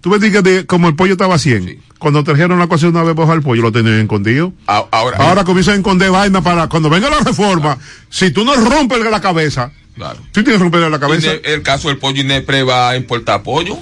Tú 0.00 0.10
me 0.10 0.18
dices 0.18 0.42
que 0.42 0.66
como 0.66 0.88
el 0.88 0.94
pollo 0.96 1.12
estaba 1.12 1.36
a 1.36 1.38
100, 1.38 1.78
cuando 1.98 2.22
trajeron 2.22 2.58
la 2.58 2.66
cosa 2.66 2.88
una 2.88 3.02
vez 3.02 3.14
bajo 3.14 3.32
el 3.32 3.40
pollo, 3.40 3.62
lo 3.62 3.72
tenían 3.72 4.00
escondido. 4.00 4.52
A- 4.66 4.84
Ahora, 4.90 5.16
Ahora 5.16 5.44
comienzan 5.44 5.74
a 5.74 5.76
esconder 5.78 6.10
vaina 6.10 6.42
para 6.42 6.68
cuando 6.68 6.90
venga 6.90 7.08
la 7.08 7.20
reforma. 7.20 7.78
Si 8.10 8.30
tú 8.30 8.44
no 8.44 8.54
rompes 8.54 8.98
la 9.10 9.20
cabeza, 9.22 9.72
Claro. 9.96 10.18
tú 10.30 10.42
tienes 10.42 10.54
que 10.54 10.58
romperle 10.58 10.90
la 10.90 11.00
cabeza. 11.00 11.28
Ine- 11.34 11.40
el 11.44 11.62
caso 11.62 11.88
del 11.88 11.96
pollo 11.96 12.20
Inepre 12.20 12.62
va 12.64 12.90
a 12.90 12.96
importar 12.98 13.42
pollo. 13.42 13.78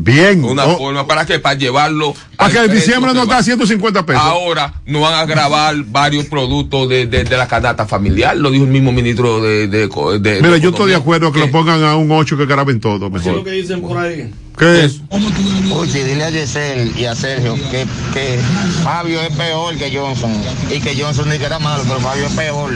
Bien. 0.00 0.44
Una 0.44 0.64
Oh, 0.64 0.78
forma 0.78 1.06
para 1.08 1.26
que 1.26 1.40
para 1.40 1.56
llevarlo. 1.58 2.14
para 2.36 2.52
que 2.52 2.58
en 2.66 2.70
diciembre 2.72 3.12
nos 3.14 3.28
va. 3.28 3.34
da 3.36 3.42
150 3.42 4.06
pesos. 4.06 4.22
Ahora 4.22 4.72
no 4.86 5.00
van 5.00 5.14
a 5.14 5.26
grabar 5.26 5.74
varios 5.86 6.26
productos 6.26 6.88
de, 6.88 7.06
de, 7.06 7.24
de 7.24 7.36
la 7.36 7.48
canasta 7.48 7.84
familiar, 7.84 8.36
lo 8.36 8.52
dijo 8.52 8.64
el 8.64 8.70
mismo 8.70 8.92
ministro 8.92 9.40
de. 9.42 9.66
de, 9.66 9.88
de- 9.88 10.18
de 10.20 10.40
Mira, 10.42 10.56
yo 10.58 10.70
estoy 10.70 10.90
de 10.90 10.96
acuerdo 10.96 11.32
que 11.32 11.40
lo 11.40 11.50
pongan 11.50 11.82
a 11.82 11.96
un 11.96 12.10
8 12.12 12.36
que 12.36 12.46
graben 12.46 12.78
todo 12.78 13.10
mejor. 13.10 13.42
que 13.42 13.50
dicen 13.50 13.80
por 13.80 13.98
ahí. 13.98 14.32
¿Qué 14.56 14.84
es? 14.84 15.00
Oye, 15.72 16.04
dile 16.04 16.24
a 16.24 16.30
Yesel 16.30 16.92
y 16.96 17.04
a 17.04 17.14
Sergio 17.14 17.54
que, 17.70 17.84
que 18.14 18.38
Fabio 18.84 19.20
es 19.20 19.34
peor 19.36 19.76
que 19.76 19.96
Johnson. 19.96 20.32
Y 20.70 20.80
que 20.80 21.00
Johnson 21.00 21.28
ni 21.28 21.38
que 21.38 21.44
era 21.44 21.58
malo, 21.58 21.82
pero 21.86 21.98
Fabio 22.00 22.26
es 22.26 22.32
peor. 22.34 22.70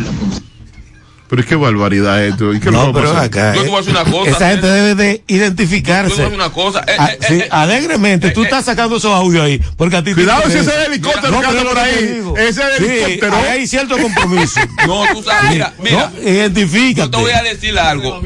Pero 1.33 1.41
es 1.41 1.49
que 1.49 1.57
barbaridad 1.57 2.23
esto. 2.27 2.53
¿Y 2.53 2.61
qué 2.61 2.71
No, 2.71 2.93
pero 2.93 3.09
hacer? 3.13 3.23
acá. 3.25 3.55
Yo 3.55 3.63
te 3.63 3.69
voy 3.71 3.77
a 3.77 3.81
decir 3.81 3.93
una 3.99 4.05
cosa, 4.05 4.31
Esa 4.33 4.49
gente 4.51 4.67
debe 4.67 4.95
de 4.95 5.13
Yo 5.13 5.17
te 5.17 5.23
voy 5.33 5.41
a 5.41 5.43
identificarse. 5.47 6.21
decir 6.21 6.35
una 6.35 6.51
cosa. 6.51 6.81
eh, 6.87 6.97
Ah, 6.99 7.11
eh, 7.11 7.19
sí, 7.27 7.35
eh, 7.37 7.49
alegremente, 7.51 8.33
tú 8.33 8.43
eh, 8.43 8.45
estás 8.45 8.67
sacando 8.67 8.97
esos 8.99 9.11
audios 9.15 9.43
ahí. 9.43 9.59
Porque 9.79 9.97
a 9.97 10.05
ti 10.05 10.13
Cuidado 10.13 10.43
si 10.51 10.59
ese 10.59 10.61
es 10.61 10.67
el 10.77 10.93
helicóptero 10.93 11.41
que 11.41 11.47
anda 11.47 11.63
por 11.65 11.79
ahí. 11.79 12.23
Ese 12.37 12.49
es 12.51 12.59
el 12.59 12.85
Sí, 12.87 12.91
helicóptero. 12.93 13.35
ahí 13.37 13.45
hay 13.61 13.67
cierto 13.67 13.97
compromiso. 13.97 14.61
No, 14.87 15.05
tú 15.11 15.23
sabes, 15.23 15.53
mira, 15.53 15.73
mira. 15.83 16.13
No, 16.15 16.29
identifícate. 16.31 17.01
Yo 17.01 17.11
te 17.11 17.17
voy 17.17 17.31
a 17.33 17.43
decir 17.43 17.79
algo. 17.79 18.21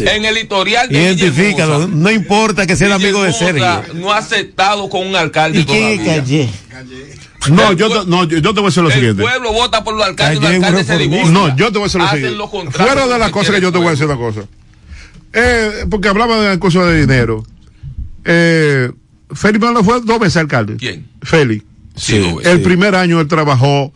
En 0.00 0.24
el 0.24 0.38
historial 0.38 0.88
de 0.88 1.00
Identifícalo. 1.00 1.86
No 1.86 2.10
importa 2.10 2.66
que 2.66 2.74
sea 2.74 2.88
el 2.88 2.92
amigo 2.94 3.22
de 3.22 3.32
Sergio. 3.34 3.84
No 3.94 4.10
ha 4.12 4.18
aceptado 4.18 4.88
con 4.88 5.06
un 5.06 5.14
alcalde 5.14 5.60
¿Y 5.60 5.64
quién 5.64 6.00
es. 6.00 6.06
Calle? 6.18 6.48
No, 7.50 7.72
yo 7.72 7.88
te, 8.02 8.10
no, 8.10 8.24
yo 8.24 8.42
te 8.42 8.60
voy 8.60 8.64
a 8.64 8.66
decir 8.66 8.82
lo 8.82 8.88
El 8.88 8.94
siguiente. 8.94 9.22
pueblo 9.22 9.52
vota 9.52 9.84
por 9.84 9.94
los 9.94 10.04
alcaldes 10.06 10.38
y 10.38 10.42
los 10.42 10.50
alcaldes 10.52 10.86
se 10.86 10.98
divorcian. 10.98 11.32
No, 11.32 11.56
yo 11.56 11.66
te 11.72 11.78
voy 11.78 11.82
a 11.82 11.84
decir 11.84 12.00
lo 12.00 12.06
Hacen 12.06 12.18
siguiente. 12.20 12.50
contratos 12.50 12.86
Fuera 12.92 13.06
de 13.06 13.18
las 13.18 13.30
cosas 13.30 13.54
que 13.54 13.60
yo 13.60 13.72
te 13.72 13.78
voy 13.78 13.86
a 13.86 13.90
decir 13.92 14.06
una 14.06 14.16
cosa. 14.16 14.40
Eh, 15.32 15.84
porque 15.90 16.08
hablaba 16.08 16.36
de 16.40 16.58
cosas 16.58 16.86
de 16.86 17.00
dinero. 17.00 17.44
Eh, 18.24 18.90
Félix 19.32 19.64
Malo 19.64 19.84
fue 19.84 20.00
dos 20.02 20.18
veces 20.18 20.36
alcalde. 20.38 20.76
¿Quién? 20.76 21.06
Félix. 21.22 21.64
Sí, 21.96 22.18
dos 22.18 22.36
veces. 22.36 22.52
El 22.52 22.62
primer 22.62 22.94
año 22.94 23.20
él 23.20 23.28
trabajó 23.28 23.92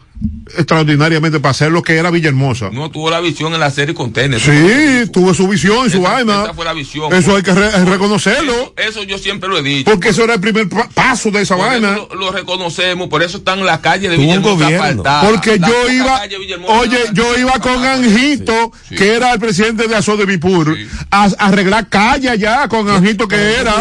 extraordinariamente 0.57 1.41
para 1.41 1.51
hacer 1.51 1.71
lo 1.73 1.83
que 1.83 1.97
era 1.97 2.11
Villahermosa. 2.11 2.71
No 2.71 2.91
tuvo 2.91 3.11
la 3.11 3.21
visión 3.21 3.55
en 3.55 3.61
la 3.61 3.71
serie 3.71 3.95
Container. 3.95 4.39
Sí, 4.41 5.11
tuvo 5.13 5.33
su 5.35 5.49
visión 5.49 5.87
y 5.87 5.91
su 5.91 5.99
Esa- 5.99 6.11
vaina. 6.13 6.43
esa 6.45 6.55
fue 6.55 6.65
la 6.65 6.73
visión. 6.73 7.13
Eso 7.13 7.37
hay 7.37 7.43
que 7.43 7.53
re- 7.53 7.85
reconocerlo. 7.85 8.53
Eso, 8.77 9.01
eso 9.01 9.03
yo 9.05 9.19
siempre 9.19 9.49
lo 9.49 9.59
he 9.59 9.63
dicho. 9.63 9.91
Porque 9.91 10.11
eso 10.11 10.25
era 10.25 10.35
el 10.35 10.41
primer 10.41 10.69
pa- 10.69 10.89
paso 10.89 11.31
de 11.31 11.43
esa 11.43 11.57
vaina. 11.57 11.97
lo, 11.97 12.15
lo 12.15 12.33
reconocemos, 12.33 13.09
por 13.09 13.23
eso 13.23 13.39
están 13.39 13.65
las 13.65 13.81
calles 13.81 14.11
de 14.11 14.17
Villahermosa. 14.17 15.23
Porque 15.23 15.59
yo 15.59 15.91
iba, 15.91 16.21
oye, 16.69 16.99
yo 17.15 17.37
iba 17.39 17.59
con 17.61 17.85
Anjito, 17.85 18.73
que 18.89 19.15
era 19.15 19.33
el 19.33 19.41
presidente 19.41 19.89
de 19.89 19.97
Aso 19.97 20.17
de 20.17 20.27
Vipur, 20.27 20.77
a, 21.11 21.25
a 21.25 21.47
arreglar 21.47 21.89
calle 21.89 22.29
allá 22.29 22.69
con 22.69 22.89
Anjito 22.89 23.27
que 23.29 23.37
era. 23.37 23.75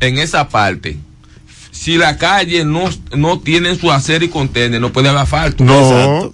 en 0.00 0.18
esa 0.18 0.48
parte. 0.48 0.96
Si 1.82 1.98
la 1.98 2.16
calle 2.16 2.64
no, 2.64 2.88
no 3.16 3.40
tiene 3.40 3.74
su 3.74 3.90
hacer 3.90 4.22
y 4.22 4.28
contener, 4.28 4.80
no 4.80 4.92
puede 4.92 5.08
haber 5.08 5.22
asfalto. 5.22 5.64
No. 5.64 6.30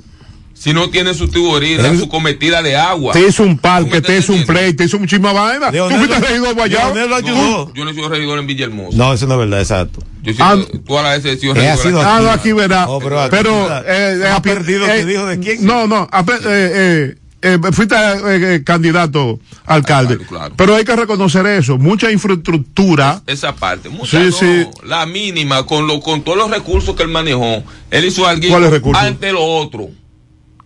Si 0.53 0.75
no 0.75 0.91
tiene 0.91 1.15
su 1.15 1.29
tubería, 1.29 1.97
su 1.97 2.07
cometida 2.07 2.61
de 2.61 2.77
agua. 2.77 3.15
Te 3.15 3.27
hizo 3.27 3.45
un 3.45 3.57
parque, 3.57 4.03
te 4.03 4.19
hizo 4.19 4.35
un 4.35 4.45
play, 4.45 4.75
te 4.75 4.85
hizo 4.85 4.99
muchísima 4.99 5.33
vaina. 5.33 5.73
Tú 5.73 5.89
fuiste 5.89 6.21
regidor. 6.21 6.55
Leonel 6.69 7.09
lo 7.09 7.17
ayudó. 7.17 7.73
Yo 7.73 7.83
no 7.87 7.91
he 7.93 7.95
sido 7.95 8.11
regidor 8.11 8.39
en 8.41 8.47
Villahermosa. 8.47 8.95
No, 8.99 9.15
eso 9.15 9.27
no 9.27 9.35
es 9.35 9.41
verdad, 9.41 9.61
exacto. 9.61 10.01
Yo 10.23 10.33
sido- 10.35 10.45
Ah, 10.45 10.57
todas 10.87 11.05
las 11.05 11.23
veces 11.23 11.39
he 11.39 11.41
sido 11.41 11.53
He 11.53 11.61
regidor. 11.61 11.79
sido 11.79 12.01
aquí. 12.03 12.11
Ah, 12.13 12.21
no, 12.23 12.31
aquí 12.31 12.53
verá. 12.53 12.85
No, 12.85 12.99
pero 12.99 13.21
aquí 13.23 13.31
pero, 13.35 13.67
eh, 13.87 14.23
Ha 14.31 14.37
eh, 14.37 14.41
perdido 14.43 14.85
eh, 14.87 14.97
que 14.99 15.05
dijo 15.07 15.25
de 15.25 15.39
quién. 15.39 15.65
No, 15.65 15.87
no, 15.87 16.11
eh, 16.13 16.41
eh, 16.45 17.15
eh, 17.43 17.59
fuiste 17.73 17.95
eh, 17.95 18.55
eh, 18.57 18.63
candidato 18.65 19.39
a 19.67 19.75
alcalde. 19.75 20.17
Claro, 20.17 20.29
claro. 20.29 20.55
Pero 20.57 20.75
hay 20.75 20.85
que 20.85 20.97
reconocer 20.97 21.47
eso. 21.47 21.79
Mucha 21.79 22.11
infraestructura. 22.11 23.23
Esa 23.27 23.55
parte. 23.55 23.89
Mucha 23.89 24.19
Sí, 24.19 24.27
no, 24.27 24.33
sí. 24.33 24.67
La 24.85 25.07
mínima, 25.07 25.65
con, 25.67 25.87
lo, 25.87 26.01
con 26.01 26.23
todos 26.23 26.39
los 26.39 26.51
recursos 26.51 26.95
que 26.97 27.03
él 27.05 27.09
manejó. 27.11 27.63
Él 27.91 28.05
hizo 28.05 28.27
algo 28.27 28.47
ante 28.97 29.33
lo 29.33 29.45
otro. 29.45 29.89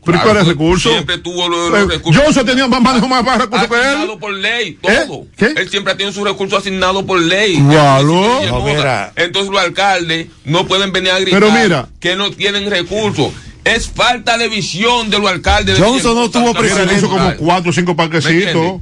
¿Pero 0.04 0.18
Claro, 0.18 0.30
cuáles 0.32 0.48
recursos? 0.48 0.90
Siempre 0.92 1.18
tuvo 1.18 1.48
los, 1.48 1.70
los 1.70 1.80
Eh, 1.82 1.86
recursos. 1.86 2.20
Johnson 2.24 2.44
tenía 2.44 2.66
más 2.66 2.82
manejo 2.82 3.06
más, 3.06 3.22
más 3.24 3.38
recursos 3.38 3.68
que 3.68 3.74
él. 3.76 3.80
asignado 3.82 4.18
por 4.18 4.32
ley, 4.32 4.72
todo. 4.82 4.92
¿Eh? 5.22 5.26
¿Qué? 5.36 5.46
Él 5.56 5.68
siempre 5.70 5.92
ha 5.92 5.96
tenido 5.96 6.12
sus 6.12 6.24
recursos 6.24 6.58
asignados 6.58 7.04
por 7.04 7.20
ley. 7.20 7.54
Claro. 7.68 8.08
Villahermosa. 8.08 8.50
No, 8.50 8.64
mira. 8.64 9.12
Entonces 9.14 9.52
los 9.52 9.62
alcaldes 9.62 10.26
no 10.44 10.66
pueden 10.66 10.90
venir 10.90 11.12
a 11.12 11.20
gritar 11.20 11.40
Pero 11.40 11.52
mira. 11.52 11.88
que 12.00 12.16
no 12.16 12.32
tienen 12.32 12.68
recursos. 12.68 13.28
Es 13.64 13.88
falta 13.88 14.36
de 14.38 14.48
visión 14.48 15.10
de 15.10 15.18
los 15.18 15.30
alcaldes. 15.30 15.78
de 15.78 15.84
Johnson 15.84 16.14
no 16.14 16.30
tuvo 16.30 16.52
presidente. 16.54 16.94
hizo 16.96 17.08
como 17.08 17.36
cuatro 17.36 17.70
o 17.70 17.72
cinco 17.72 17.92
¿Me 17.92 17.96
parquecitos. 17.96 18.80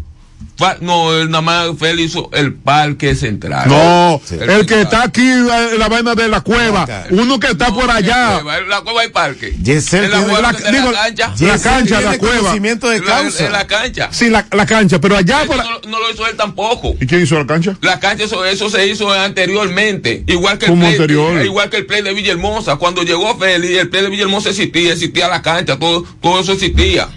No, 0.82 1.14
él 1.14 1.30
nada 1.30 1.41
más 1.41 1.68
Félix 1.78 2.11
hizo 2.11 2.28
el 2.34 2.53
parque 2.53 3.14
central. 3.14 3.66
No, 3.66 4.20
Sí. 4.22 4.36
el 4.38 4.66
que 4.66 4.82
está 4.82 5.05
aquí 5.05 5.26
eh, 5.26 5.70
la 5.78 5.88
vaina 5.88 6.14
de 6.14 6.28
la 6.28 6.43
cueva, 6.43 6.86
uno 7.11 7.41
que 7.41 7.47
está 7.47 7.72
por 7.72 7.91
allá. 7.91 8.32
La 8.32 8.34
cueva, 8.43 8.59
en 8.59 8.68
la 8.68 8.80
cueva 8.82 9.01
hay 9.01 9.09
parque. 9.09 9.55
Yesel 9.62 10.05
en 10.05 10.11
la 10.11 10.20
cueva 10.20 10.53
la- 10.53 10.53
de 10.53 10.70
digo, 10.72 10.93
la 10.93 11.03
cancha. 11.05 11.34
la 11.41 11.59
cancha, 11.59 12.01
la 12.03 12.18
cueva. 12.18 12.38
conocimiento 12.41 12.91
de 12.91 12.97
En 12.97 13.05
la- 13.07 13.11
causa. 13.11 13.47
En 13.47 13.53
la 13.53 13.66
cancha. 13.66 14.09
Sí, 14.12 14.28
la, 14.28 14.47
la 14.53 14.66
cancha, 14.66 15.01
pero 15.01 15.16
allá 15.16 15.45
por 15.47 15.57
la- 15.57 15.64
no, 15.64 15.80
no 15.88 15.99
lo 15.99 16.11
hizo 16.12 16.26
él 16.26 16.36
tampoco. 16.36 16.95
¿Y 17.01 17.07
quién 17.07 17.22
hizo 17.22 17.38
la 17.38 17.47
cancha? 17.47 17.76
La 17.80 17.99
cancha, 17.99 18.24
eso, 18.24 18.45
eso 18.45 18.68
se 18.68 18.86
hizo 18.86 19.11
anteriormente. 19.11 20.24
Igual 20.26 20.59
que 20.59 20.66
el 20.66 20.72
¿Cómo 20.72 20.82
play, 20.82 20.93
anterior? 20.95 21.41
eh, 21.41 21.45
igual 21.47 21.70
que 21.70 21.78
el 21.78 21.86
play 21.86 22.03
de 22.03 22.12
Villahermosa. 22.12 22.76
Cuando 22.76 23.03
llegó 23.03 23.34
Félix, 23.38 23.78
el 23.78 23.88
play 23.88 24.03
de 24.03 24.11
Villahermosa 24.11 24.51
existía, 24.51 24.93
existía 24.93 25.26
la 25.28 25.41
cancha, 25.41 25.78
todo, 25.78 26.05
todo 26.20 26.41
eso 26.41 26.53
existía. 26.53 27.09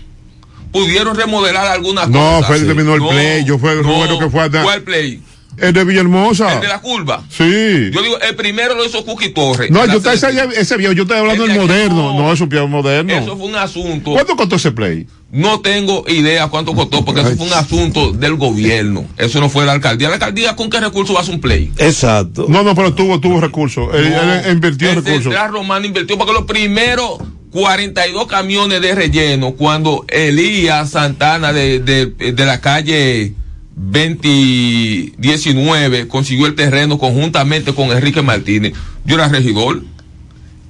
Pudieron 0.74 1.16
remodelar 1.16 1.68
algunas 1.68 2.10
No, 2.10 2.20
cosas. 2.38 2.48
Félix 2.48 2.68
terminó 2.68 2.96
el 2.96 3.00
No, 3.02 3.10
play, 3.10 3.46
yo 3.46 3.58
fue 3.60 3.74
el 3.74 3.84
no. 3.84 3.94
bueno 3.94 4.20
que 4.20 4.30
fue 4.30 4.44
a- 4.44 4.50
¿Cuál 4.50 4.82
play? 4.82 5.22
El 5.56 5.72
de 5.72 5.84
Villahermosa. 5.84 6.56
El 6.56 6.62
de 6.62 6.68
la 6.68 6.82
curva. 6.82 7.24
Sí. 7.30 7.92
Yo 7.94 8.02
digo, 8.02 8.20
el 8.28 8.36
primero 8.36 8.74
lo 8.74 8.84
hizo 8.86 9.06
Cookie 9.06 9.30
Torres. 9.30 9.70
No, 9.70 9.86
yo 9.86 10.00
ese, 10.12 10.30
ese 10.58 10.78
viejo, 10.78 10.94
yo 10.94 11.04
estoy 11.04 11.20
hablando 11.20 11.46
El 11.46 11.52
del 11.52 11.60
moderno. 11.62 12.14
no. 12.14 12.22
No, 12.24 12.34
eso 12.34 12.46
es 12.52 12.70
moderno. 12.70 13.14
Eso 13.14 13.38
fue 13.38 13.46
un 13.46 13.56
asunto. 13.56 14.14
¿Cuánto 14.14 14.36
costó 14.36 14.56
ese 14.56 14.72
play? 14.72 15.06
No 15.32 15.60
tengo 15.62 16.06
idea 16.08 16.48
cuánto 16.48 16.74
costó, 16.74 17.06
porque 17.06 17.22
eso 17.22 17.36
fue 17.36 17.46
un 17.46 17.54
asunto 17.54 18.12
del 18.14 18.36
gobierno. 18.36 19.06
Eso 19.16 19.40
no 19.40 19.48
fue 19.50 19.62
de 19.62 19.68
la 19.68 19.74
alcaldía. 19.74 20.08
La 20.10 20.16
alcaldía, 20.16 20.56
¿con 20.56 20.72
qué 20.72 20.80
recursos 20.80 21.16
hace 21.20 21.30
un 21.32 21.40
play? 21.40 21.72
Exacto. 21.78 22.48
No, 22.50 22.64
no, 22.64 22.74
pero 22.74 22.94
tuvo, 22.96 23.20
tuvo 23.20 23.40
recursos. 23.40 23.94
Él, 23.94 24.10
No, 24.12 24.34
él 24.34 24.52
invirtió 24.54 24.90
el 24.90 25.04
recursos. 25.04 25.34
Romano 25.52 25.86
invirtió 25.86 26.18
porque 26.18 26.34
los 26.34 26.46
primeros 26.46 27.20
42 27.54 28.28
camiones 28.28 28.82
de 28.82 28.96
relleno, 28.96 29.52
cuando 29.52 30.04
Elías 30.10 30.90
Santana 30.90 31.54
de, 31.54 31.80
de, 31.80 32.08
de 32.34 32.46
la 32.48 32.60
calle 32.60 33.34
2019 33.76 36.08
consiguió 36.08 36.48
el 36.48 36.56
terreno 36.56 36.98
conjuntamente 36.98 37.74
con 37.74 37.92
Enrique 37.92 38.24
Martínez, 38.24 38.74
yo 39.06 39.16
era 39.16 39.28
regidor. 39.30 39.84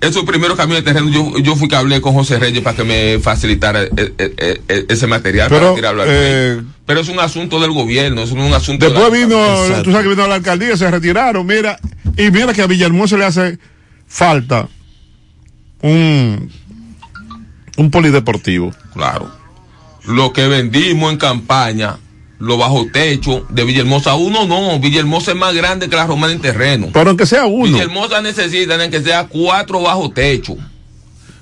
Esos 0.02 0.26
primeros 0.26 0.58
camiones 0.58 0.84
de 0.84 0.92
terreno, 0.92 1.10
yo, 1.10 1.38
yo 1.40 1.56
fui 1.56 1.70
que 1.70 1.78
hablé 1.78 2.02
con 2.02 2.14
José 2.14 2.38
Reyes 2.38 2.62
para 2.62 2.76
que 2.76 2.84
me 2.84 3.20
facilitara 3.20 3.84
eh, 3.84 3.90
eh, 4.18 4.60
eh, 4.68 4.86
ese 4.90 5.08
material 5.08 5.48
Pero, 5.48 5.62
para 5.62 5.76
tirarlo 5.76 6.02
al 6.02 6.08
eh. 6.12 6.62
Pero 6.86 7.00
es 7.00 7.08
un 7.08 7.20
asunto 7.22 7.62
del 7.62 7.72
gobierno, 7.72 8.24
es 8.24 8.32
un 8.32 8.42
asunto 8.54 8.86
de 8.86 8.92
Después 8.92 9.10
la- 9.14 9.18
vino, 9.26 9.56
Exacto. 9.64 9.84
tú 9.84 9.92
sabes 9.92 10.04
que 10.06 10.10
vino 10.14 10.28
la 10.28 10.36
alcaldía, 10.36 10.76
se 10.76 10.92
retiraron, 10.92 11.48
mira, 11.48 11.80
y 12.18 12.30
mira 12.32 12.54
que 12.54 12.62
a 12.62 12.68
Villahermosa 12.68 13.16
le 13.16 13.24
hace 13.24 13.58
falta 14.06 14.68
un, 15.82 16.52
un 17.78 17.90
polideportivo. 17.92 18.74
Claro. 18.94 19.32
Lo 20.06 20.34
que 20.34 20.48
vendimos 20.48 21.12
en 21.12 21.18
campaña, 21.18 21.98
lo 22.40 22.58
bajo 22.58 22.86
techo 22.92 23.46
de 23.50 23.64
Villahermosa. 23.64 24.16
Uno 24.16 24.46
no, 24.46 24.80
Villahermosa 24.80 25.32
es 25.32 25.38
más 25.38 25.54
grande 25.54 25.90
que 25.90 25.96
la 25.96 26.06
Romana 26.06 26.34
en 26.34 26.42
terreno. 26.42 26.90
Pero 26.94 27.10
aunque 27.12 27.26
sea 27.26 27.46
uno. 27.46 27.66
Villahermosa 27.72 28.22
necesita 28.22 28.90
que 28.90 29.02
sea 29.02 29.28
cuatro 29.28 29.82
bajo 29.82 30.10
techo. 30.12 30.56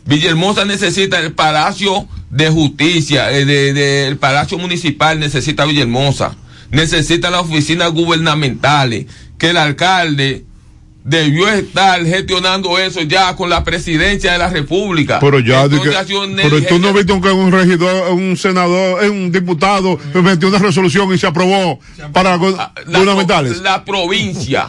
Villahermosa 0.05 0.65
necesita 0.65 1.19
el 1.19 1.33
Palacio 1.33 2.07
de 2.29 2.49
Justicia, 2.49 3.31
eh, 3.31 3.45
de- 3.45 3.73
de- 3.73 4.07
el 4.07 4.17
Palacio 4.17 4.57
Municipal 4.57 5.19
necesita 5.19 5.65
Villahermosa. 5.65 6.35
necesita 6.71 7.29
las 7.29 7.41
oficinas 7.41 7.91
gubernamentales, 7.91 9.05
que 9.37 9.49
el 9.49 9.57
alcalde 9.57 10.45
debió 11.03 11.47
estar 11.49 12.03
gestionando 12.05 12.77
eso 12.77 13.01
ya 13.01 13.35
con 13.35 13.49
la 13.49 13.63
presidencia 13.63 14.33
de 14.33 14.37
la 14.37 14.49
República. 14.49 15.19
Pero 15.19 15.39
ya, 15.39 15.63
Entonces, 15.63 15.95
que- 16.05 16.41
pero 16.43 16.61
tú 16.63 16.79
no 16.79 16.93
viste 16.93 17.19
que 17.21 17.29
un 17.31 17.51
regidor, 17.51 18.11
un 18.13 18.37
senador, 18.37 19.03
eh, 19.03 19.09
un 19.09 19.31
diputado 19.31 19.97
metió 20.13 20.47
una 20.49 20.59
resolución 20.59 21.11
y 21.13 21.17
se 21.17 21.27
aprobó 21.27 21.79
para 22.13 22.33
Ah, 22.35 22.71
la, 22.85 22.99
gubernamentales. 22.99 23.57
la 23.61 23.83
provincia. 23.83 24.67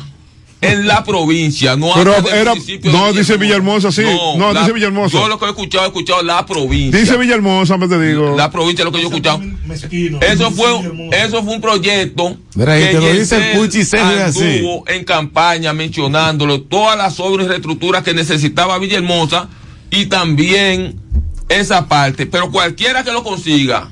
En 0.63 0.87
la 0.87 1.03
provincia, 1.03 1.75
no 1.77 1.91
Pero 1.95 2.15
habla 2.15 2.37
era- 2.37 2.55
municipio 2.55 2.93
no, 2.93 3.13
de 3.13 3.19
dice 3.19 3.37
Villahermosa, 3.37 3.91
sí. 3.91 4.05
No, 4.39 4.53
la- 4.53 4.61
dice 4.61 4.73
Villahermosa. 4.73 5.19
Yo 5.19 5.27
lo 5.29 5.37
que 5.39 5.47
he 5.47 5.49
escuchado, 5.49 5.85
he 5.85 5.89
escuchado 5.89 6.23
la 6.23 6.47
provincia. 6.47 7.01
Dice 7.01 7.17
Villahermosa, 7.17 7.77
me 7.77 7.89
te 7.89 8.01
digo. 8.01 8.37
La 8.37 8.49
provincia, 8.51 8.85
lo 8.85 8.93
que 8.93 8.99
yo 8.99 9.05
he 9.05 9.09
escuchado. 9.09 9.41
Eso 10.21 10.51
fue, 10.53 10.71
eso 11.25 11.43
fue 11.43 11.55
un 11.55 11.61
proyecto 11.61 12.37
Mira, 12.55 12.79
y 12.79 12.85
te 12.85 13.01
lo 13.01 13.13
dice 13.13 13.53
el 13.53 13.59
Puchi 13.59 13.85
Sergio 13.85 14.25
así. 14.25 14.41
anduvo 14.59 14.85
en 14.87 15.05
campaña 15.05 15.73
mencionándolo, 15.73 16.63
todas 16.63 16.97
las 16.97 17.19
obras 17.19 17.47
y 17.47 17.49
reestructuras 17.51 18.05
que 18.05 18.15
necesitaba 18.15 18.79
Villahermosa 18.79 19.49
y 19.91 20.07
también 20.07 20.95
esa 21.49 21.89
parte. 21.89 22.27
Pero 22.27 22.51
cualquiera 22.53 23.03
que 23.03 23.11
lo 23.13 23.25
consiga 23.25 23.91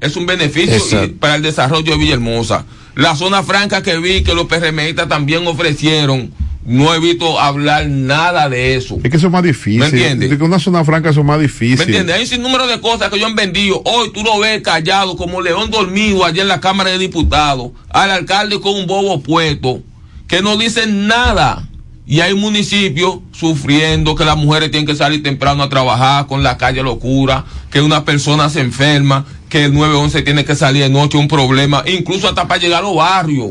es 0.00 0.14
un 0.16 0.26
beneficio 0.26 1.04
y- 1.04 1.08
para 1.08 1.34
el 1.34 1.42
desarrollo 1.42 1.92
de 1.92 1.98
Villahermosa. 1.98 2.64
La 2.94 3.16
zona 3.16 3.42
franca 3.42 3.82
que 3.82 3.98
vi 3.98 4.22
que 4.22 4.34
los 4.34 4.46
PRMistas 4.46 5.08
también 5.08 5.46
ofrecieron, 5.46 6.32
no 6.64 6.94
he 6.94 7.00
visto 7.00 7.40
hablar 7.40 7.88
nada 7.88 8.48
de 8.48 8.76
eso. 8.76 8.98
Es 9.02 9.10
que 9.10 9.16
eso 9.16 9.26
es 9.26 9.32
más 9.32 9.42
difícil. 9.42 9.80
¿Me 9.80 9.86
entiendes? 9.86 10.30
De 10.30 10.38
que 10.38 10.44
una 10.44 10.58
zona 10.58 10.84
franca 10.84 11.10
eso 11.10 11.20
es 11.20 11.26
más 11.26 11.40
difícil. 11.40 11.78
¿Me 11.78 11.84
entiendes? 11.84 12.14
Hay 12.14 12.22
un 12.22 12.28
sinnúmero 12.28 12.66
de 12.66 12.80
cosas 12.80 13.10
que 13.10 13.16
ellos 13.16 13.28
han 13.28 13.36
vendido. 13.36 13.82
Hoy 13.84 14.12
tú 14.12 14.22
lo 14.22 14.38
ves 14.38 14.62
callado 14.62 15.16
como 15.16 15.40
león 15.40 15.70
dormido 15.70 16.24
allá 16.24 16.42
en 16.42 16.48
la 16.48 16.60
Cámara 16.60 16.90
de 16.90 16.98
Diputados. 16.98 17.72
Al 17.88 18.10
alcalde 18.10 18.60
con 18.60 18.74
un 18.74 18.86
bobo 18.86 19.22
puesto. 19.22 19.82
Que 20.28 20.40
no 20.42 20.56
dicen 20.56 21.06
nada. 21.06 21.68
Y 22.06 22.20
hay 22.20 22.34
municipios 22.34 23.18
sufriendo 23.32 24.14
que 24.14 24.24
las 24.24 24.36
mujeres 24.36 24.70
tienen 24.70 24.86
que 24.86 24.94
salir 24.94 25.22
temprano 25.22 25.62
a 25.62 25.68
trabajar 25.68 26.26
con 26.26 26.42
la 26.42 26.58
calle 26.58 26.82
locura, 26.82 27.44
que 27.70 27.80
una 27.80 28.04
persona 28.04 28.50
se 28.50 28.60
enferma, 28.60 29.24
que 29.52 29.66
el 29.66 29.74
911 29.74 30.22
tiene 30.22 30.46
que 30.46 30.54
salir 30.54 30.82
de 30.82 30.88
noche, 30.88 31.18
un 31.18 31.28
problema, 31.28 31.84
incluso 31.86 32.26
hasta 32.26 32.48
para 32.48 32.58
llegar 32.58 32.78
a 32.78 32.86
los 32.86 32.96
barrios 32.96 33.50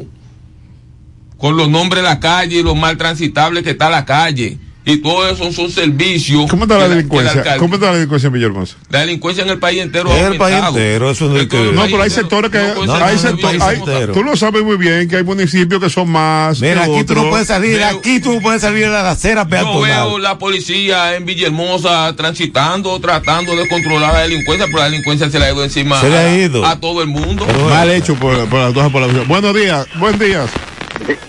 con 1.37 1.55
los 1.55 1.69
nombres 1.69 2.01
de 2.01 2.09
la 2.09 2.19
calle 2.19 2.57
y 2.57 2.63
lo 2.63 2.73
mal 2.73 2.97
transitable 2.97 3.61
que 3.61 3.69
está 3.69 3.87
la 3.87 4.03
calle. 4.03 4.57
Y 4.83 4.97
todo 4.97 5.29
eso 5.29 5.51
son 5.51 5.69
servicios. 5.69 6.49
¿Cómo 6.49 6.63
está 6.63 6.75
la 6.79 6.89
delincuencia? 6.89 7.57
¿Cómo 7.57 7.75
está 7.75 7.87
la 7.87 7.93
delincuencia 7.93 8.27
en 8.27 8.33
Villahermosa? 8.33 8.77
la 8.89 9.01
delincuencia 9.01 9.43
en 9.43 9.49
el 9.51 9.59
país 9.59 9.79
entero 9.79 10.09
En 10.15 10.25
el 10.33 10.37
país 10.39 10.57
entero, 10.67 11.11
eso 11.11 11.27
no 11.29 11.37
es 11.37 11.47
que- 11.47 11.71
No, 11.71 11.83
pero 11.85 12.01
hay 12.01 12.09
sectores 12.09 12.49
que. 12.49 12.57
no, 12.57 12.93
hay 12.95 13.15
no, 13.15 13.21
sectores- 13.21 13.61
hay- 13.61 14.07
tú 14.11 14.23
lo 14.23 14.35
sabes 14.35 14.63
muy 14.63 14.77
bien 14.77 15.07
que 15.07 15.17
hay 15.17 15.23
municipios 15.23 15.79
que 15.79 15.89
son 15.89 16.09
más. 16.09 16.59
Mira, 16.61 16.83
aquí 16.85 17.03
tú 17.03 17.13
no 17.13 17.29
puedes 17.29 17.47
salir, 17.47 17.83
aquí 17.83 18.19
tú 18.19 18.33
no 18.33 18.41
puedes 18.41 18.61
salir 18.61 18.85
a 18.85 19.03
la 19.03 19.11
acera 19.11 19.43
Yo 19.43 19.49
peatonal. 19.49 19.81
veo 19.83 20.17
la 20.17 20.39
policía 20.39 21.15
en 21.15 21.25
Villahermosa 21.25 22.15
transitando, 22.15 22.99
tratando 22.99 23.55
de 23.55 23.67
controlar 23.69 24.13
la 24.13 24.19
delincuencia, 24.21 24.65
pero 24.65 24.79
la 24.79 24.85
delincuencia 24.85 25.29
se 25.29 25.37
le 25.37 25.45
ha 25.45 25.51
ido 25.53 25.63
encima 25.63 26.01
Se 26.01 26.09
le 26.09 26.17
ha 26.17 26.21
a, 26.25 26.37
ido. 26.37 26.65
a 26.65 26.79
todo 26.79 27.03
el 27.03 27.07
mundo. 27.07 27.45
Mal 27.69 27.89
hecho 27.91 28.15
por, 28.15 28.47
por 28.49 28.59
las 28.59 28.73
dos 28.73 28.91
poblaciones. 28.91 29.27
Buenos 29.27 29.55
días, 29.55 29.85
buen 29.99 30.17
días. 30.17 30.49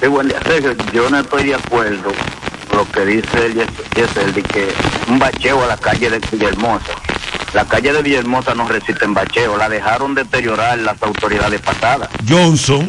Sí, 0.00 0.06
buen 0.06 0.28
día. 0.28 0.40
Yo 0.94 1.08
no 1.10 1.18
estoy 1.20 1.44
de 1.44 1.54
acuerdo 1.54 2.12
lo 2.72 2.90
que 2.90 3.04
dice 3.04 3.46
el 3.46 3.54
Yes- 3.54 3.68
Yesel 3.94 4.34
de 4.34 4.42
que 4.42 4.68
un 5.08 5.18
bacheo 5.18 5.62
a 5.62 5.66
la 5.66 5.76
calle 5.76 6.10
de 6.10 6.18
Villahermosa. 6.18 6.92
La 7.54 7.64
calle 7.66 7.92
de 7.92 8.02
Villahermosa 8.02 8.54
no 8.54 8.66
resiste 8.66 9.04
en 9.04 9.14
bacheo, 9.14 9.56
la 9.56 9.68
dejaron 9.68 10.14
deteriorar 10.14 10.78
las 10.78 11.00
autoridades 11.02 11.60
pasadas. 11.60 12.08
Johnson. 12.28 12.88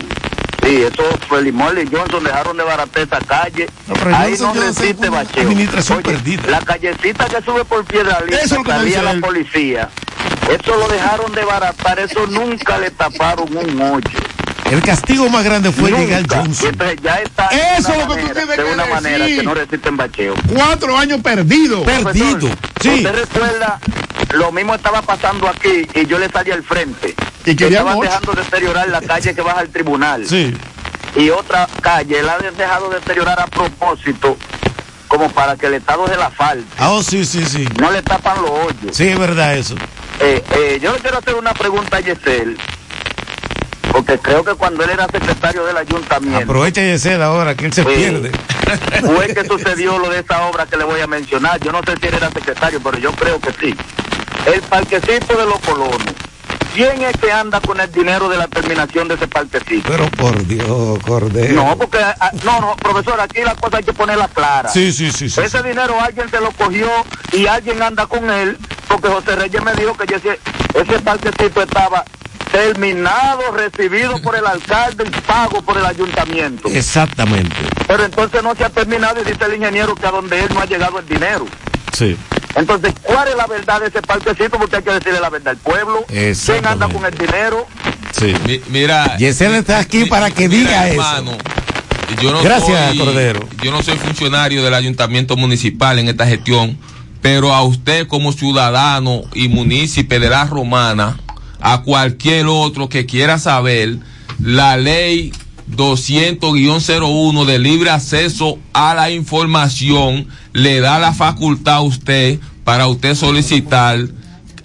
Sí, 0.63 0.81
eso 0.81 1.03
fue 1.27 1.41
Limón 1.41 1.77
y 1.77 1.93
Johnson 1.93 2.23
dejaron 2.23 2.55
de 2.55 2.63
baratar 2.63 3.03
esa 3.03 3.19
calle. 3.19 3.67
Ahí 4.15 4.36
no 4.39 4.53
resiste 4.53 5.09
bacheo. 5.09 5.43
administración 5.49 5.97
Oye, 5.97 6.13
perdida. 6.15 6.43
La 6.49 6.61
callecita 6.61 7.25
que 7.25 7.41
sube 7.41 7.65
por 7.65 7.84
Piedra 7.84 8.19
me 8.29 8.47
salía 8.63 9.01
la 9.03 9.15
policía. 9.15 9.89
Eso 10.49 10.77
lo 10.77 10.88
dejaron 10.88 11.34
de 11.34 11.43
baratar, 11.43 11.99
eso 11.99 12.25
nunca 12.27 12.77
le 12.77 12.91
taparon 12.91 13.47
un 13.57 13.81
hoyo. 13.81 14.19
El 14.74 14.82
castigo 14.82 15.30
más 15.30 15.43
grande 15.43 15.71
fue 15.71 15.91
Nunca. 15.91 16.03
llegar 16.03 16.24
Johnson. 16.28 16.76
Ya 17.03 17.17
está 17.17 17.47
Eso 17.78 17.93
es 17.93 18.07
lo 18.07 18.15
que 18.15 18.21
tú 18.21 18.28
tienes 18.34 18.47
de 18.47 18.55
que 18.55 18.63
una 18.63 18.86
manera 18.88 19.26
que 19.28 19.43
no 19.43 19.53
resisten 19.53 19.95
bacheo. 19.95 20.34
Cuatro 20.51 20.97
años 20.97 21.21
perdidos. 21.21 21.84
Perdido. 21.84 22.49
Sí. 22.82 22.89
¿Usted 22.89 23.13
recuerda? 23.13 23.80
Lo 24.34 24.51
mismo 24.51 24.74
estaba 24.74 25.03
pasando 25.03 25.47
aquí 25.47 25.88
y 25.93 26.07
yo 26.07 26.17
le 26.17 26.28
salí 26.28 26.49
al 26.49 26.63
frente. 26.63 27.13
Y 27.45 27.55
Que 27.55 27.67
Estaban 27.67 27.99
dejando 27.99 28.32
deteriorar 28.32 28.89
la 28.89 29.01
calle 29.01 29.36
que 29.36 29.41
baja 29.41 29.59
al 29.59 29.69
tribunal. 29.69 30.26
Sí. 30.28 30.55
Y 31.15 31.30
otra 31.30 31.67
calle 31.82 32.24
la 32.24 32.38
han 32.38 32.57
dejado 32.57 32.89
deteriorar 32.89 33.39
a 33.39 33.45
propósito 33.45 34.36
como 35.07 35.30
para 35.30 35.55
que 35.55 35.67
el 35.67 35.76
Estado 35.76 36.07
se 36.07 36.17
la 36.17 36.32
falte. 36.32 36.65
Ah, 36.80 36.89
oh, 36.89 37.03
sí, 37.03 37.26
sí, 37.26 37.45
sí. 37.45 37.67
No 37.80 37.91
le 37.91 38.01
tapan 38.01 38.41
los 38.41 38.49
hoyos. 38.49 38.97
Sí, 38.97 39.07
es 39.07 39.19
verdad 39.19 39.55
eso. 39.55 39.76
Eh, 40.19 40.43
eh, 40.55 40.80
yo 40.82 40.93
le 40.93 40.99
quiero 40.99 41.19
hacer 41.19 41.36
una 41.36 41.53
pregunta 41.53 41.97
a 41.97 41.99
Yesel. 41.99 42.57
Porque 43.94 44.18
creo 44.18 44.44
que 44.44 44.56
cuando 44.56 44.84
él 44.84 44.89
era 44.89 45.06
secretario 45.06 45.64
del 45.66 45.78
ayuntamiento 45.78 46.39
Aprovecha 46.44 46.82
Yesel 46.82 47.22
ahora 47.22 47.56
que 47.56 47.68
él 47.68 47.74
se 47.74 47.84
Sí. 47.84 47.88
pierde. 47.96 48.32
fue 49.06 49.28
que 49.34 49.46
sucedió 49.46 50.00
lo 50.00 50.10
de 50.10 50.20
esa 50.20 50.48
obra 50.48 50.66
que 50.66 50.76
le 50.78 50.84
voy 50.84 51.00
a 51.00 51.06
mencionar. 51.08 51.60
Yo 51.60 51.72
no 51.72 51.80
sé 51.86 51.94
si 52.02 52.08
él 52.08 52.16
era 52.16 52.30
secretario, 52.32 52.82
pero 52.84 52.98
yo 52.98 53.12
creo 53.12 53.39
que 53.39 53.52
sí. 53.54 53.76
El 54.52 54.62
parquecito 54.64 55.38
de 55.38 55.46
los 55.46 55.60
colonos. 55.60 56.02
¿Quién 56.74 57.04
es 57.04 57.16
que 57.18 57.32
anda 57.32 57.62
con 57.62 57.80
el 57.80 57.91
dinero 57.91 58.28
de 58.30 58.36
la 58.38 58.48
terminación 58.48 59.08
de 59.08 59.14
ese 59.14 59.28
parquecito? 59.28 59.88
Pero 59.88 60.10
por 60.10 60.44
Dios, 60.48 60.98
Cordero. 61.06 61.54
No, 61.54 61.78
porque, 61.78 62.00
ah, 62.00 62.32
no, 62.44 62.62
no, 62.62 62.76
profesor, 62.78 63.22
aquí 63.22 63.41
la 63.44 63.54
cosa 63.54 63.78
hay 63.78 63.84
que 63.84 63.94
ponerla 63.94 64.28
clara. 64.28 64.70
Sí, 64.70 64.91
sí, 64.91 65.12
sí, 65.12 65.30
sí, 65.30 65.39
Ese 65.39 65.62
dinero 65.62 66.02
alguien 66.02 66.28
se 66.32 66.39
lo 66.41 66.50
cogió 66.52 66.88
y 67.32 67.46
alguien 67.46 67.80
anda 67.84 68.08
con 68.08 68.28
él, 68.32 68.58
porque 68.88 69.08
José 69.08 69.36
Reyes 69.36 69.64
me 69.64 69.76
dijo 69.76 69.96
que 69.96 70.16
ese, 70.16 70.39
ese 70.74 71.00
parquecito 71.02 71.62
estaba 71.62 72.04
terminado, 72.54 73.41
recibido 73.51 74.22
por 74.22 74.36
el 74.36 74.45
alcalde 74.45 75.06
y 75.08 75.22
pago 75.22 75.62
por 75.64 75.76
el 75.78 75.86
ayuntamiento. 75.86 76.70
Exactamente. 76.70 77.56
Pero 77.88 78.06
entonces 78.06 78.43
no 78.43 78.54
se 78.56 78.64
ha 78.64 78.70
terminado 78.70 79.20
y 79.22 79.26
dice 79.26 79.43
el 79.45 79.56
ingeniero 79.56 79.95
que 79.95 80.06
a 80.06 80.12
donde 80.12 80.39
él 80.39 80.49
no 80.54 80.60
ha 80.62 80.66
llegado 80.66 80.99
el 80.99 81.08
dinero. 81.08 81.45
Sí. 81.97 82.16
Entonces, 82.56 82.93
¿cuál 83.01 83.28
es 83.28 83.36
la 83.36 83.47
verdad 83.47 83.82
de 83.82 83.88
ese 83.88 84.01
parquecito? 84.04 84.58
Porque 84.60 84.76
hay 84.78 84.84
que 84.84 84.91
decirle 84.91 85.20
la 85.20 85.30
verdad 85.32 85.49
al 85.49 85.58
pueblo. 85.58 86.06
¿Quién 86.08 86.66
anda 86.68 86.88
con 86.88 87.04
el 87.04 87.18
dinero? 87.18 87.66
Sí. 88.12 88.34
Mi- 88.45 88.62
mira. 88.70 89.18
Yesel 89.18 89.56
está 89.56 89.80
aquí 89.80 90.06
para 90.06 90.30
que 90.30 90.47
mira, 90.47 90.60
diga 90.86 90.88
eso. 90.89 91.01
hermano, 91.01 91.32
Yo 92.22 92.32
no 92.32 92.43
Gracias, 92.43 92.89
soy- 92.89 92.97
Cordero. 92.99 93.47
Yo 93.64 93.72
no 93.72 93.82
soy 93.82 93.97
funcionario 93.97 94.64
del 94.64 94.76
ayuntamiento 94.76 95.36
municipal 95.36 95.97
en 95.97 96.08
esta 96.10 96.28
gestión, 96.28 96.78
pero 97.24 97.56
a 97.56 97.64
usted 97.64 98.08
como 98.08 98.32
ciudadano 98.32 99.24
y 99.34 99.47
munícipe 99.49 100.20
de 100.20 100.30
la 100.30 100.45
Romana, 100.45 101.18
a 101.64 101.82
cualquier 101.82 102.47
otro 102.47 102.89
que 102.89 103.05
quiera 103.05 103.39
saber, 103.39 103.97
la 104.38 104.76
ley 104.76 105.32
200-01 105.72 107.45
de 107.45 107.57
libre 107.57 107.89
acceso 107.89 108.59
a 108.74 108.93
la 108.93 109.09
información 109.09 110.28
le 110.51 110.82
da 110.82 110.99
la 110.99 111.14
facultad 111.14 111.76
a 111.76 111.82
usted 111.82 112.38
para 112.66 112.88
usted 112.88 113.16
solicitar 113.16 113.97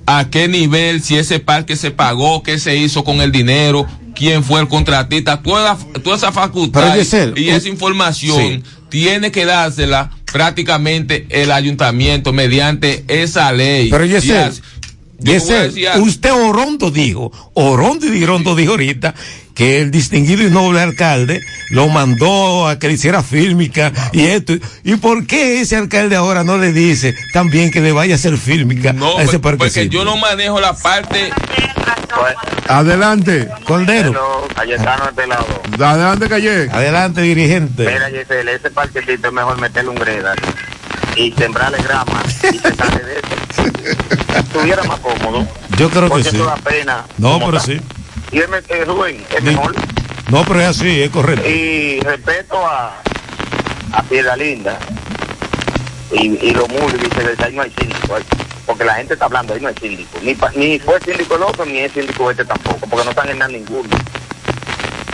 a 0.07 0.29
qué 0.29 0.49
nivel, 0.49 1.01
si 1.01 1.17
ese 1.17 1.39
parque 1.39 1.77
se 1.77 1.93
pagó, 1.93 2.43
qué 2.43 2.59
se 2.59 2.77
hizo 2.77 3.05
con 3.05 3.21
el 3.21 3.31
dinero, 3.31 3.87
quién 4.17 4.43
fue 4.43 4.61
el 4.61 4.67
contratista, 4.67 5.41
toda, 5.41 5.79
toda 6.03 6.17
esa 6.17 6.33
facultad 6.33 6.97
y 7.37 7.49
esa 7.49 7.69
información 7.69 8.39
sí. 8.41 8.63
tiene 8.89 9.31
que 9.31 9.45
dársela 9.45 10.11
prácticamente 10.33 11.27
el 11.31 11.53
ayuntamiento 11.53 12.33
mediante 12.33 13.05
esa 13.07 13.53
ley. 13.53 13.89
Pero 13.89 14.05
Y 15.21 15.85
algo. 15.87 16.05
usted 16.07 16.33
Orondo 16.33 16.91
dijo, 16.91 17.33
Orondo 17.55 18.07
y 18.07 18.23
Orondo 18.23 18.55
dijo 18.55 18.73
ahorita 18.73 19.15
que 19.55 19.81
el 19.81 19.91
distinguido 19.91 20.47
y 20.47 20.51
noble 20.51 20.81
alcalde 20.81 21.41
lo 21.71 21.89
mandó 21.89 22.69
a 22.69 22.79
que 22.79 22.87
le 22.87 22.95
hiciera 22.95 23.23
fílmica 23.25 23.93
y 24.13 24.27
esto. 24.27 24.55
¿Y 24.85 24.95
por 24.97 25.27
qué 25.27 25.61
ese 25.61 25.75
alcalde 25.77 26.15
ahora 26.15 26.45
no 26.45 26.57
le 26.57 26.73
dice 26.73 27.17
también 27.33 27.73
que 27.73 27.81
le 27.81 27.91
vaya 27.91 28.15
a 28.15 28.17
hacer 28.17 28.37
fílmica 28.37 28.93
No, 28.93 29.19
a 29.19 29.23
ese 29.25 29.41
pues- 29.41 29.57
porque 29.57 29.89
yo 29.89 30.05
no 30.05 30.17
manejo 30.17 30.61
la 30.61 30.73
parte. 30.75 31.31
Adelante. 32.69 33.49
Cordero. 33.65 34.47
Cayetano 34.55 35.05
de 35.05 35.11
este 35.11 35.27
lado. 35.27 35.47
Adelante, 35.93 36.29
Calle. 36.29 36.69
Adelante, 36.71 37.21
dirigente. 37.23 37.85
Mira, 37.87 38.11
Yesel, 38.11 38.49
ese 38.49 38.71
parquecito 38.71 39.29
es 39.29 39.33
mejor 39.35 39.61
meterle 39.61 39.91
un 39.91 39.97
greda 39.97 40.35
y 41.17 41.33
sembrarle 41.33 41.79
grama 41.83 42.23
y 42.27 42.59
se 42.59 42.75
sale 42.75 43.05
de 43.05 43.15
eso. 43.19 43.63
Estuviera 44.37 44.83
más 44.85 45.01
cómodo. 45.01 45.47
Yo 45.77 45.91
creo 45.91 46.11
que 46.11 46.25
sí. 46.25 46.37
da 46.39 46.57
pena. 46.57 47.05
No, 47.19 47.39
pero 47.39 47.57
está. 47.59 47.73
sí. 47.73 47.81
Y 48.33 48.39
es, 48.39 48.49
eh, 48.69 48.85
Rubén, 48.85 49.25
es 49.37 49.43
mejor. 49.43 49.75
No, 50.31 50.45
pero 50.45 50.61
es 50.61 50.67
así, 50.69 51.03
es 51.03 51.11
correcto. 51.11 51.49
Y 51.49 52.01
respeto 52.01 52.57
a, 52.67 52.95
a 53.93 54.03
Piedra 54.05 54.37
Linda 54.37 54.79
y, 56.13 56.39
y 56.47 56.51
los 56.53 56.69
muros, 56.69 56.93
dice 56.95 57.35
que 57.37 57.45
ahí 57.45 57.55
no 57.55 57.63
hay 57.63 57.73
síndico. 57.79 58.15
ahí. 58.17 58.25
Porque 58.67 58.85
la 58.85 58.95
gente 58.97 59.15
está 59.15 59.25
hablando, 59.25 59.55
ahí 59.55 59.61
no 59.63 59.69
hay 59.69 59.75
síndico. 59.81 60.19
Ni, 60.23 60.35
pa- 60.35 60.53
ni 60.55 60.79
fue 60.79 61.01
síndico 61.01 61.37
el 61.37 61.43
otro, 61.43 61.65
ni 61.65 61.79
es 61.79 61.93
síndico 61.93 62.31
este 62.31 62.45
tampoco, 62.45 62.87
porque 62.87 63.05
no 63.07 63.11
están 63.11 63.31
en 63.31 63.39
nada 63.39 63.51
ninguno. 63.51 63.89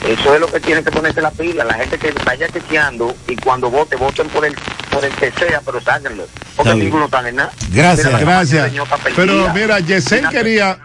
Eso 0.07 0.35
es 0.35 0.41
lo 0.41 0.47
que 0.49 0.61
tiene 0.61 0.83
que 0.85 0.91
ponerse 0.91 1.21
la 1.23 1.31
pila. 1.31 1.65
La 1.65 1.75
gente 1.75 1.99
que 1.99 2.13
vaya 2.25 2.47
chequeando 2.49 3.15
y 3.27 3.37
cuando 3.37 3.71
vote, 3.71 3.97
voten 3.97 4.29
por 4.29 4.45
el, 4.45 4.55
por 4.91 5.05
el 5.05 5.13
que 5.13 5.33
sea, 5.33 5.63
pero 5.65 5.81
sáquenlo. 5.81 6.27
Porque 6.57 6.75
ninguno 6.75 7.07
está 7.07 7.27
en 7.29 7.37
nada. 7.37 7.53
Gracias, 7.71 8.07
Mira, 8.07 8.19
gracias. 8.21 8.73
Pero 9.17 9.53
mira, 9.55 9.81
Yesel 9.81 10.29
quería, 10.29 10.79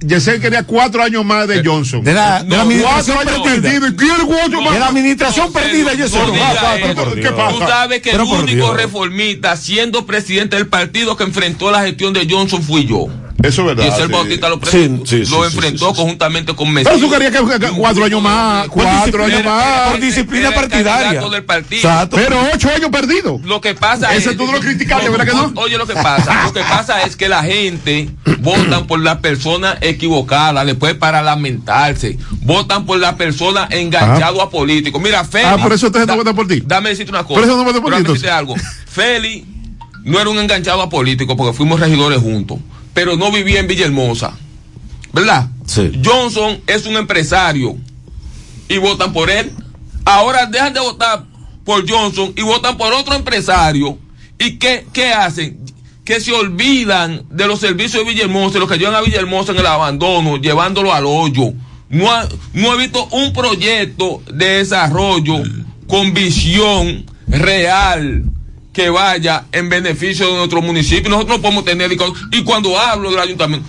Yesel 0.00 0.40
quería 0.40 0.64
cuatro 0.64 1.02
años 1.02 1.24
más 1.24 1.46
de 1.46 1.62
Johnson. 1.64 2.02
De 2.02 2.12
la, 2.14 2.42
de 2.42 2.48
la 2.48 2.56
No, 2.56 2.62
administración 2.62 3.16
cuatro 3.16 3.34
años 3.34 3.46
perdida. 3.46 3.70
perdidos. 3.70 3.92
¿Quiere 3.98 4.24
cuatro 4.26 4.62
más? 4.62 4.72
De 4.74 4.80
la 4.80 4.86
administración 4.88 5.52
perdida, 5.52 5.90
sé. 5.92 5.98
No 5.98 6.26
por 6.26 6.78
eso. 6.80 7.14
Dios. 7.14 7.34
Tú 7.50 7.58
sabes 7.60 8.02
que 8.02 8.10
Pero 8.10 8.22
el 8.24 8.30
único 8.30 8.66
Dios. 8.66 8.76
reformista 8.76 9.56
siendo 9.56 10.06
presidente 10.06 10.56
del 10.56 10.66
partido 10.66 11.16
que 11.16 11.24
enfrentó 11.24 11.70
la 11.70 11.82
gestión 11.82 12.12
de 12.14 12.26
Johnson 12.28 12.62
fui 12.62 12.86
yo. 12.86 13.06
Eso 13.42 13.62
es 13.62 13.66
verdad. 13.68 13.84
Y 13.84 13.88
ese 13.88 14.06
sí. 14.06 14.12
Bautista 14.12 14.48
lo, 14.48 14.60
Sí, 14.64 15.00
sí, 15.04 15.24
lo 15.30 15.44
enfrentó 15.44 15.86
conjuntamente 15.94 16.54
con 16.54 16.72
Messi. 16.72 16.88
Pero 16.92 16.98
tú 17.00 17.10
querías 17.10 17.32
que, 17.32 17.68
cuatro 17.70 18.04
años 18.04 18.22
más, 18.22 18.68
cuatro 18.68 19.24
años 19.24 19.44
más. 19.44 19.90
Por 19.90 20.00
disciplina 20.00 20.50
partidaria. 20.52 21.20
del 21.20 21.44
partido. 21.44 21.76
Exacto. 21.82 22.16
Pero 22.16 22.36
ocho 22.54 22.68
años 22.74 22.90
perdidos. 22.90 23.40
Lo 23.42 23.60
que 23.60 23.74
pasa 23.74 24.14
Ese 24.14 24.30
es. 24.30 24.36
tú 24.36 24.50
lo 24.50 24.60
criticaste, 24.60 25.08
¿verdad 25.08 25.26
que 25.26 25.32
no? 25.32 25.52
Oye, 25.60 25.76
lo 25.78 25.86
que 25.86 25.94
pasa. 25.94 26.44
Lo 26.44 26.52
que 26.52 26.60
pasa 26.60 27.02
es 27.02 27.16
que 27.16 27.28
la 27.28 27.42
gente 27.42 28.10
votan 28.40 28.86
por 28.86 29.00
la 29.00 29.20
persona 29.20 29.78
equivocada, 29.80 30.64
después 30.64 30.94
para 30.94 31.22
lamentarse. 31.22 32.18
Votan 32.42 32.86
por 32.86 32.98
la 32.98 33.16
persona 33.16 33.68
enganchado 33.70 34.42
a 34.42 34.50
político. 34.50 35.00
Mira, 35.00 35.24
Feli. 35.24 35.44
Ah, 35.46 35.58
por 35.60 35.72
eso 35.72 35.86
ustedes 35.86 36.06
no 36.06 36.12
da- 36.12 36.18
votan 36.18 36.36
por 36.36 36.46
ti. 36.46 36.62
Dame 36.64 36.90
decirte 36.90 37.10
una 37.10 37.24
cosa. 37.24 37.34
Por 37.34 37.44
eso 37.44 37.56
no 37.56 37.64
votan 37.64 37.82
por 37.82 38.18
ti, 38.18 38.26
algo. 38.28 38.54
Feli 38.86 39.44
no 40.04 40.20
era 40.20 40.28
un 40.30 40.38
enganchado 40.38 40.82
a 40.82 40.88
político 40.90 41.36
porque 41.36 41.56
fuimos 41.56 41.78
regidores 41.80 42.20
juntos, 42.20 42.58
pero 42.94 43.16
no 43.16 43.30
vivía 43.32 43.60
en 43.60 43.66
Villahermosa. 43.66 44.36
¿Verdad? 45.12 45.48
Sí. 45.66 45.92
Johnson 46.04 46.60
es 46.66 46.86
un 46.86 46.96
empresario 46.96 47.76
y 48.68 48.78
votan 48.78 49.12
por 49.12 49.30
él. 49.30 49.52
Ahora 50.04 50.46
dejan 50.46 50.72
de 50.74 50.80
votar 50.80 51.24
por 51.64 51.88
Johnson 51.88 52.32
y 52.36 52.42
votan 52.42 52.76
por 52.76 52.92
otro 52.92 53.14
empresario. 53.14 53.98
¿Y 54.38 54.58
qué, 54.58 54.86
qué 54.92 55.12
hacen? 55.12 55.58
Que 56.04 56.20
se 56.20 56.32
olvidan 56.32 57.22
de 57.30 57.46
los 57.46 57.60
servicios 57.60 58.04
de 58.04 58.10
Villahermosa, 58.10 58.58
los 58.58 58.68
que 58.68 58.78
llevan 58.78 58.94
a 58.96 59.00
Villahermosa 59.02 59.52
en 59.52 59.58
el 59.58 59.66
abandono, 59.66 60.36
llevándolo 60.38 60.92
al 60.92 61.04
hoyo. 61.06 61.52
No, 61.90 62.10
ha- 62.10 62.28
no 62.54 62.74
he 62.74 62.78
visto 62.78 63.06
un 63.12 63.32
proyecto 63.32 64.22
de 64.32 64.46
desarrollo 64.58 65.42
con 65.86 66.12
visión 66.14 67.04
real 67.28 68.24
que 68.72 68.88
vaya 68.90 69.44
en 69.52 69.68
beneficio 69.68 70.26
de 70.28 70.34
nuestro 70.34 70.62
municipio. 70.62 71.10
Nosotros 71.10 71.36
no 71.38 71.42
podemos 71.42 71.64
tener. 71.64 71.92
y 71.92 71.96
cu- 71.96 72.14
Y 72.32 72.42
cuando 72.42 72.78
hablo 72.78 73.10
del 73.10 73.20
ayuntamiento, 73.20 73.68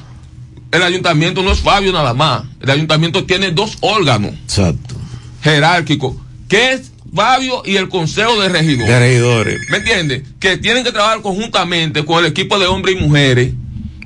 el 0.71 0.81
ayuntamiento 0.83 1.43
no 1.43 1.51
es 1.51 1.59
Fabio 1.59 1.91
nada 1.91 2.13
más. 2.13 2.43
El 2.61 2.69
ayuntamiento 2.69 3.25
tiene 3.25 3.51
dos 3.51 3.77
órganos 3.81 4.31
Exacto. 4.45 4.95
jerárquicos, 5.41 6.15
que 6.47 6.73
es 6.73 6.91
Fabio 7.13 7.61
y 7.65 7.75
el 7.75 7.89
Consejo 7.89 8.41
de 8.41 8.49
Regidores. 8.49 8.87
De 8.87 8.99
regidores. 8.99 9.59
¿Me 9.69 9.77
entiendes? 9.77 10.23
Que 10.39 10.57
tienen 10.57 10.83
que 10.83 10.91
trabajar 10.91 11.21
conjuntamente 11.21 12.03
con 12.05 12.23
el 12.23 12.31
equipo 12.31 12.57
de 12.57 12.65
hombres 12.65 12.95
y 12.97 12.99
mujeres 13.03 13.53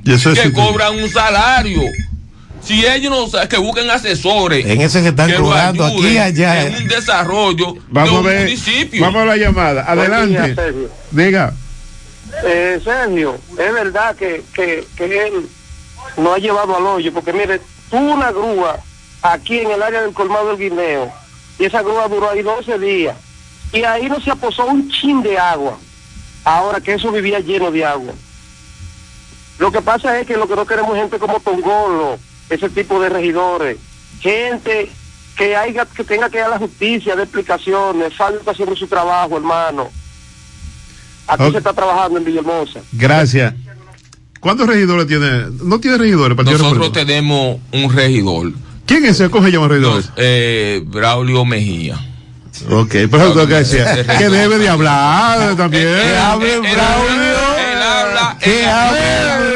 Y 0.03 0.13
eso 0.13 0.31
es 0.31 0.39
que 0.39 0.51
cobran 0.51 0.95
un 1.01 1.09
salario. 1.09 1.81
Si 2.63 2.85
ellos 2.85 3.11
no 3.11 3.27
saben, 3.27 3.47
que 3.47 3.57
busquen 3.57 3.89
asesores. 3.89 4.65
En 4.65 4.81
ese 4.81 5.01
que 5.01 5.09
están 5.09 5.31
cobrando 5.33 5.85
aquí 5.85 6.17
allá. 6.17 6.63
En 6.67 6.75
un 6.75 6.87
desarrollo 6.87 7.75
Vamos 7.89 8.11
de 8.11 8.17
a 8.17 8.33
ver. 8.33 8.41
municipio. 8.43 9.01
Vamos 9.01 9.21
a 9.21 9.25
la 9.25 9.37
llamada. 9.37 9.85
Adelante. 9.87 10.55
Sergio. 10.55 10.89
Diga. 11.11 11.53
Eh, 12.45 12.79
Sergio, 12.83 13.37
es 13.51 13.73
verdad 13.73 14.15
que, 14.15 14.43
que, 14.53 14.85
que 14.95 15.27
él 15.27 15.47
no 16.17 16.33
ha 16.33 16.37
llevado 16.37 16.75
al 16.75 16.85
hoyo, 16.85 17.13
porque 17.13 17.31
mire, 17.33 17.61
tuvo 17.89 18.13
una 18.13 18.31
grúa 18.31 18.77
aquí 19.21 19.59
en 19.59 19.71
el 19.71 19.81
área 19.81 20.01
del 20.01 20.13
colmado 20.13 20.49
del 20.49 20.57
Guineo, 20.57 21.11
y 21.57 21.65
esa 21.65 21.81
grúa 21.81 22.07
duró 22.07 22.29
ahí 22.29 22.41
12 22.41 22.77
días, 22.79 23.15
y 23.71 23.83
ahí 23.83 24.09
no 24.09 24.19
se 24.19 24.31
aposó 24.31 24.65
un 24.65 24.89
chin 24.89 25.23
de 25.23 25.37
agua, 25.37 25.77
ahora 26.43 26.81
que 26.81 26.93
eso 26.93 27.11
vivía 27.11 27.39
lleno 27.39 27.71
de 27.71 27.85
agua. 27.85 28.13
Lo 29.57 29.71
que 29.71 29.81
pasa 29.81 30.19
es 30.19 30.27
que 30.27 30.37
lo 30.37 30.47
que 30.47 30.55
no 30.55 30.65
queremos 30.65 30.95
es 30.95 31.01
gente 31.01 31.19
como 31.19 31.39
Tongolo, 31.39 32.19
ese 32.49 32.69
tipo 32.69 32.99
de 33.01 33.09
regidores, 33.09 33.77
gente 34.19 34.89
que 35.35 35.55
haya, 35.55 35.85
que 35.85 36.03
tenga 36.03 36.29
que 36.29 36.37
ir 36.37 36.43
a 36.43 36.49
la 36.49 36.57
justicia 36.57 37.15
de 37.15 37.23
explicaciones, 37.23 38.11
está 38.11 38.31
haciendo 38.51 38.75
su 38.75 38.87
trabajo, 38.87 39.37
hermano. 39.37 39.89
Aquí 41.27 41.51
se 41.51 41.57
está 41.57 41.73
trabajando 41.73 42.17
en 42.17 42.25
Villahermosa. 42.25 42.79
Gracias. 42.93 43.53
¿Cuántos 44.39 44.67
regidores 44.67 45.07
tiene? 45.07 45.47
No 45.63 45.79
tiene 45.79 45.97
regidores. 45.97 46.31
el 46.31 46.35
Partido 46.37 46.57
Nosotros 46.57 46.91
tenemos 46.91 47.59
un 47.73 47.93
regidor, 47.93 48.51
¿Quién 48.85 49.03
es 49.03 49.19
ese? 49.19 49.29
¿Cómo 49.29 49.45
se 49.45 49.51
llama 49.51 49.67
regidores? 49.67 50.09
eh, 50.15 50.81
Braulio 50.85 51.43
Mejía. 51.43 51.95
Ok, 52.69 52.95
pues 53.09 53.21
eso 53.21 53.29
es 53.29 53.35
lo 53.35 53.47
que 53.47 53.53
decía. 53.55 54.05
Que 54.17 54.29
debe 54.29 54.57
de 54.57 54.69
hablar 54.69 55.55
también. 55.57 55.83
Que 55.83 56.17
hable 56.17 56.59
Braulio. 56.59 57.57
Él 57.71 57.81
habla, 57.83 58.37
Que 58.41 58.65
hable 58.65 59.55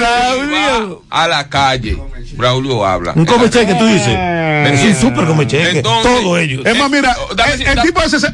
va 0.51 0.99
a 1.09 1.27
la 1.27 1.49
calle. 1.49 1.97
Braulio 2.34 2.86
habla. 2.86 3.13
Un 3.15 3.25
comecheque, 3.25 3.73
tú 3.75 3.86
dices. 3.86 4.17
Es 4.61 4.84
un 4.84 4.95
súper 5.09 5.25
comecheque. 5.25 5.77
Entonces, 5.79 6.11
Todo 6.21 6.38
ellos. 6.38 6.65
Es 6.65 6.77
más, 6.77 6.89
mira, 6.89 7.15
Eh, 7.57 7.63
el, 7.65 7.82
tipo 7.82 8.01
ese, 8.01 8.19
se- 8.19 8.34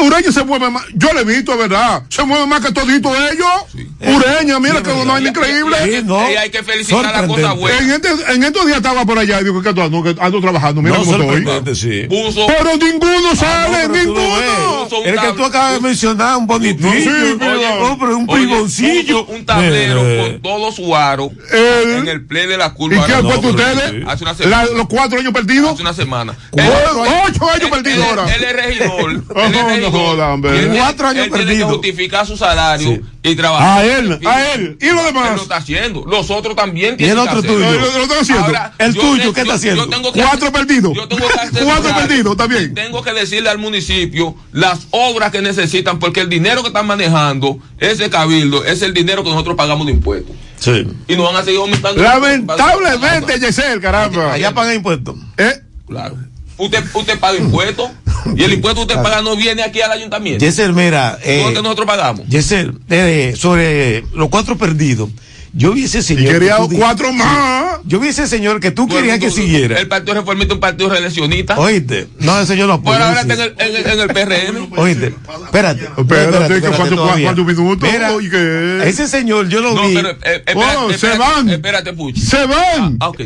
Ureña 0.00 0.32
se 0.32 0.42
mueve 0.44 0.70
más. 0.70 0.84
Yo 0.94 1.12
le 1.12 1.20
he 1.20 1.24
visto, 1.24 1.52
es 1.52 1.58
verdad. 1.58 2.02
Se 2.08 2.22
mueve 2.24 2.46
más 2.46 2.60
que 2.64 2.72
todito 2.72 3.10
ellos. 3.14 3.86
Ureña, 4.00 4.58
mira 4.60 4.82
que 4.82 4.90
una 4.90 5.12
vaina 5.14 5.28
increíble. 5.30 5.76
Sí, 5.84 6.02
no. 6.04 6.30
Y 6.30 6.36
hay 6.36 6.50
que 6.50 6.62
felicitar 6.62 7.02
la 7.02 7.26
cosa 7.26 7.52
buena. 7.52 7.78
En, 7.78 7.90
este- 7.90 8.32
en 8.34 8.42
estos 8.44 8.64
días 8.66 8.78
estaba 8.78 9.04
por 9.04 9.18
allá 9.18 9.40
y 9.40 9.44
digo 9.44 9.62
que 9.62 9.68
ando, 9.68 10.02
que 10.02 10.16
ando 10.18 10.40
trabajando. 10.40 10.82
Mira 10.82 10.96
No, 10.98 11.04
cómo 11.04 11.32
estoy. 11.32 11.74
sí. 11.76 12.06
Puso 12.08 12.46
Pero 12.46 12.76
ninguno 12.76 13.28
Ah, 13.32 13.36
sale, 13.36 13.86
no, 13.88 13.92
pero 13.92 14.04
ninguno. 14.04 14.88
El 15.04 15.20
que 15.20 15.32
tú 15.36 15.44
acabas 15.44 15.74
de 15.74 15.80
mencionar, 15.80 16.36
un 16.38 16.46
mira. 16.46 17.76
no, 17.80 17.98
pero 17.98 18.16
un 18.16 18.26
privoncillo. 18.26 19.24
un 19.26 19.44
tablero 19.44 20.00
Eh, 20.04 20.18
con 20.32 20.42
todo 20.42 20.72
su 20.72 20.94
aro 20.96 21.30
El- 21.52 21.90
en 21.98 22.08
el 22.08 22.24
play 22.26 22.46
de 22.46 22.56
la 22.56 22.66
¿Y 22.66 22.70
curva. 22.70 23.06
Ustedes? 23.44 24.04
Hace 24.06 24.24
una 24.24 24.32
La- 24.32 24.38
semana. 24.38 24.64
los 24.76 24.86
cuatro 24.88 25.18
años 25.18 25.32
perdidos. 25.32 25.72
Hace 25.72 25.82
una 25.82 25.92
semana. 25.94 26.34
Cuatro, 26.50 27.02
ocho 27.26 27.50
años 27.50 27.70
perdidos 27.70 27.98
él- 27.98 28.04
ahora. 28.18 28.34
Él 28.34 28.44
es 28.44 28.52
regidor. 28.52 29.12
no. 29.34 30.54
Y 30.56 30.78
Cuatro 30.78 31.08
años 31.08 31.24
él 31.26 31.30
tiene 31.30 31.30
que 31.30 31.30
perdidos. 31.30 31.72
justificar 31.72 32.26
su 32.26 32.36
salario 32.36 32.88
Sí. 32.88 33.00
y 33.22 33.34
trabajar. 33.36 33.78
A 33.78 33.84
él, 33.84 34.18
a 34.26 34.52
él. 34.52 34.78
¿Y 34.80 34.86
lo 34.90 35.02
demás? 35.04 35.30
Él 35.30 35.36
lo 35.36 35.42
está 35.42 35.56
haciendo. 35.56 36.04
Los 36.06 36.30
otros 36.30 36.54
también 36.56 36.94
¿Y 36.94 36.96
tienen 36.98 37.18
el 37.18 37.24
que 37.24 37.30
otro 37.30 37.42
tuyo? 37.42 37.70
Lo- 37.72 37.78
lo 37.98 38.02
están 38.02 38.18
haciendo. 38.20 38.44
Ahora, 38.46 38.72
El 38.78 38.94
yo 38.94 39.00
tuyo, 39.00 39.32
¿qué 39.32 39.40
está 39.40 39.52
yo- 39.52 39.56
haciendo? 39.56 39.84
Yo 39.84 39.90
tengo 39.90 40.12
que 40.12 40.20
Cuatro 40.22 40.52
perdidos. 40.52 40.92
Yo 40.94 41.08
tengo 41.08 41.28
que 41.28 41.34
hacer 41.40 41.64
Cuatro 41.64 41.94
perdidos, 41.96 42.32
está 42.32 42.46
bien. 42.46 42.74
Tengo 42.74 43.02
que 43.02 43.12
decirle 43.12 43.48
al 43.50 43.58
municipio 43.58 44.34
las 44.52 44.86
obras 44.90 45.30
que 45.32 45.42
necesitan, 45.42 45.98
porque 45.98 46.20
el 46.20 46.28
dinero 46.28 46.62
que 46.62 46.68
están 46.68 46.86
manejando, 46.86 47.58
ese 47.78 48.10
cabildo, 48.10 48.64
es 48.64 48.82
el 48.82 48.94
dinero 48.94 49.22
que 49.24 49.30
nosotros 49.30 49.56
pagamos 49.56 49.86
de 49.86 49.92
impuestos. 49.92 50.34
Sí. 50.58 50.86
Y 51.08 51.16
nos 51.16 51.26
van 51.32 51.42
a 51.42 51.44
seguir 51.44 51.60
aumentando. 51.60 52.02
Lamentablemente, 52.02 53.38
Yesel, 53.38 53.80
caramba. 53.80 54.32
Allá 54.32 54.52
pagan 54.52 54.76
impuestos. 54.76 55.16
¿Eh? 55.36 55.52
Claro. 55.86 56.16
Usted, 56.58 56.84
usted 56.94 57.18
paga 57.18 57.36
impuestos 57.38 57.90
y 58.34 58.42
el 58.42 58.54
impuesto 58.54 58.86
que 58.86 58.92
usted 58.94 59.02
paga 59.02 59.20
no 59.22 59.36
viene 59.36 59.62
aquí 59.62 59.80
al 59.82 59.92
ayuntamiento. 59.92 60.44
Yesel, 60.44 60.72
mira. 60.72 61.18
¿Todo 61.22 61.42
lo 61.42 61.50
Eh, 61.50 61.54
que 61.54 61.62
nosotros 61.62 61.86
pagamos? 61.86 62.26
Yesel, 62.28 62.78
eh, 62.88 63.34
sobre 63.36 64.02
los 64.14 64.28
cuatro 64.30 64.56
perdidos. 64.56 65.10
Yo 65.58 65.72
vi 65.72 65.84
ese 65.84 66.00
Y 66.00 66.02
señor. 66.02 66.32
quería 66.34 66.56
que 66.68 66.76
cuatro 66.76 67.12
más. 67.14 67.78
Yo 67.84 67.98
vi 67.98 68.08
ese 68.08 68.26
señor 68.26 68.60
que 68.60 68.70
tú 68.72 68.82
el 68.84 68.88
querías 68.90 69.18
que 69.18 69.30
siguiera. 69.30 69.78
El 69.78 69.88
Partido 69.88 70.14
Reformista 70.14 70.52
es 70.52 70.56
un 70.56 70.60
partido 70.60 70.90
reeleccionista. 70.90 71.58
Oíste. 71.58 72.08
No, 72.18 72.36
ese 72.38 72.48
señor 72.48 72.68
lo 72.68 72.82
Por 72.82 72.94
apoya. 72.94 73.08
ahora 73.08 73.20
está 73.22 73.34
en 73.34 73.40
el, 73.40 73.54
en 73.58 73.76
el- 73.76 73.86
en 73.90 74.00
el 74.00 74.08
PRM. 74.08 74.68
Oíste. 74.78 75.14
Espérate. 75.46 75.88
Espérate, 75.96 76.60
que 76.60 76.68
cuántos 76.68 77.46
minutos, 77.46 77.90
Mira, 77.90 78.12
y 78.20 78.28
que- 78.28 78.82
Ese 78.88 79.08
señor 79.08 79.48
yo 79.48 79.60
lo 79.62 79.74
No, 79.74 79.88
vi. 79.88 79.94
pero 79.94 80.10
eh, 80.10 80.16
espérate, 80.46 80.76
Oh, 80.76 80.88
se 80.88 80.94
espérate, 80.96 81.18
van. 81.18 81.48
Espérate, 81.48 81.92
Puchi. 81.94 82.20
Se 82.20 82.44
van. 82.46 82.96
Ah, 83.00 83.08
ok. 83.08 83.20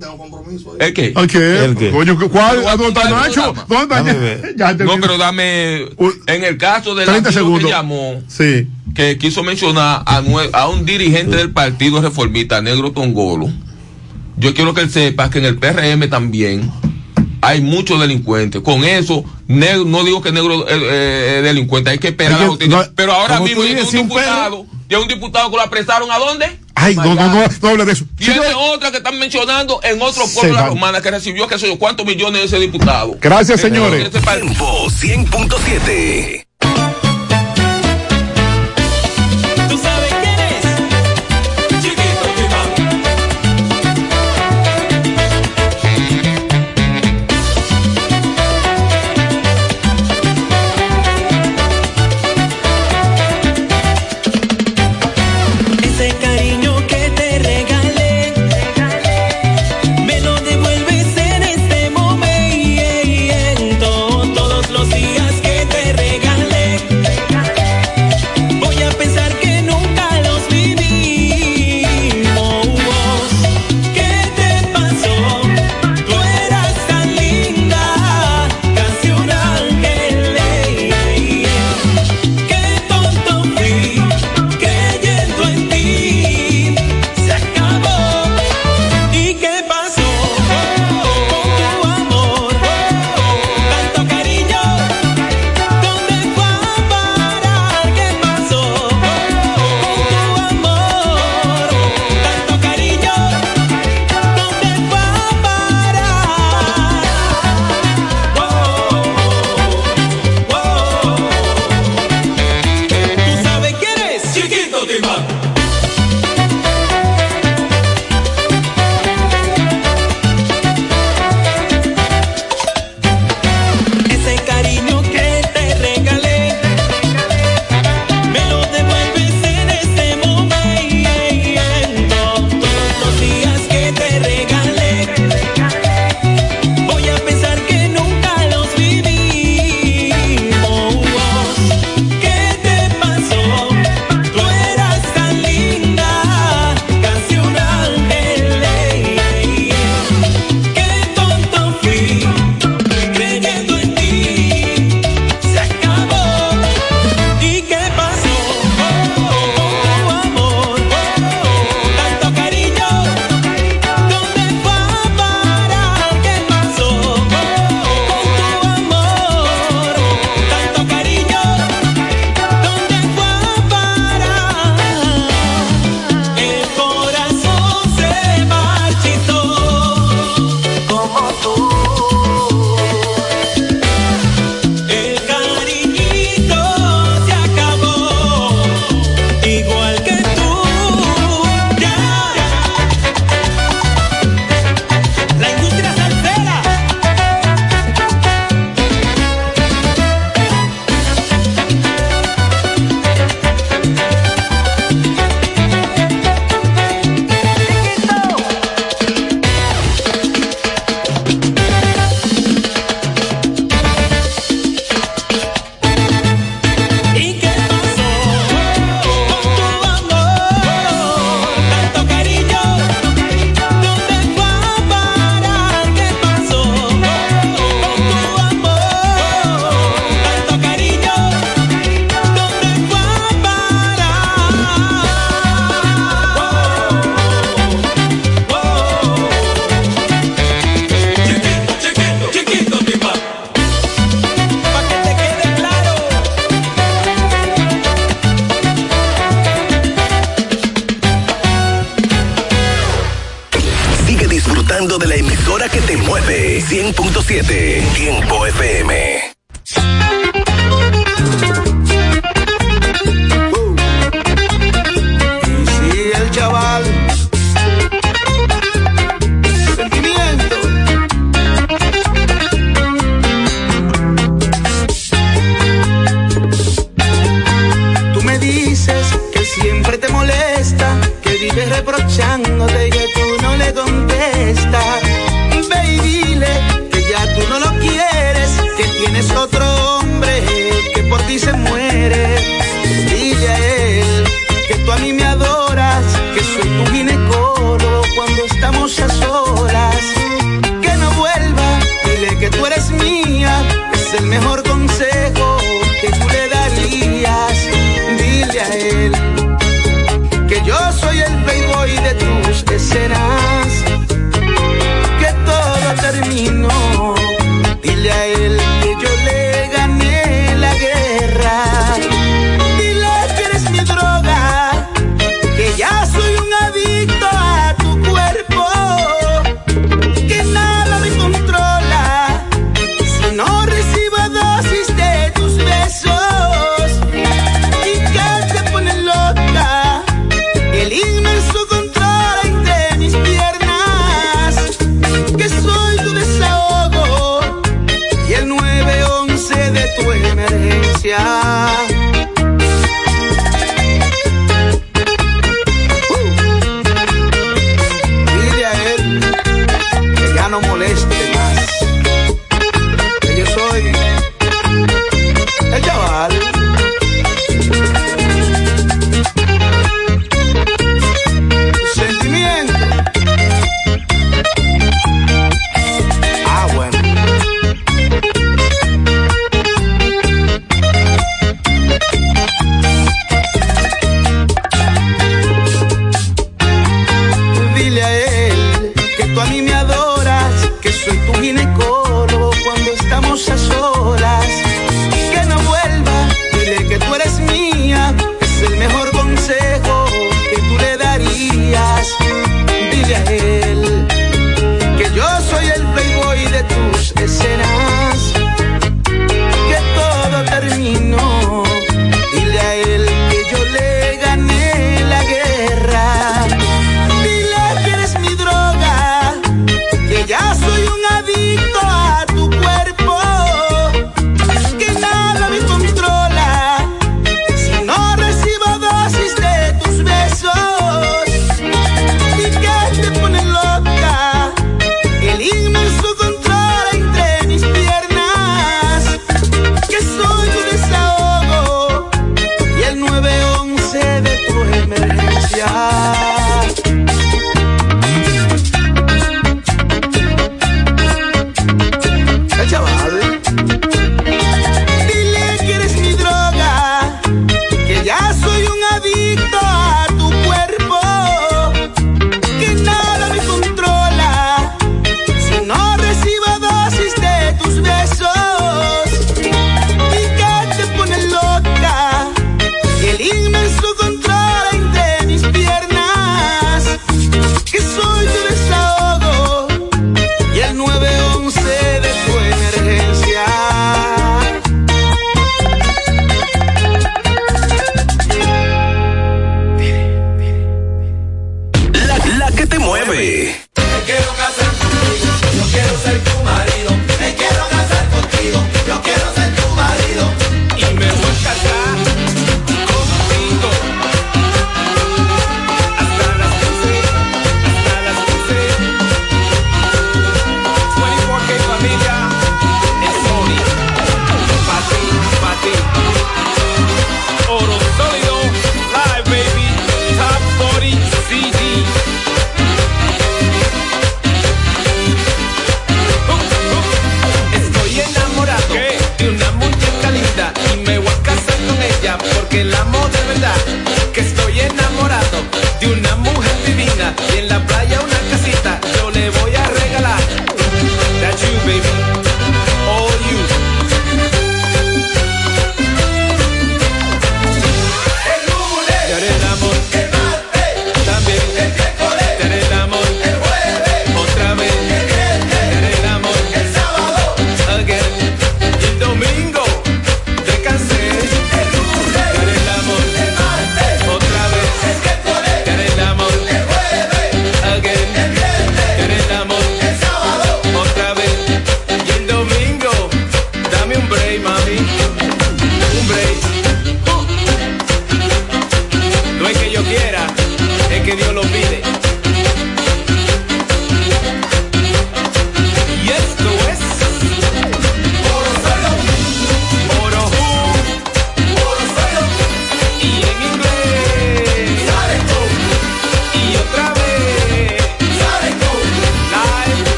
Tengo 0.00 0.16
compromiso. 0.18 0.76
¿El 0.78 0.94
qué? 0.94 1.12
¿Ay, 1.14 1.26
qué? 1.26 1.64
¿El 1.64 1.76
qué? 1.76 1.90
Coño, 1.90 2.16
¿cuál? 2.30 2.66
¿A 2.66 2.76
¿Dónde 2.76 2.98
está 3.00 3.10
Nacho? 3.10 3.54
¿Dónde 3.68 4.40
está. 4.56 4.72
No, 4.84 4.98
pero 5.00 5.18
dame. 5.18 5.82
En 6.26 6.44
el 6.44 6.56
caso 6.56 6.94
del 6.94 7.06
30 7.06 7.28
amigo 7.28 7.32
segundos. 7.44 7.64
que 7.64 7.76
llamó, 7.76 8.22
Sí. 8.28 8.66
Que 8.94 9.18
quiso 9.18 9.42
mencionar 9.42 10.02
a, 10.06 10.68
un 10.68 10.84
dirigente 10.84 11.36
del 11.36 11.50
Partido 11.50 12.00
Reformista, 12.00 12.60
Negro 12.60 12.92
Tongolo, 12.92 13.48
yo 14.36 14.54
quiero 14.54 14.74
que 14.74 14.80
él 14.82 14.90
sepa 14.90 15.30
que 15.30 15.38
en 15.38 15.44
el 15.44 15.58
PRM 15.58 16.08
también 16.08 16.70
hay 17.42 17.60
muchos 17.60 18.00
delincuentes. 18.00 18.62
Con 18.62 18.84
eso, 18.84 19.24
negro, 19.46 19.84
no 19.84 20.04
digo 20.04 20.22
que 20.22 20.32
negro 20.32 20.68
eh, 20.68 20.72
eh, 20.72 21.34
es 21.38 21.44
delincuente, 21.44 21.90
hay 21.90 21.98
que 21.98 22.08
esperar 22.08 22.34
Hay 22.34 22.38
la 22.38 22.44
que- 22.44 22.48
justicia. 22.48 22.76
no, 22.76 22.84
pero 22.94 23.12
ahora 23.12 23.40
mismo 23.40 23.62
tiene 23.62 23.82
un 23.82 23.90
diputado, 23.90 24.66
tiene 24.88 25.02
un 25.02 25.08
diputado 25.08 25.50
que 25.50 25.56
lo 25.56 25.62
apresaron 25.62 26.10
a 26.10 26.18
dónde? 26.18 26.58
Ay, 26.74 26.96
no, 26.96 27.14
no, 27.14 27.28
no, 27.28 27.44
no 27.60 27.68
hable 27.68 27.84
de 27.84 27.92
eso. 27.92 28.06
Tiene 28.16 28.40
otra 28.54 28.90
que 28.90 28.98
están 28.98 29.18
mencionando 29.18 29.80
en 29.82 30.00
otro 30.00 30.24
pueblo 30.34 30.56
de 30.56 30.62
la 30.62 30.68
romana 30.68 31.02
que 31.02 31.10
recibió 31.10 31.46
que 31.46 31.58
sé 31.58 31.66
yo 31.66 31.78
cuántos 31.78 32.06
millones 32.06 32.40
de 32.40 32.46
ese 32.46 32.58
diputado. 32.58 33.18
Gracias, 33.20 33.60
señores. 33.60 34.10
Tiempo 34.10 34.86
100.7. 34.88 36.46